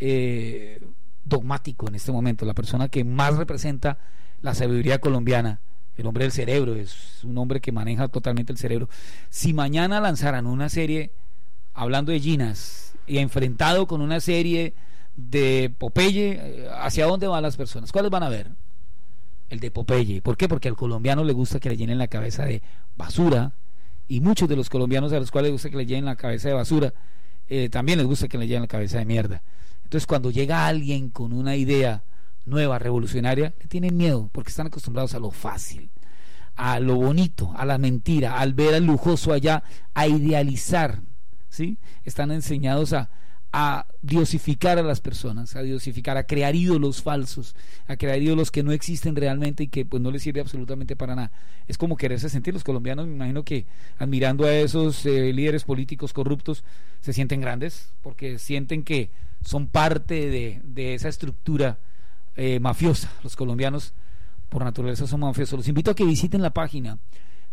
eh, 0.00 0.80
dogmático 1.24 1.88
en 1.88 1.94
este 1.94 2.12
momento, 2.12 2.44
la 2.44 2.54
persona 2.54 2.88
que 2.88 3.04
más 3.04 3.36
representa 3.36 3.98
la 4.42 4.54
sabiduría 4.54 4.98
colombiana, 4.98 5.60
el 5.96 6.06
hombre 6.06 6.24
del 6.24 6.32
cerebro, 6.32 6.74
es 6.74 7.22
un 7.24 7.36
hombre 7.38 7.60
que 7.60 7.72
maneja 7.72 8.08
totalmente 8.08 8.52
el 8.52 8.58
cerebro. 8.58 8.88
Si 9.28 9.52
mañana 9.52 10.00
lanzaran 10.00 10.46
una 10.46 10.68
serie 10.68 11.12
hablando 11.74 12.12
de 12.12 12.20
Ginas 12.20 12.94
y 13.06 13.18
enfrentado 13.18 13.86
con 13.86 14.00
una 14.00 14.20
serie 14.20 14.74
de 15.16 15.72
Popeye, 15.76 16.32
eh, 16.32 16.68
¿hacia 16.80 17.06
dónde 17.06 17.26
van 17.26 17.42
las 17.42 17.56
personas? 17.56 17.92
¿Cuáles 17.92 18.10
van 18.10 18.22
a 18.22 18.28
ver? 18.28 18.48
El 19.50 19.60
de 19.60 19.70
Popeye. 19.70 20.22
¿Por 20.22 20.36
qué? 20.36 20.48
Porque 20.48 20.68
al 20.68 20.76
colombiano 20.76 21.24
le 21.24 21.32
gusta 21.32 21.60
que 21.60 21.68
le 21.68 21.76
llenen 21.76 21.98
la 21.98 22.08
cabeza 22.08 22.44
de 22.44 22.62
basura 22.96 23.52
y 24.08 24.20
muchos 24.20 24.48
de 24.48 24.56
los 24.56 24.70
colombianos 24.70 25.12
a 25.12 25.20
los 25.20 25.30
cuales 25.30 25.48
le 25.48 25.52
gusta 25.52 25.70
que 25.70 25.76
le 25.76 25.86
llenen 25.86 26.06
la 26.06 26.16
cabeza 26.16 26.48
de 26.48 26.54
basura, 26.54 26.92
eh, 27.48 27.68
también 27.68 27.98
les 27.98 28.06
gusta 28.06 28.28
que 28.28 28.38
le 28.38 28.46
llenen 28.46 28.62
la 28.62 28.68
cabeza 28.68 28.98
de 28.98 29.04
mierda. 29.04 29.42
Entonces 29.90 30.06
cuando 30.06 30.30
llega 30.30 30.68
alguien 30.68 31.10
con 31.10 31.32
una 31.32 31.56
idea 31.56 32.04
nueva, 32.44 32.78
revolucionaria, 32.78 33.54
le 33.58 33.66
tienen 33.66 33.96
miedo 33.96 34.30
porque 34.30 34.50
están 34.50 34.68
acostumbrados 34.68 35.14
a 35.14 35.18
lo 35.18 35.32
fácil, 35.32 35.90
a 36.54 36.78
lo 36.78 36.94
bonito, 36.94 37.52
a 37.56 37.64
la 37.64 37.76
mentira, 37.76 38.38
al 38.38 38.54
ver 38.54 38.74
al 38.74 38.86
lujoso 38.86 39.32
allá, 39.32 39.64
a 39.92 40.06
idealizar, 40.06 41.00
¿sí? 41.48 41.76
Están 42.04 42.30
enseñados 42.30 42.92
a, 42.92 43.10
a 43.52 43.86
diosificar 44.00 44.78
a 44.78 44.82
las 44.82 45.00
personas, 45.00 45.56
a 45.56 45.62
diosificar, 45.62 46.16
a 46.16 46.24
crear 46.24 46.54
ídolos 46.54 47.02
falsos, 47.02 47.56
a 47.88 47.96
crear 47.96 48.22
ídolos 48.22 48.50
que 48.50 48.62
no 48.62 48.72
existen 48.72 49.16
realmente 49.16 49.64
y 49.64 49.68
que 49.68 49.84
pues 49.84 50.02
no 50.02 50.10
les 50.10 50.22
sirve 50.22 50.40
absolutamente 50.40 50.94
para 50.94 51.16
nada. 51.16 51.32
Es 51.66 51.76
como 51.76 51.96
quererse 51.96 52.28
sentir 52.28 52.54
los 52.54 52.62
colombianos, 52.62 53.08
me 53.08 53.14
imagino 53.14 53.44
que 53.44 53.66
admirando 53.98 54.44
a 54.44 54.52
esos 54.52 55.04
eh, 55.04 55.32
líderes 55.32 55.64
políticos 55.64 56.12
corruptos 56.12 56.62
se 57.00 57.12
sienten 57.12 57.40
grandes 57.40 57.92
porque 58.02 58.38
sienten 58.38 58.84
que 58.84 59.10
son 59.44 59.66
parte 59.66 60.30
de, 60.30 60.60
de 60.62 60.94
esa 60.94 61.08
estructura 61.08 61.78
eh, 62.36 62.60
mafiosa. 62.60 63.10
Los 63.24 63.36
colombianos 63.36 63.92
por 64.48 64.64
naturaleza 64.64 65.06
son 65.06 65.20
mafiosos. 65.20 65.58
Los 65.58 65.68
invito 65.68 65.90
a 65.90 65.94
que 65.94 66.04
visiten 66.04 66.40
la 66.42 66.50
página 66.50 66.98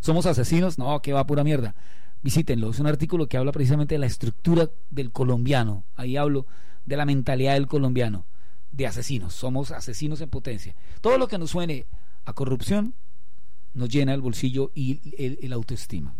¿Somos 0.00 0.26
asesinos? 0.26 0.78
No, 0.78 1.00
que 1.02 1.12
va 1.12 1.26
pura 1.26 1.42
mierda. 1.42 1.74
Visítenlo. 2.22 2.70
Es 2.70 2.78
un 2.78 2.86
artículo 2.86 3.26
que 3.26 3.36
habla 3.36 3.52
precisamente 3.52 3.96
de 3.96 3.98
la 3.98 4.06
estructura 4.06 4.70
del 4.90 5.10
colombiano. 5.10 5.84
Ahí 5.96 6.16
hablo 6.16 6.46
de 6.84 6.96
la 6.96 7.04
mentalidad 7.04 7.54
del 7.54 7.66
colombiano. 7.66 8.26
de 8.72 8.86
asesinos, 8.86 9.32
somos 9.32 9.70
asesinos 9.70 10.20
en 10.20 10.28
potencia. 10.28 10.74
Todo 11.00 11.16
lo 11.18 11.28
que 11.28 11.38
nos 11.38 11.50
suene 11.50 11.86
a 12.24 12.34
corrupción 12.34 12.94
nos 13.74 13.88
llena 13.88 14.12
el 14.14 14.20
bolsillo 14.20 14.70
y 14.74 15.00
el, 15.18 15.52
autoestima. 15.52 16.14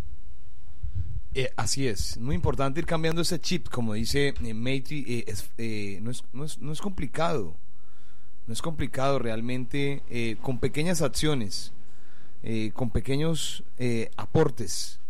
Eh, 1.35 1.51
así 1.57 1.87
es, 1.87 2.19
muy 2.19 2.35
importante 2.35 2.81
ir 2.81 2.87
cambiando 2.87 3.21
ese 3.21 3.39
chip, 3.39 3.69
como 3.69 3.93
dice 3.93 4.29
eh, 4.29 4.35
eh 4.43 5.35
eh, 5.59 5.99
no, 6.03 6.11
es, 6.11 6.25
no, 6.33 6.45
es, 6.45 6.59
no, 6.59 6.73
es, 6.73 6.81
complicado, 6.81 7.57
no 8.47 8.53
es 8.53 8.63
complicado 8.63 9.19
realmente, 9.19 10.37
con 10.41 10.59
pequeñas 10.59 11.03
acciones, 11.03 11.73
con 12.75 12.91
pequeños 12.91 13.65
aportes, 14.17 15.01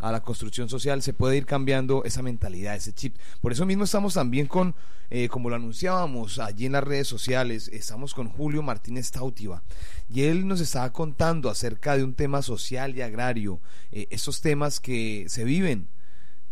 a 0.00 0.10
la 0.10 0.20
construcción 0.20 0.68
social, 0.68 1.02
se 1.02 1.12
puede 1.12 1.36
ir 1.36 1.46
cambiando 1.46 2.04
esa 2.04 2.22
mentalidad, 2.22 2.74
ese 2.74 2.92
chip. 2.92 3.16
Por 3.40 3.52
eso 3.52 3.66
mismo 3.66 3.84
estamos 3.84 4.14
también 4.14 4.46
con, 4.46 4.74
eh, 5.10 5.28
como 5.28 5.50
lo 5.50 5.56
anunciábamos 5.56 6.38
allí 6.38 6.66
en 6.66 6.72
las 6.72 6.84
redes 6.84 7.06
sociales, 7.06 7.68
estamos 7.68 8.14
con 8.14 8.28
Julio 8.28 8.62
Martínez 8.62 9.10
Tautiva 9.10 9.62
y 10.08 10.22
él 10.22 10.48
nos 10.48 10.60
estaba 10.60 10.90
contando 10.92 11.50
acerca 11.50 11.96
de 11.96 12.04
un 12.04 12.14
tema 12.14 12.42
social 12.42 12.96
y 12.96 13.02
agrario, 13.02 13.60
eh, 13.92 14.06
esos 14.10 14.40
temas 14.40 14.80
que 14.80 15.26
se 15.28 15.44
viven 15.44 15.88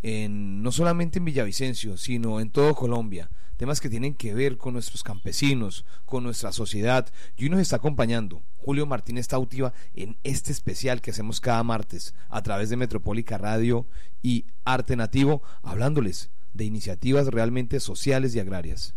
en, 0.03 0.63
no 0.63 0.71
solamente 0.71 1.19
en 1.19 1.25
Villavicencio, 1.25 1.97
sino 1.97 2.41
en 2.41 2.51
todo 2.51 2.75
Colombia 2.75 3.31
temas 3.59 3.81
que 3.81 3.91
tienen 3.91 4.15
que 4.15 4.33
ver 4.33 4.57
con 4.57 4.73
nuestros 4.73 5.03
campesinos, 5.03 5.85
con 6.07 6.23
nuestra 6.23 6.53
sociedad. 6.53 7.13
Y 7.37 7.45
hoy 7.45 7.51
nos 7.51 7.61
está 7.61 7.77
acompañando 7.77 8.41
Julio 8.57 8.87
Martínez 8.87 9.29
Tautiva 9.29 9.75
en 9.95 10.17
este 10.23 10.53
especial 10.53 11.03
que 11.03 11.11
hacemos 11.11 11.41
cada 11.41 11.63
martes 11.65 12.15
a 12.31 12.41
través 12.43 12.71
de 12.71 12.77
Metropólica 12.77 13.37
Radio 13.37 13.85
y 14.23 14.47
Arte 14.65 14.97
Nativo, 14.97 15.43
hablándoles 15.63 16.31
de 16.55 16.65
iniciativas 16.65 17.27
realmente 17.27 17.81
sociales 17.81 18.35
y 18.35 18.41
agrarias. 18.41 18.95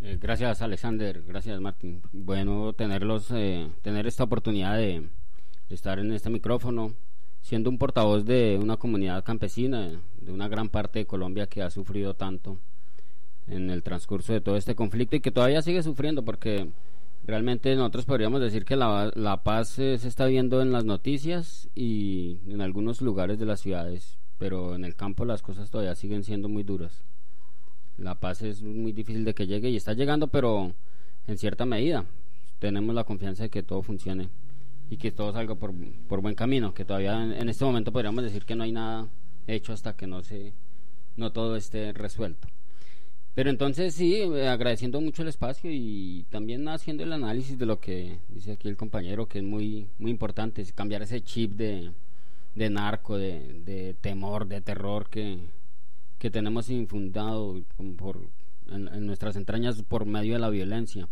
Eh, 0.00 0.18
gracias 0.20 0.60
Alexander, 0.60 1.22
gracias 1.22 1.58
Martín. 1.60 2.02
Bueno 2.12 2.74
tenerlos, 2.74 3.30
eh, 3.30 3.70
tener 3.80 4.06
esta 4.06 4.24
oportunidad 4.24 4.76
de 4.76 5.08
estar 5.70 5.98
en 5.98 6.12
este 6.12 6.28
micrófono, 6.28 6.92
siendo 7.40 7.70
un 7.70 7.78
portavoz 7.78 8.26
de 8.26 8.58
una 8.60 8.76
comunidad 8.76 9.24
campesina, 9.24 9.98
de 10.20 10.32
una 10.32 10.48
gran 10.48 10.68
parte 10.68 10.98
de 10.98 11.06
Colombia 11.06 11.46
que 11.46 11.62
ha 11.62 11.70
sufrido 11.70 12.14
tanto 12.14 12.58
en 13.46 13.70
el 13.70 13.82
transcurso 13.82 14.32
de 14.32 14.40
todo 14.40 14.56
este 14.56 14.74
conflicto 14.74 15.16
y 15.16 15.20
que 15.20 15.30
todavía 15.30 15.62
sigue 15.62 15.82
sufriendo 15.82 16.24
porque 16.24 16.68
realmente 17.24 17.74
nosotros 17.76 18.04
podríamos 18.04 18.40
decir 18.40 18.64
que 18.64 18.76
la, 18.76 19.10
la 19.14 19.42
paz 19.42 19.68
se 19.70 19.94
está 19.94 20.26
viendo 20.26 20.62
en 20.62 20.72
las 20.72 20.84
noticias 20.84 21.68
y 21.74 22.38
en 22.48 22.60
algunos 22.60 23.00
lugares 23.00 23.38
de 23.38 23.46
las 23.46 23.60
ciudades, 23.60 24.18
pero 24.38 24.74
en 24.74 24.84
el 24.84 24.94
campo 24.94 25.24
las 25.24 25.42
cosas 25.42 25.70
todavía 25.70 25.94
siguen 25.94 26.24
siendo 26.24 26.48
muy 26.48 26.62
duras. 26.62 27.04
La 27.98 28.14
paz 28.18 28.42
es 28.42 28.62
muy 28.62 28.92
difícil 28.92 29.24
de 29.24 29.34
que 29.34 29.46
llegue 29.46 29.70
y 29.70 29.76
está 29.76 29.92
llegando, 29.92 30.28
pero 30.28 30.74
en 31.26 31.38
cierta 31.38 31.64
medida. 31.64 32.06
Tenemos 32.58 32.94
la 32.94 33.04
confianza 33.04 33.44
de 33.44 33.50
que 33.50 33.62
todo 33.62 33.82
funcione 33.82 34.28
y 34.88 34.96
que 34.96 35.10
todo 35.10 35.32
salga 35.32 35.54
por, 35.54 35.72
por 36.08 36.20
buen 36.20 36.34
camino, 36.34 36.74
que 36.74 36.84
todavía 36.84 37.22
en, 37.22 37.32
en 37.32 37.48
este 37.48 37.64
momento 37.64 37.92
podríamos 37.92 38.22
decir 38.22 38.44
que 38.44 38.54
no 38.54 38.62
hay 38.62 38.72
nada 38.72 39.08
hecho 39.46 39.72
hasta 39.72 39.96
que 39.96 40.06
no 40.06 40.22
se 40.22 40.52
no 41.16 41.32
todo 41.32 41.56
esté 41.56 41.92
resuelto. 41.92 42.48
Pero 43.34 43.48
entonces 43.48 43.94
sí, 43.94 44.16
eh, 44.16 44.48
agradeciendo 44.48 45.00
mucho 45.00 45.22
el 45.22 45.28
espacio 45.28 45.70
y 45.72 46.26
también 46.28 46.68
haciendo 46.68 47.02
el 47.02 47.12
análisis 47.12 47.58
de 47.58 47.64
lo 47.64 47.80
que 47.80 48.18
dice 48.28 48.52
aquí 48.52 48.68
el 48.68 48.76
compañero, 48.76 49.26
que 49.26 49.38
es 49.38 49.44
muy, 49.44 49.88
muy 49.98 50.10
importante, 50.10 50.64
cambiar 50.74 51.02
ese 51.02 51.22
chip 51.22 51.52
de, 51.52 51.92
de 52.54 52.70
narco, 52.70 53.16
de, 53.16 53.62
de, 53.64 53.94
temor, 53.94 54.46
de 54.46 54.60
terror 54.60 55.08
que, 55.08 55.38
que 56.18 56.30
tenemos 56.30 56.68
infundado 56.68 57.62
por, 57.96 58.20
en, 58.70 59.06
nuestras 59.06 59.36
entrañas 59.36 59.82
por 59.82 60.04
medio 60.04 60.34
de 60.34 60.40
la 60.40 60.50
violencia. 60.50 61.08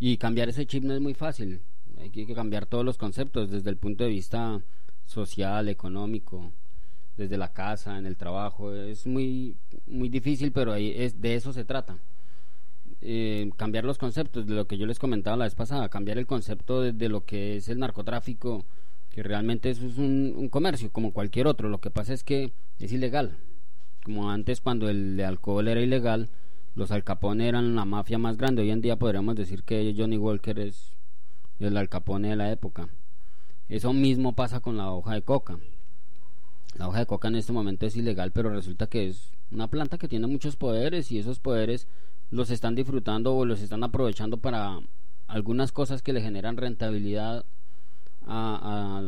Y 0.00 0.16
cambiar 0.16 0.48
ese 0.48 0.66
chip 0.66 0.82
no 0.82 0.92
es 0.92 1.00
muy 1.00 1.14
fácil, 1.14 1.60
hay 1.98 2.10
que 2.10 2.34
cambiar 2.34 2.66
todos 2.66 2.84
los 2.84 2.98
conceptos 2.98 3.50
desde 3.50 3.70
el 3.70 3.76
punto 3.76 4.02
de 4.02 4.10
vista 4.10 4.60
social, 5.06 5.68
económico, 5.68 6.52
desde 7.16 7.36
la 7.36 7.52
casa, 7.52 7.98
en 7.98 8.06
el 8.06 8.16
trabajo. 8.16 8.72
Es 8.72 9.06
muy, 9.06 9.56
muy 9.86 10.08
difícil, 10.08 10.52
pero 10.52 10.72
ahí 10.72 10.92
es, 10.96 11.20
de 11.20 11.34
eso 11.34 11.52
se 11.52 11.64
trata. 11.64 11.98
Eh, 13.00 13.50
cambiar 13.56 13.84
los 13.84 13.98
conceptos, 13.98 14.46
de 14.46 14.54
lo 14.54 14.66
que 14.66 14.78
yo 14.78 14.86
les 14.86 14.98
comentaba 14.98 15.36
la 15.36 15.44
vez 15.44 15.54
pasada, 15.54 15.88
cambiar 15.88 16.18
el 16.18 16.26
concepto 16.26 16.80
de, 16.80 17.08
lo 17.08 17.24
que 17.24 17.56
es 17.56 17.68
el 17.68 17.78
narcotráfico, 17.78 18.64
que 19.10 19.22
realmente 19.22 19.70
eso 19.70 19.86
es 19.86 19.98
un, 19.98 20.48
comercio 20.50 20.90
como 20.90 21.12
cualquier 21.12 21.46
otro. 21.46 21.68
Lo 21.68 21.80
que 21.80 21.90
pasa 21.90 22.14
es 22.14 22.24
que 22.24 22.52
es 22.78 22.92
ilegal. 22.92 23.36
Como 24.04 24.30
antes 24.30 24.60
cuando 24.60 24.88
el 24.88 25.20
alcohol 25.20 25.68
era 25.68 25.80
ilegal, 25.80 26.28
los 26.74 26.90
Al 26.90 27.04
eran 27.40 27.74
la 27.76 27.84
mafia 27.84 28.18
más 28.18 28.36
grande. 28.36 28.62
Hoy 28.62 28.70
en 28.70 28.80
día 28.80 28.96
podríamos 28.96 29.36
decir 29.36 29.62
que 29.62 29.94
Johnny 29.96 30.16
Walker 30.16 30.58
es 30.58 30.96
el 31.60 31.76
Al 31.76 31.88
de 31.88 32.36
la 32.36 32.50
época. 32.50 32.88
Eso 33.68 33.92
mismo 33.92 34.34
pasa 34.34 34.60
con 34.60 34.76
la 34.76 34.90
hoja 34.90 35.14
de 35.14 35.22
coca. 35.22 35.58
La 36.74 36.88
hoja 36.88 37.00
de 37.00 37.06
coca 37.06 37.28
en 37.28 37.36
este 37.36 37.52
momento 37.52 37.86
es 37.86 37.96
ilegal, 37.96 38.32
pero 38.32 38.50
resulta 38.50 38.88
que 38.88 39.08
es 39.08 39.32
una 39.50 39.68
planta 39.68 39.98
que 39.98 40.08
tiene 40.08 40.26
muchos 40.26 40.56
poderes 40.56 41.12
y 41.12 41.18
esos 41.18 41.38
poderes 41.38 41.86
los 42.30 42.50
están 42.50 42.74
disfrutando 42.74 43.36
o 43.36 43.44
los 43.44 43.60
están 43.60 43.84
aprovechando 43.84 44.38
para 44.38 44.80
algunas 45.28 45.70
cosas 45.70 46.02
que 46.02 46.12
le 46.12 46.20
generan 46.20 46.56
rentabilidad 46.56 47.44
a, 48.26 49.02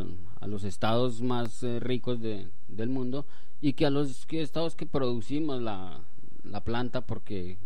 los 0.46 0.62
estados 0.62 1.22
más 1.22 1.64
eh, 1.64 1.80
ricos 1.80 2.20
del 2.20 2.88
mundo 2.88 3.26
y 3.60 3.72
que 3.72 3.86
a 3.86 3.90
los 3.90 4.26
estados 4.30 4.76
que 4.76 4.86
producimos 4.86 5.60
la, 5.60 5.98
la 6.44 6.60
planta 6.60 7.00
porque 7.00 7.58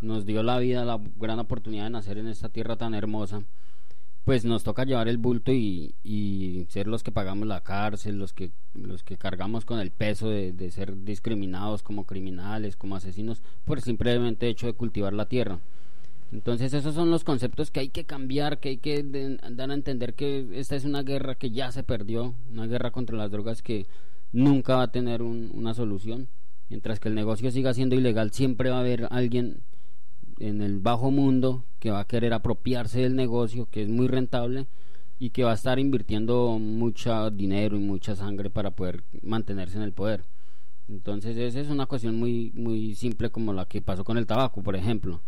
nos 0.00 0.24
dio 0.24 0.44
la 0.44 0.58
vida 0.58 0.84
la 0.84 1.00
gran 1.16 1.40
oportunidad 1.40 1.84
de 1.84 1.90
nacer 1.90 2.18
en 2.18 2.28
esta 2.28 2.48
tierra 2.48 2.76
tan 2.76 2.94
hermosa 2.94 3.42
pues 4.24 4.44
nos 4.44 4.62
toca 4.62 4.84
llevar 4.84 5.08
el 5.08 5.18
bulto 5.18 5.52
y, 5.52 5.94
y, 6.04 6.66
ser 6.68 6.86
los 6.86 7.02
que 7.02 7.10
pagamos 7.10 7.48
la 7.48 7.62
cárcel, 7.62 8.18
los 8.18 8.32
que, 8.32 8.52
los 8.74 9.02
que 9.02 9.16
cargamos 9.16 9.64
con 9.64 9.80
el 9.80 9.90
peso 9.90 10.28
de, 10.28 10.52
de, 10.52 10.70
ser 10.70 11.04
discriminados 11.04 11.82
como 11.82 12.04
criminales, 12.04 12.76
como 12.76 12.94
asesinos, 12.94 13.42
por 13.64 13.80
simplemente 13.80 14.48
hecho 14.48 14.66
de 14.66 14.74
cultivar 14.74 15.12
la 15.12 15.26
tierra. 15.26 15.58
Entonces 16.32 16.72
esos 16.72 16.94
son 16.94 17.10
los 17.10 17.24
conceptos 17.24 17.70
que 17.70 17.80
hay 17.80 17.88
que 17.90 18.04
cambiar, 18.04 18.58
que 18.58 18.70
hay 18.70 18.76
que 18.78 19.38
dar 19.50 19.70
a 19.70 19.74
entender 19.74 20.14
que 20.14 20.48
esta 20.54 20.76
es 20.76 20.84
una 20.84 21.02
guerra 21.02 21.34
que 21.34 21.50
ya 21.50 21.70
se 21.72 21.82
perdió, 21.82 22.34
una 22.50 22.66
guerra 22.66 22.90
contra 22.90 23.16
las 23.18 23.30
drogas 23.30 23.60
que 23.60 23.86
nunca 24.32 24.76
va 24.76 24.84
a 24.84 24.92
tener 24.92 25.20
una 25.20 25.74
solución. 25.74 26.28
Mientras 26.70 27.00
que 27.00 27.08
el 27.08 27.14
negocio 27.14 27.50
siga 27.50 27.74
siendo 27.74 27.96
ilegal, 27.96 28.30
siempre 28.30 28.70
va 28.70 28.76
a 28.76 28.80
haber 28.80 29.08
alguien 29.10 29.58
en 30.38 30.62
el 30.62 30.78
bajo 30.78 31.10
mundo 31.10 31.64
que 31.82 31.90
va 31.90 31.98
a 31.98 32.06
querer 32.06 32.32
apropiarse 32.32 33.00
del 33.00 33.16
negocio, 33.16 33.66
que 33.68 33.82
es 33.82 33.88
muy 33.88 34.06
rentable 34.06 34.68
y 35.18 35.30
que 35.30 35.42
va 35.42 35.50
a 35.50 35.54
estar 35.54 35.80
invirtiendo 35.80 36.56
mucho 36.60 37.28
dinero 37.32 37.76
y 37.76 37.80
mucha 37.80 38.14
sangre 38.14 38.50
para 38.50 38.70
poder 38.70 39.02
mantenerse 39.20 39.78
en 39.78 39.82
el 39.82 39.92
poder. 39.92 40.22
Entonces 40.88 41.36
esa 41.36 41.58
es 41.58 41.70
una 41.70 41.86
cuestión 41.86 42.14
muy, 42.14 42.52
muy 42.54 42.94
simple 42.94 43.30
como 43.30 43.52
la 43.52 43.64
que 43.64 43.82
pasó 43.82 44.04
con 44.04 44.16
el 44.16 44.28
tabaco, 44.28 44.62
por 44.62 44.76
ejemplo. 44.76 45.22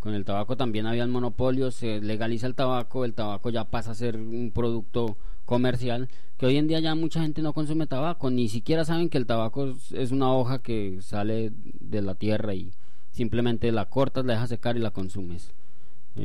Con 0.00 0.14
el 0.14 0.24
tabaco 0.24 0.56
también 0.56 0.86
había 0.86 1.04
el 1.04 1.10
monopolio, 1.10 1.70
se 1.70 2.00
legaliza 2.00 2.48
el 2.48 2.56
tabaco, 2.56 3.04
el 3.04 3.14
tabaco 3.14 3.50
ya 3.50 3.62
pasa 3.70 3.92
a 3.92 3.94
ser 3.94 4.16
un 4.16 4.50
producto 4.52 5.16
comercial, 5.44 6.08
que 6.38 6.46
hoy 6.46 6.56
en 6.56 6.66
día 6.66 6.80
ya 6.80 6.96
mucha 6.96 7.22
gente 7.22 7.40
no 7.40 7.52
consume 7.52 7.86
tabaco, 7.86 8.30
ni 8.30 8.48
siquiera 8.48 8.84
saben 8.84 9.10
que 9.10 9.18
el 9.18 9.26
tabaco 9.26 9.76
es 9.92 10.10
una 10.10 10.32
hoja 10.34 10.60
que 10.60 10.98
sale 11.02 11.52
de 11.78 12.02
la 12.02 12.16
tierra 12.16 12.52
y, 12.54 12.72
simplemente 13.12 13.70
la 13.70 13.84
cortas, 13.84 14.24
la 14.24 14.32
dejas 14.32 14.48
secar 14.48 14.76
y 14.76 14.80
la 14.80 14.90
consumes. 14.90 15.52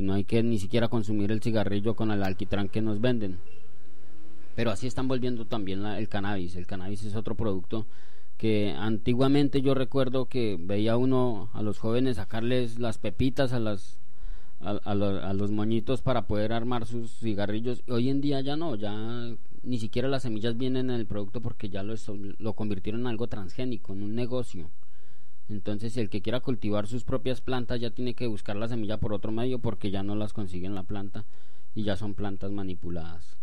No 0.01 0.13
hay 0.13 0.23
que 0.23 0.43
ni 0.43 0.59
siquiera 0.59 0.87
consumir 0.87 1.31
el 1.31 1.41
cigarrillo 1.41 1.95
con 1.95 2.11
el 2.11 2.23
alquitrán 2.23 2.69
que 2.69 2.81
nos 2.81 3.01
venden. 3.01 3.39
Pero 4.55 4.71
así 4.71 4.87
están 4.87 5.07
volviendo 5.07 5.45
también 5.45 5.85
el 5.85 6.07
cannabis. 6.07 6.55
El 6.55 6.67
cannabis 6.67 7.03
es 7.03 7.15
otro 7.15 7.35
producto 7.35 7.85
que 8.37 8.73
antiguamente 8.77 9.61
yo 9.61 9.73
recuerdo 9.73 10.25
que 10.25 10.57
veía 10.59 10.97
uno 10.97 11.49
a 11.53 11.61
los 11.61 11.79
jóvenes 11.79 12.17
sacarles 12.17 12.79
las 12.79 12.97
pepitas 12.97 13.53
a 13.53 13.59
las 13.59 13.99
a, 14.61 14.95
los 14.95 15.51
moñitos 15.51 16.01
para 16.01 16.27
poder 16.27 16.53
armar 16.53 16.85
sus 16.85 17.11
cigarrillos. 17.19 17.83
Hoy 17.87 18.09
en 18.09 18.21
día 18.21 18.41
ya 18.41 18.55
no, 18.55 18.75
ya 18.75 19.35
ni 19.63 19.79
siquiera 19.79 20.07
las 20.07 20.23
semillas 20.23 20.57
vienen 20.57 20.89
en 20.89 20.95
el 20.95 21.05
producto 21.05 21.41
porque 21.41 21.69
ya 21.69 21.83
lo, 21.83 21.95
lo 22.39 22.53
convirtieron 22.53 23.01
en 23.01 23.07
algo 23.07 23.27
transgénico, 23.27 23.93
en 23.93 24.03
un 24.03 24.15
negocio. 24.15 24.69
Entonces, 25.47 25.95
el 25.97 26.09
que 26.09 26.21
quiera 26.21 26.39
cultivar 26.39 26.87
sus 26.87 27.03
propias 27.03 27.41
plantas 27.41 27.79
ya 27.79 27.91
tiene 27.91 28.15
que 28.15 28.27
buscar 28.27 28.55
la 28.55 28.67
semilla 28.67 28.97
por 28.97 29.13
otro 29.13 29.31
medio 29.31 29.59
porque 29.59 29.91
ya 29.91 30.01
no 30.01 30.15
las 30.15 30.33
consigue 30.33 30.65
en 30.65 30.75
la 30.75 30.83
planta 30.83 31.25
y 31.75 31.83
ya 31.83 31.95
son 31.95 32.15
plantas 32.15 32.51
manipuladas. 32.51 33.37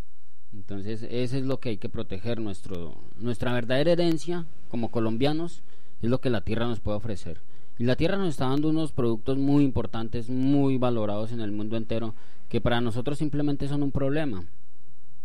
Entonces, 0.52 1.06
eso 1.08 1.36
es 1.36 1.44
lo 1.44 1.60
que 1.60 1.70
hay 1.70 1.76
que 1.78 1.88
proteger. 1.88 2.40
Nuestro, 2.40 2.96
nuestra 3.18 3.52
verdadera 3.52 3.92
herencia 3.92 4.46
como 4.68 4.90
colombianos 4.90 5.62
es 6.02 6.10
lo 6.10 6.20
que 6.20 6.30
la 6.30 6.42
tierra 6.42 6.66
nos 6.66 6.80
puede 6.80 6.98
ofrecer. 6.98 7.40
Y 7.78 7.84
la 7.84 7.96
tierra 7.96 8.18
nos 8.18 8.28
está 8.28 8.48
dando 8.48 8.68
unos 8.68 8.92
productos 8.92 9.38
muy 9.38 9.64
importantes, 9.64 10.28
muy 10.28 10.76
valorados 10.76 11.32
en 11.32 11.40
el 11.40 11.52
mundo 11.52 11.76
entero, 11.76 12.14
que 12.48 12.60
para 12.60 12.80
nosotros 12.80 13.18
simplemente 13.18 13.68
son 13.68 13.82
un 13.82 13.92
problema 13.92 14.44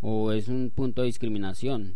o 0.02 0.32
es 0.32 0.48
un 0.48 0.72
punto 0.74 1.02
de 1.02 1.08
discriminación. 1.08 1.96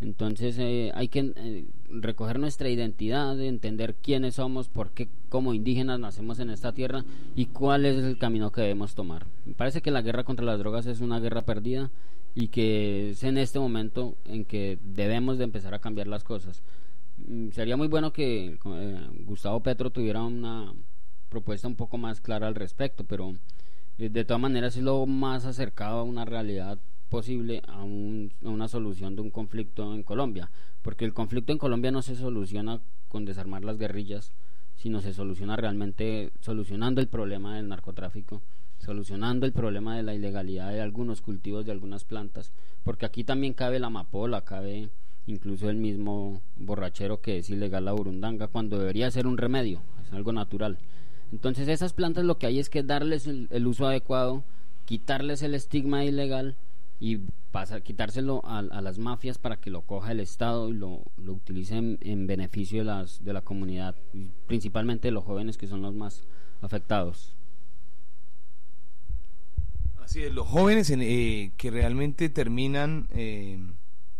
Entonces 0.00 0.58
eh, 0.58 0.92
hay 0.94 1.08
que 1.08 1.32
eh, 1.36 1.64
recoger 1.88 2.38
nuestra 2.38 2.68
identidad, 2.68 3.40
entender 3.40 3.94
quiénes 3.94 4.34
somos, 4.34 4.68
por 4.68 4.90
qué 4.90 5.08
como 5.30 5.54
indígenas 5.54 5.98
nacemos 5.98 6.38
en 6.38 6.50
esta 6.50 6.72
tierra 6.72 7.04
y 7.34 7.46
cuál 7.46 7.86
es 7.86 8.04
el 8.04 8.18
camino 8.18 8.52
que 8.52 8.60
debemos 8.60 8.94
tomar. 8.94 9.26
Me 9.46 9.54
parece 9.54 9.80
que 9.80 9.90
la 9.90 10.02
guerra 10.02 10.24
contra 10.24 10.44
las 10.44 10.58
drogas 10.58 10.86
es 10.86 11.00
una 11.00 11.18
guerra 11.18 11.42
perdida 11.42 11.90
y 12.34 12.48
que 12.48 13.10
es 13.10 13.24
en 13.24 13.38
este 13.38 13.58
momento 13.58 14.16
en 14.26 14.44
que 14.44 14.78
debemos 14.82 15.38
de 15.38 15.44
empezar 15.44 15.72
a 15.72 15.78
cambiar 15.78 16.08
las 16.08 16.24
cosas. 16.24 16.62
Mm, 17.26 17.50
sería 17.52 17.78
muy 17.78 17.88
bueno 17.88 18.12
que 18.12 18.58
eh, 18.62 19.00
Gustavo 19.24 19.60
Petro 19.60 19.90
tuviera 19.90 20.22
una 20.22 20.74
propuesta 21.30 21.68
un 21.68 21.76
poco 21.76 21.96
más 21.96 22.20
clara 22.20 22.46
al 22.46 22.54
respecto, 22.54 23.04
pero 23.04 23.34
de 23.96 24.24
todas 24.26 24.40
maneras 24.40 24.76
es 24.76 24.82
lo 24.82 25.06
más 25.06 25.46
acercado 25.46 26.00
a 26.00 26.02
una 26.02 26.26
realidad 26.26 26.78
posible 27.08 27.62
a, 27.66 27.82
una 27.84 28.68
solución 28.68 29.16
de 29.16 29.22
un 29.22 29.30
conflicto 29.30 29.94
en 29.94 30.02
Colombia, 30.02 30.50
porque 30.82 31.04
el 31.04 31.14
conflicto 31.14 31.52
en 31.52 31.58
Colombia 31.58 31.90
no 31.90 32.02
se 32.02 32.16
soluciona 32.16 32.80
con 33.08 33.24
desarmar 33.24 33.64
las 33.64 33.78
guerrillas, 33.78 34.32
sino 34.76 35.00
se 35.00 35.14
soluciona 35.14 35.56
realmente 35.56 36.32
solucionando 36.40 37.00
el 37.00 37.08
problema 37.08 37.56
del 37.56 37.68
narcotráfico, 37.68 38.42
solucionando 38.78 39.46
el 39.46 39.52
problema 39.52 39.96
de 39.96 40.02
la 40.02 40.14
ilegalidad 40.14 40.72
de 40.72 40.80
algunos 40.80 41.22
cultivos 41.22 41.64
de 41.64 41.72
algunas 41.72 42.04
plantas, 42.04 42.52
porque 42.84 43.06
aquí 43.06 43.24
también 43.24 43.54
cabe 43.54 43.78
la 43.78 43.86
amapola, 43.86 44.42
cabe 44.42 44.90
incluso 45.26 45.70
el 45.70 45.76
mismo 45.76 46.42
borrachero 46.56 47.20
que 47.20 47.38
es 47.38 47.50
ilegal 47.50 47.86
la 47.86 47.92
burundanga, 47.92 48.48
cuando 48.48 48.78
debería 48.78 49.10
ser 49.10 49.26
un 49.26 49.38
remedio, 49.38 49.80
es 50.04 50.12
algo 50.12 50.32
natural. 50.32 50.78
Entonces 51.32 51.66
esas 51.66 51.92
plantas 51.92 52.24
lo 52.24 52.38
que 52.38 52.46
hay 52.46 52.60
es 52.60 52.70
que 52.70 52.84
darles 52.84 53.26
el 53.26 53.66
uso 53.66 53.86
adecuado, 53.86 54.44
quitarles 54.84 55.42
el 55.42 55.54
estigma 55.54 56.04
ilegal 56.04 56.56
y 56.98 57.18
pasa, 57.50 57.80
quitárselo 57.80 58.42
a, 58.44 58.62
las 58.62 58.98
mafias 58.98 59.38
para 59.38 59.56
que 59.56 59.70
lo 59.70 59.82
coja 59.82 60.12
el 60.12 60.20
Estado 60.20 60.70
y 60.70 60.74
lo, 60.74 61.04
lo 61.16 61.40
en, 61.48 62.26
beneficio 62.26 62.78
de, 62.78 62.84
las, 62.84 63.24
de 63.24 63.32
la 63.32 63.42
comunidad, 63.42 63.94
principalmente 64.46 65.08
de 65.08 65.12
los 65.12 65.24
jóvenes 65.24 65.56
que 65.56 65.66
son 65.66 65.82
los 65.82 65.94
más 65.94 66.24
afectados. 66.62 67.34
Así 70.02 70.22
es, 70.22 70.32
los 70.32 70.46
jóvenes 70.46 70.88
eh, 70.90 71.52
que 71.56 71.70
realmente 71.70 72.28
terminan 72.28 73.08
eh, 73.10 73.58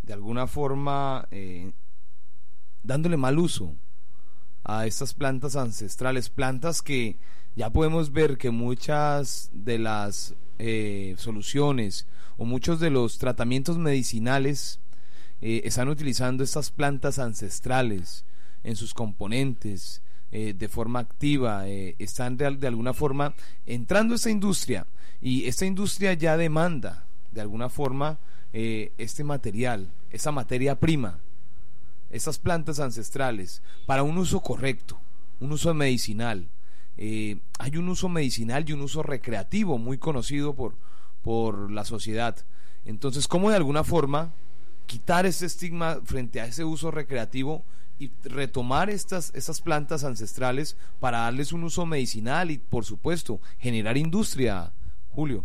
de 0.03 0.13
alguna 0.13 0.47
forma 0.47 1.29
eh, 1.31 1.73
dándole 2.83 3.17
mal 3.17 3.39
uso 3.39 3.75
a 4.65 4.87
estas 4.87 5.15
plantas 5.15 5.57
ancestrales, 5.57 6.29
plantas 6.29 6.83
que 6.83 7.19
ya 7.55 7.71
podemos 7.71 8.13
ver 8.13 8.37
que 8.37 8.51
muchas 8.51 9.49
de 9.53 9.79
las 9.79 10.35
soluciones 11.19 12.07
o 12.39 12.45
muchos 12.45 12.81
de 12.81 12.91
los 12.91 13.19
tratamientos 13.19 13.79
medicinales 13.79 14.81
eh, 15.43 15.63
están 15.65 15.89
utilizando 15.89 16.43
estas 16.43 16.71
plantas 16.71 17.19
ancestrales 17.19 18.25
en 18.65 18.75
sus 18.75 18.95
componentes 18.95 20.03
eh, 20.33 20.55
de 20.57 20.69
forma 20.69 20.99
activa, 21.01 21.69
eh, 21.69 21.95
están 21.99 22.37
de, 22.37 22.57
de, 22.57 22.67
alguna 22.67 22.95
forma 22.95 23.35
entrando 23.67 24.15
a 24.15 24.17
esta 24.17 24.31
industria 24.31 24.87
y 25.21 25.47
esta 25.47 25.67
industria 25.67 26.15
ya 26.15 26.37
demanda 26.37 27.05
de 27.33 27.41
alguna 27.43 27.69
forma 27.69 28.19
este 28.53 29.23
material, 29.23 29.93
esa 30.11 30.33
materia 30.33 30.81
prima, 30.81 31.19
esas 32.11 32.39
plantas 32.39 32.81
ancestrales 32.81 33.61
para 33.85 34.03
un 34.03 34.17
uso 34.17 34.41
correcto, 34.41 34.99
un 35.41 35.53
uso 35.53 35.75
medicinal. 35.75 36.49
Hay 36.99 37.77
un 37.77 37.89
uso 37.89 38.09
medicinal 38.09 38.65
y 38.69 38.73
un 38.73 38.81
uso 38.81 39.03
recreativo 39.03 39.79
muy 39.79 39.99
conocido 39.99 40.55
por, 40.55 40.75
por 41.23 41.71
la 41.71 41.85
sociedad. 41.85 42.37
Entonces, 42.85 43.29
¿cómo 43.29 43.51
de 43.51 43.57
alguna 43.57 43.85
forma 43.85 44.33
quitar 44.87 45.27
ese 45.27 45.47
estigma 45.47 46.01
frente 46.05 46.41
a 46.41 46.47
ese 46.47 46.65
uso 46.65 46.91
recreativo 46.91 47.65
y 47.99 48.11
retomar 48.25 48.91
estas, 48.91 49.33
estas 49.35 49.61
plantas 49.61 50.05
ancestrales 50.05 50.77
para 51.01 51.19
darles 51.19 51.53
un 51.53 51.65
uso 51.65 51.87
medicinal 51.87 52.51
y, 52.51 52.59
por 52.59 52.85
supuesto, 52.85 53.41
generar 53.59 53.97
industria, 53.97 54.73
Julio? 55.11 55.45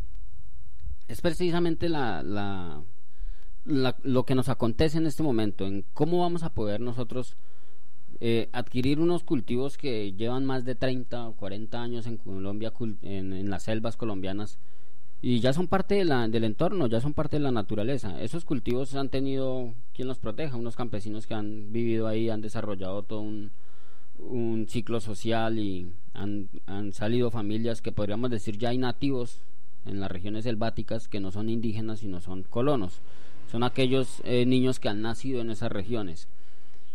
Es 1.08 1.22
precisamente 1.22 1.90
la, 1.90 2.22
la, 2.24 2.84
lo 3.66 4.26
que 4.26 4.36
nos 4.36 4.50
acontece 4.50 4.98
en 4.98 5.08
este 5.08 5.24
momento, 5.24 5.66
en 5.66 5.86
cómo 5.94 6.20
vamos 6.20 6.44
a 6.44 6.54
poder 6.54 6.82
nosotros 6.82 7.38
eh, 8.22 8.50
adquirir 8.54 9.00
unos 9.00 9.24
cultivos 9.24 9.78
que 9.78 10.14
llevan 10.14 10.46
más 10.46 10.64
de 10.64 10.76
30 10.76 11.28
o 11.28 11.34
40 11.34 11.82
años 11.82 12.06
en 12.08 12.18
Colombia, 12.18 12.72
en, 13.02 13.34
en 13.34 13.50
las 13.50 13.64
selvas 13.64 13.98
colombianas, 13.98 14.60
y 15.24 15.40
ya 15.40 15.54
son 15.54 15.68
parte 15.68 16.04
del 16.04 16.44
entorno, 16.44 16.88
ya 16.88 17.00
son 17.00 17.14
parte 17.14 17.38
de 17.38 17.44
la 17.44 17.52
naturaleza. 17.52 18.22
Esos 18.22 18.44
cultivos 18.44 18.96
han 18.96 19.10
tenido 19.10 19.74
quien 19.94 20.08
los 20.08 20.18
proteja, 20.18 20.56
unos 20.56 20.76
campesinos 20.76 21.28
que 21.28 21.36
han 21.36 21.72
vivido 21.72 22.08
ahí, 22.08 22.30
han 22.30 22.42
desarrollado 22.42 23.04
todo 23.04 23.22
un, 23.22 23.52
ciclo 24.68 25.00
social 25.00 25.58
y 25.58 25.92
han, 26.14 26.50
han, 26.68 26.94
salido 26.94 27.32
familias 27.32 27.82
que 27.82 27.92
podríamos 27.92 28.30
decir 28.30 28.60
ya 28.60 28.70
hay 28.70 28.78
nativos 28.78 29.42
en 29.88 30.00
las 30.00 30.12
regiones 30.12 30.44
selváticas 30.44 31.08
que 31.08 31.20
no 31.20 31.32
son 31.32 31.50
indígenas 31.50 32.00
sino 32.00 32.22
son 32.22 32.44
colonos. 32.44 33.02
Son 33.52 33.64
aquellos 33.64 34.22
eh, 34.24 34.46
niños 34.46 34.80
que 34.80 34.90
han 34.90 35.02
nacido 35.02 35.42
en 35.42 35.50
esas 35.50 35.72
regiones. 35.72 36.28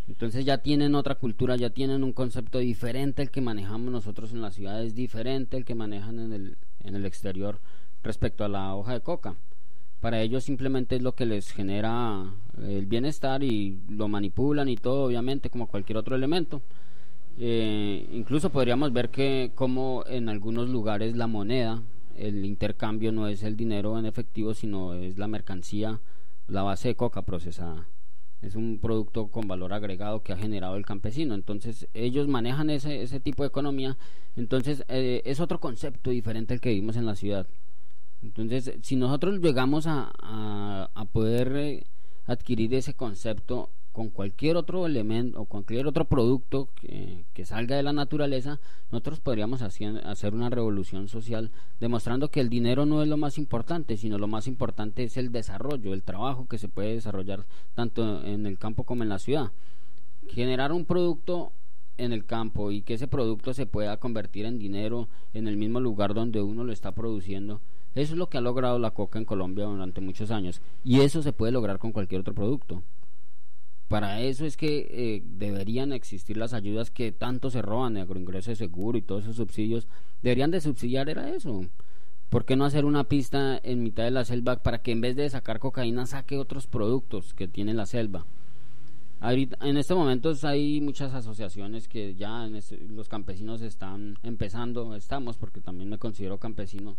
Entonces 0.09 0.45
ya 0.45 0.59
tienen 0.59 0.95
otra 0.95 1.17
cultura, 1.17 1.57
ya 1.57 1.71
tienen 1.71 2.05
un 2.05 2.13
concepto 2.13 2.59
diferente 2.59 3.23
el 3.23 3.31
que 3.31 3.41
manejamos 3.41 3.91
nosotros 3.91 4.33
en 4.33 4.41
las 4.41 4.55
ciudades, 4.55 4.95
diferente 4.95 5.57
el 5.57 5.65
que 5.65 5.75
manejan 5.75 6.21
en 6.21 6.33
el, 6.33 6.57
en 6.85 6.95
el 6.95 7.07
exterior 7.07 7.61
respecto 8.03 8.45
a 8.45 8.49
la 8.49 8.75
hoja 8.75 8.93
de 8.93 9.01
coca. 9.01 9.37
Para 10.01 10.21
ellos 10.21 10.45
simplemente 10.45 10.97
es 10.97 11.03
lo 11.03 11.15
que 11.15 11.27
les 11.27 11.51
genera 11.51 12.33
el 12.63 12.87
bienestar 12.87 13.43
y 13.43 13.81
lo 13.89 14.09
manipulan 14.09 14.69
y 14.69 14.77
todo, 14.77 15.05
obviamente, 15.05 15.51
como 15.51 15.67
cualquier 15.67 15.97
otro 15.97 16.15
elemento. 16.15 16.63
Eh, 17.39 18.09
incluso 18.13 18.51
podríamos 18.51 18.93
ver 18.93 19.11
que 19.11 19.53
como 19.55 20.05
en 20.07 20.29
algunos 20.29 20.69
lugares 20.69 21.17
la 21.17 21.27
moneda, 21.27 21.83
el 22.17 22.45
intercambio 22.45 23.11
no 23.13 23.27
es 23.27 23.43
el 23.43 23.57
dinero 23.57 23.99
en 23.99 24.07
efectivo, 24.07 24.55
sino 24.55 24.95
es 24.95 25.19
la 25.19 25.29
mercancía, 25.29 26.01
la 26.47 26.63
base 26.63 26.89
de 26.89 26.95
coca 26.95 27.23
procesada. 27.23 27.87
Es 28.43 28.55
un 28.55 28.79
producto 28.79 29.29
con 29.29 29.49
valor 29.49 29.73
agregado 29.73 30.23
que 30.23 30.33
ha 30.33 30.37
generado 30.37 30.77
el 30.77 30.87
campesino. 30.87 31.35
Entonces 31.35 31.89
ellos 31.95 32.29
manejan 32.29 32.71
ese, 32.71 33.03
ese 33.03 33.21
tipo 33.21 33.43
de 33.43 33.49
economía. 33.49 33.97
Entonces 34.37 34.85
eh, 34.89 35.23
es 35.25 35.41
otro 35.41 35.59
concepto 35.59 36.11
diferente 36.11 36.55
al 36.55 36.61
que 36.61 36.71
vivimos 36.71 36.97
en 36.97 37.07
la 37.07 37.17
ciudad. 37.17 37.47
Entonces, 38.23 38.73
si 38.83 38.97
nosotros 38.97 39.41
llegamos 39.41 39.87
a, 39.87 40.11
a, 40.95 41.05
poder 41.07 41.53
eh, 41.57 41.85
adquirir 42.27 42.75
ese 42.75 42.95
concepto 42.95 43.71
con 43.97 44.11
cualquier 44.11 44.59
otro 44.59 44.85
elemento 44.85 45.41
o 45.41 45.47
cualquier 45.47 45.87
otro 45.87 46.05
producto 46.05 46.69
que, 46.75 47.25
salga 47.47 47.77
de 47.77 47.83
la 47.83 47.95
naturaleza, 47.95 48.61
nosotros 48.93 49.21
podríamos 49.21 49.63
hacer 49.63 50.35
una 50.35 50.51
revolución 50.51 51.09
social 51.09 51.51
demostrando 51.81 52.31
que 52.31 52.41
el 52.41 52.51
dinero 52.51 52.85
no 52.85 53.01
es 53.01 53.09
lo 53.09 53.17
más 53.17 53.39
importante, 53.39 53.97
sino 53.97 54.19
lo 54.19 54.29
más 54.29 54.49
importante 54.49 55.05
es 55.05 55.17
el 55.17 55.33
desarrollo, 55.33 55.95
el 55.95 56.03
trabajo 56.03 56.47
que 56.47 56.59
se 56.59 56.69
puede 56.69 56.93
desarrollar 56.93 57.47
tanto 57.75 58.23
en 58.23 58.45
el 58.45 58.59
campo 58.59 58.85
como 58.85 59.03
en 59.03 59.09
la 59.09 59.19
ciudad. 59.19 59.51
Generar 60.29 60.73
un 60.73 60.85
producto 60.85 61.53
en 61.97 62.13
el 62.13 62.27
campo 62.27 62.73
y 62.73 62.83
que 62.83 62.93
ese 62.93 63.09
producto 63.09 63.55
se 63.55 63.65
pueda 63.65 63.97
convertir 63.97 64.45
en 64.45 64.59
dinero 64.59 65.09
en 65.33 65.49
el 65.49 65.57
mismo 65.57 65.81
lugar 65.81 66.13
donde 66.13 66.43
uno 66.43 66.65
lo 66.65 66.73
está 66.75 66.93
produciendo 66.93 67.63
eso 67.97 68.13
es 68.13 68.19
lo 68.19 68.29
que 68.29 68.37
ha 68.37 68.43
logrado 68.43 68.79
la 68.79 68.91
coca 68.91 69.19
en 69.19 69.25
Colombia 69.25 69.65
durante 69.65 70.03
muchos 70.03 70.31
años 70.31 70.61
y 70.85 71.01
eso 71.01 71.23
se 71.23 71.33
puede 71.33 71.51
lograr 71.51 71.79
con 71.79 71.93
cualquier 71.93 72.21
otro 72.21 72.35
producto. 72.35 72.83
Para 73.89 74.21
eso 74.21 74.45
es 74.45 74.57
que 74.57 74.89
eh, 74.91 75.23
deberían 75.25 75.93
existir 75.93 76.37
las 76.37 76.53
ayudas 76.53 76.91
que 76.91 77.13
tanto 77.13 77.51
se 77.51 77.63
roban, 77.63 77.95
de 77.95 78.01
agroingreso 78.01 78.51
de 78.51 78.57
seguro 78.57 78.99
y 78.99 79.03
todos 79.03 79.25
esos 79.25 79.37
subsidios. 79.37 79.87
Deberían 80.23 80.51
de 80.51 80.61
subsidiar, 80.61 81.09
era 81.09 81.31
eso. 81.31 81.65
¿Por 82.29 82.45
qué 82.45 82.57
no 82.57 82.65
hacer 82.65 82.85
una 82.85 83.05
pista 83.05 83.61
en 83.63 83.83
mitad 83.83 84.03
de 84.03 84.11
la 84.11 84.25
selva 84.25 84.57
para 84.57 84.83
que 84.83 84.91
en 84.91 85.01
vez 85.01 85.15
de 85.15 85.31
sacar 85.31 85.61
cocaína 85.61 86.07
saque 86.07 86.37
otros 86.37 86.67
productos 86.67 87.35
que 87.35 87.47
tiene 87.47 87.75
la 87.75 87.87
selva? 87.87 88.27
en 89.21 89.77
este 89.77 89.95
momento 89.95 90.33
hay 90.43 90.81
muchas 90.81 91.15
asociaciones 91.15 91.89
que 91.89 92.15
ya 92.15 92.49
los 92.91 93.09
campesinos 93.09 93.63
están 93.63 94.19
empezando, 94.23 94.95
estamos, 94.95 95.37
porque 95.37 95.61
también 95.61 95.89
me 95.89 95.99
considero 95.99 96.39
campesino, 96.39 96.97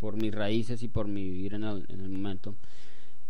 por 0.00 0.16
mis 0.16 0.34
raíces 0.34 0.82
y 0.82 0.88
por 0.88 1.06
mi 1.06 1.22
vivir 1.22 1.54
en 1.54 1.64
el, 1.64 2.08
momento, 2.08 2.56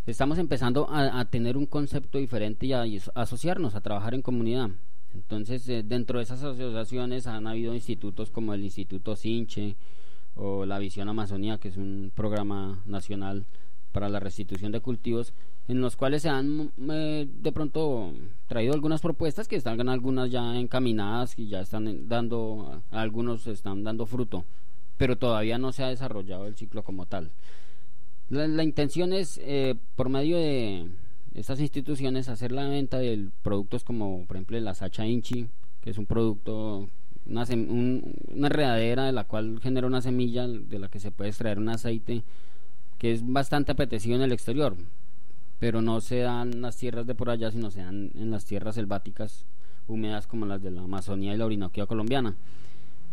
estamos 0.06 0.38
empezando 0.38 0.86
a, 0.90 1.24
tener 1.26 1.56
un 1.56 1.66
concepto 1.66 2.18
diferente 2.18 2.66
y 2.66 2.72
a, 2.72 2.84
asociarnos, 3.14 3.74
a 3.74 3.80
trabajar 3.80 4.14
en 4.14 4.22
comunidad. 4.22 4.70
Entonces, 5.14 5.68
eh, 5.68 5.82
dentro 5.82 6.18
de 6.18 6.24
esas 6.24 6.42
asociaciones 6.42 7.26
han 7.26 7.46
habido 7.46 7.74
institutos 7.74 8.30
como 8.30 8.52
el 8.52 8.64
Instituto 8.64 9.16
Sinche 9.16 9.76
o 10.34 10.66
la 10.66 10.78
Visión 10.78 11.08
Amazonía, 11.08 11.58
que 11.58 11.68
es 11.68 11.76
un 11.76 12.10
programa 12.14 12.82
nacional 12.86 13.44
para 13.92 14.08
la 14.08 14.18
restitución 14.18 14.72
de 14.72 14.80
cultivos, 14.80 15.32
en 15.68 15.80
los 15.80 15.94
cuales 15.94 16.22
se 16.22 16.28
han 16.28 16.72
eh, 16.90 17.28
de 17.32 17.52
pronto 17.52 18.12
traído 18.48 18.74
algunas 18.74 19.00
propuestas 19.00 19.46
que 19.46 19.56
están 19.56 19.88
algunas 19.88 20.30
ya 20.30 20.58
encaminadas 20.58 21.38
y 21.38 21.48
ya 21.48 21.60
están 21.60 22.08
dando, 22.08 22.82
algunos 22.90 23.46
están 23.46 23.84
dando 23.84 24.04
fruto 24.04 24.44
pero 24.96 25.16
todavía 25.16 25.58
no 25.58 25.72
se 25.72 25.82
ha 25.82 25.88
desarrollado 25.88 26.46
el 26.46 26.56
ciclo 26.56 26.82
como 26.82 27.06
tal. 27.06 27.30
La, 28.30 28.64
intención 28.64 29.12
es, 29.12 29.38
eh, 29.42 29.74
por 29.96 30.08
medio 30.08 30.38
de, 30.38 30.88
estas 31.34 31.60
instituciones 31.60 32.28
hacer 32.28 32.52
la 32.52 32.66
venta 32.66 32.98
de 32.98 33.28
productos 33.42 33.84
como 33.84 34.24
por 34.26 34.36
ejemplo 34.36 34.58
la 34.60 34.74
Sacha 34.74 35.06
Inchi, 35.06 35.48
que 35.80 35.90
es 35.90 35.98
un 35.98 36.06
producto, 36.06 36.88
una, 37.26 37.44
una 37.44 38.46
enredadera 38.46 39.04
de 39.04 39.12
la 39.12 39.24
cual 39.24 39.60
genera 39.60 39.86
una 39.86 40.00
semilla 40.00 40.48
de 40.48 40.78
la 40.78 40.88
que 40.88 41.00
se 41.00 41.10
puede 41.10 41.30
extraer 41.30 41.58
un 41.58 41.68
aceite 41.68 42.22
que 42.98 43.12
es 43.12 43.26
bastante 43.26 43.72
apetecido 43.72 44.16
en 44.16 44.22
el 44.22 44.32
exterior, 44.32 44.76
pero 45.58 45.82
no 45.82 46.00
se 46.00 46.18
dan 46.20 46.52
en 46.52 46.62
las 46.62 46.76
tierras 46.76 47.06
de 47.06 47.14
por 47.14 47.28
allá, 47.28 47.50
sino 47.50 47.70
se 47.70 47.80
dan 47.80 48.10
en 48.14 48.30
las 48.30 48.44
tierras 48.46 48.76
selváticas 48.76 49.44
húmedas 49.86 50.26
como 50.26 50.46
las 50.46 50.62
de 50.62 50.70
la 50.70 50.82
Amazonía 50.82 51.34
y 51.34 51.36
la 51.36 51.46
Orinoquía 51.46 51.86
colombiana. 51.86 52.36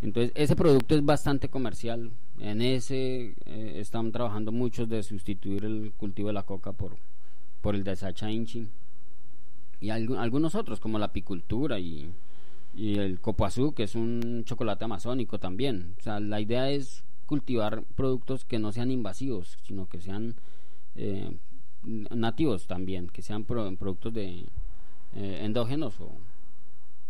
Entonces, 0.02 0.32
ese 0.36 0.56
producto 0.56 0.96
es 0.96 1.06
bastante 1.06 1.50
comercial. 1.50 2.12
En 2.40 2.62
ese 2.62 3.36
eh, 3.46 3.74
están 3.76 4.12
trabajando 4.12 4.52
muchos 4.52 4.90
de 4.90 5.04
sustituir 5.04 5.64
el 5.66 5.94
cultivo 5.96 6.30
de 6.30 6.34
la 6.34 6.44
coca 6.44 6.72
por, 6.72 6.98
por 7.62 7.76
el 7.76 7.84
de 7.84 7.96
Sacha 7.96 8.32
Inchi. 8.32 8.68
Y 9.80 9.90
algunos 9.90 10.56
otros, 10.56 10.80
como 10.80 11.00
la 11.00 11.08
apicultura 11.08 11.80
y, 11.80 12.12
y 12.76 12.98
el 12.98 13.20
copoazú, 13.20 13.74
que 13.74 13.84
es 13.84 13.96
un 13.96 14.44
chocolate 14.46 14.86
amazónico 14.86 15.40
también. 15.40 15.96
O 16.00 16.02
sea, 16.02 16.20
la 16.20 16.40
idea 16.40 16.70
es 16.70 17.04
cultivar 17.26 17.84
productos 17.96 18.46
que 18.46 18.60
no 18.60 18.72
sean 18.72 18.92
invasivos, 18.92 19.58
sino 19.64 19.88
que 19.88 20.02
sean 20.02 20.36
eh, 20.96 21.32
nativos 21.84 22.68
también, 22.68 23.08
que 23.08 23.22
sean 23.22 23.46
productos 23.46 24.14
de 24.14 24.46
eh, 25.16 25.40
endógenos 25.42 26.00
o 26.00 26.12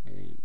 eh, 0.05 0.35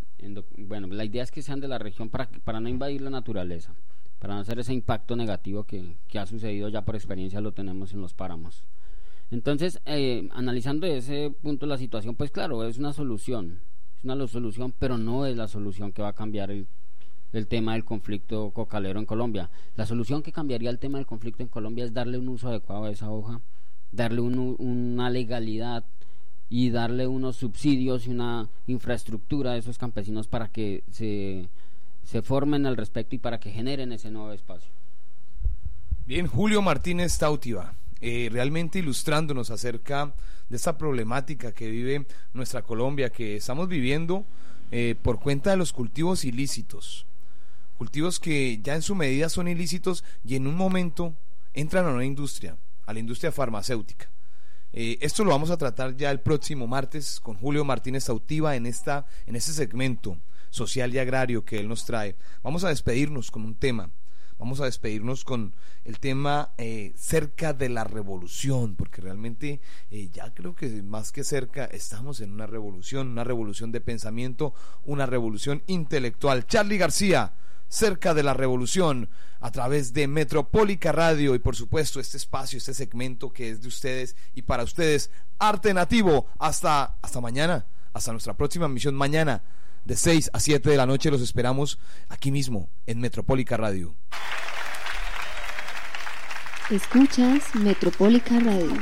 bueno, 0.59 0.87
la 0.89 1.05
idea 1.05 1.23
es 1.23 1.31
que 1.31 1.43
sean 1.43 1.61
de 1.61 1.69
la 1.69 1.79
región 1.79 2.09
para, 2.09 2.29
para 2.45 2.61
no 2.61 2.69
invadir 2.69 3.01
la 3.03 3.11
naturaleza, 3.11 3.75
para 4.19 4.35
no 4.35 4.41
hacer 4.41 4.59
ese 4.59 4.73
impacto 4.73 5.17
negativo 5.17 5.65
que, 5.65 5.97
que 6.09 6.19
ha 6.19 6.27
sucedido 6.27 6.69
ya 6.69 6.83
por 6.83 6.95
experiencia 6.95 7.41
lo 7.41 7.53
tenemos 7.53 7.93
en 7.93 8.01
los 8.01 8.15
páramos. 8.15 8.65
Entonces, 9.31 9.81
eh, 9.87 10.29
analizando 10.33 10.87
ese 10.87 11.33
punto 11.43 11.67
la 11.67 11.79
situación, 11.79 12.15
pues 12.15 12.31
claro, 12.31 12.65
es 12.65 12.79
una 12.79 12.93
solución, 12.93 13.61
es 13.99 14.05
una 14.05 14.27
solución, 14.29 14.73
pero 14.79 14.99
no 14.99 15.27
es 15.27 15.37
la 15.37 15.49
solución 15.49 15.93
que 15.93 16.03
va 16.03 16.09
a 16.09 16.15
cambiar 16.15 16.51
el, 16.51 16.67
el 17.33 17.47
tema 17.49 17.73
del 17.73 17.85
conflicto 17.85 18.51
cocalero 18.51 19.01
en 19.01 19.07
Colombia. 19.07 19.51
La 19.77 19.85
solución 19.85 20.23
que 20.23 20.33
cambiaría 20.33 20.71
el 20.71 20.79
tema 20.79 20.99
del 20.99 21.07
conflicto 21.07 21.43
en 21.43 21.49
Colombia 21.49 21.85
es 21.85 21.93
darle 21.93 22.19
un 22.19 22.29
uso 22.29 22.49
adecuado 22.49 22.85
a 22.85 22.91
esa 22.91 23.11
hoja, 23.11 23.41
darle 23.91 24.21
una 24.21 25.11
legalidad 25.11 25.85
y 26.49 26.71
darle 26.71 27.07
unos 27.07 27.37
subsidios 27.37 28.07
y 28.07 28.11
una 28.11 28.49
infraestructura 28.67 29.53
a 29.53 29.57
esos 29.57 29.79
campesinos 29.79 30.29
para 30.29 30.49
que 30.49 30.85
se, 30.91 31.49
se 32.05 32.23
formen 32.23 32.67
al 32.67 32.77
respecto 32.77 33.15
y 33.17 33.19
para 33.19 33.41
que 33.41 33.51
generen 33.51 33.93
ese 33.93 34.11
nuevo 34.11 34.33
espacio. 34.33 34.71
Bien, 36.07 36.27
Julio 36.29 36.63
Martínez 36.63 37.19
Tautiva, 37.19 37.75
eh, 38.01 38.29
realmente 38.31 38.79
ilustrándonos 38.79 39.51
acerca 39.51 40.15
de 40.49 40.57
esta 40.57 40.79
problemática 40.79 41.53
que 41.53 41.69
vive 41.69 42.07
nuestra 42.33 42.63
Colombia, 42.63 43.11
que 43.11 43.37
estamos 43.37 43.69
viviendo 43.69 44.25
eh, 44.71 44.95
por 45.03 45.19
cuenta 45.19 45.51
de 45.51 45.57
los 45.57 45.73
cultivos 45.73 46.25
ilícitos. 46.25 47.07
Cultivos 47.79 48.21
que 48.21 48.61
ya 48.63 48.75
en 48.75 48.83
su 48.83 48.95
medida 48.95 49.29
son 49.29 49.49
ilícitos 49.49 50.05
y 50.25 50.37
en 50.37 50.47
un 50.47 50.55
momento 50.55 51.15
entran 51.55 51.87
a 51.87 51.93
una 51.93 52.05
industria, 52.05 52.57
a 52.87 52.93
la 52.93 53.01
industria 53.01 53.33
farmacéutica. 53.33 54.09
Eh, 54.73 54.99
esto 55.01 55.25
lo 55.25 55.31
vamos 55.31 55.51
a 55.51 55.57
tratar 55.57 55.97
ya 55.97 56.11
el 56.11 56.21
próximo 56.21 56.67
martes 56.67 57.21
con 57.21 57.37
Julio 57.37 57.65
Martínez 57.65 58.05
Sautiva 58.05 58.57
en, 58.57 58.67
esta, 58.67 59.07
en 59.27 59.37
este 59.37 59.53
segmento 59.53 60.19
social 60.51 60.95
y 60.95 60.99
agrario 60.99 61.45
que 61.45 61.59
él 61.59 61.69
nos 61.69 61.85
trae. 61.85 62.17
Vamos 62.43 62.65
a 62.65 62.69
despedirnos 62.69 63.31
con 63.31 63.45
un 63.45 63.55
tema. 63.55 63.91
Vamos 64.39 64.61
a 64.61 64.67
despedirnos 64.67 65.25
con 65.25 65.55
el 65.85 65.99
tema 65.99 66.53
eh, 66.59 66.93
cerca 66.95 67.55
de 67.55 67.71
la 67.71 67.85
revolución, 67.85 68.77
porque 68.77 69.01
realmente 69.01 69.61
eh, 69.91 70.11
ya 70.13 70.35
creo 70.35 70.55
que 70.55 70.83
más 70.83 71.11
que 71.11 71.25
cerca 71.25 71.65
estamos 71.65 72.21
en 72.21 72.33
una 72.33 72.47
revolución, 72.47 73.09
una 73.09 73.25
revolución 73.25 73.73
de 73.73 73.81
pensamiento, 73.81 74.53
una 74.85 75.07
revolución 75.07 75.63
intelectual. 75.69 76.47
Charlie 76.47 76.77
García, 76.77 77.33
cerca 77.69 78.15
de 78.15 78.23
la 78.23 78.35
revolución 78.35 79.09
a 79.41 79.51
través 79.51 79.93
de 79.93 80.09
Metropólica 80.09 80.93
Radio 80.93 81.35
y 81.35 81.39
por 81.39 81.57
supuesto 81.57 82.01
este 82.01 82.17
espacio, 82.17 82.59
este 82.59 82.75
segmento 82.75 83.33
que 83.33 83.51
es 83.51 83.61
de 83.63 83.69
ustedes 83.69 84.17
y 84.35 84.43
para 84.43 84.63
ustedes, 84.63 85.11
Arte 85.39 85.75
Nativo. 85.75 86.27
Hasta, 86.39 86.97
hasta 87.03 87.21
mañana, 87.21 87.67
hasta 87.93 88.13
nuestra 88.13 88.37
próxima 88.37 88.69
misión 88.69 88.95
mañana 88.95 89.43
de 89.85 89.97
6 89.97 90.31
a 90.33 90.41
7 90.41 90.69
de 90.69 90.77
la 90.77 90.87
noche 90.87 91.11
los 91.11 91.23
esperamos 91.23 91.79
aquí 92.09 92.31
mismo 92.31 92.69
en 92.87 93.01
Metropólica 93.01 93.57
Radio. 93.57 93.95
Escuchas 96.71 97.55
Metropólica 97.55 98.41
Radio. 98.41 98.75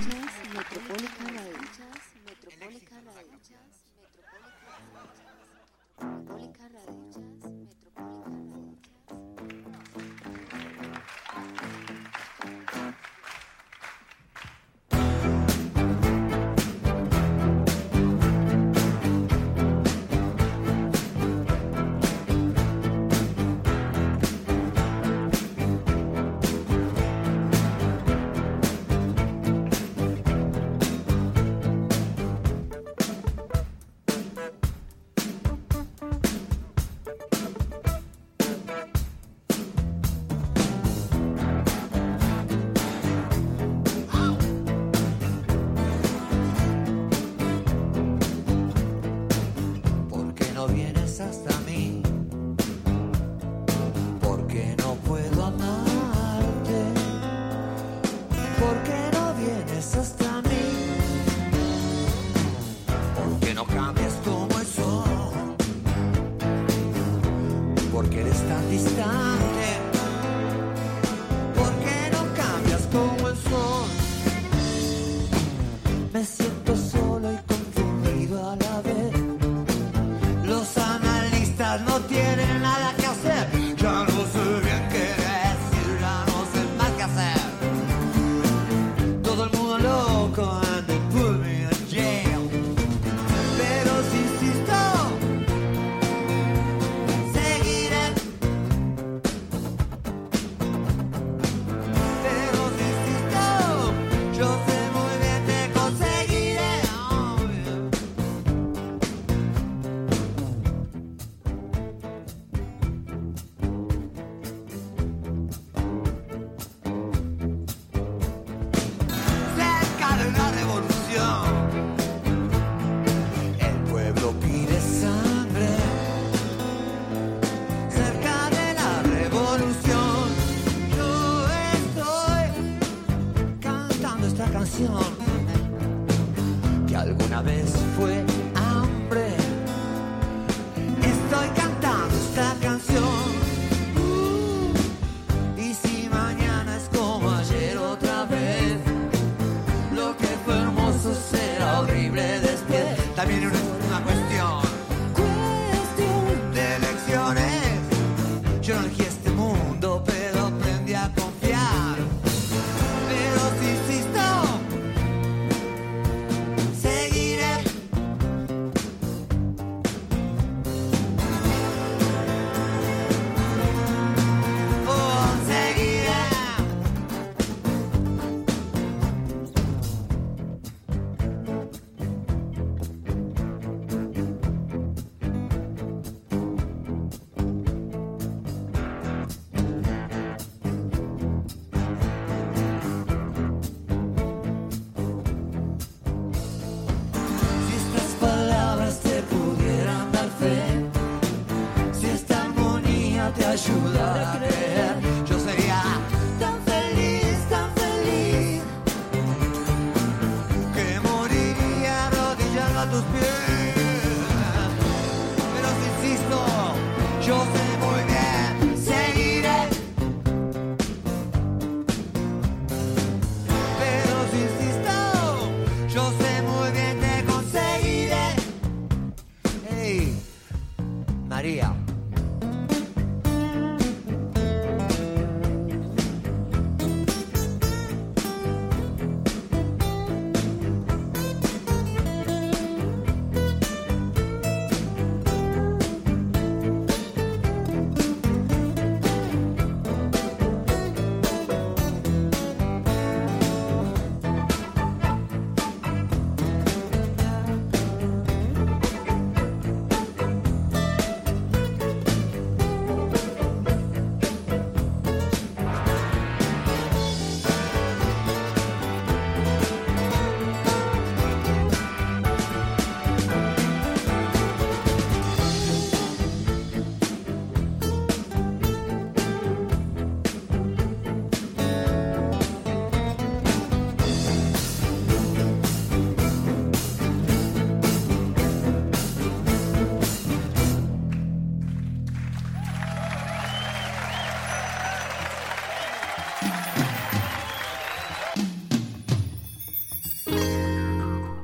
quiere 82.25 82.59
nada 82.59 83.04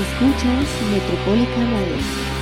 escuchas 0.00 0.66
Metropólica 0.90 1.56
Radio. 1.56 2.39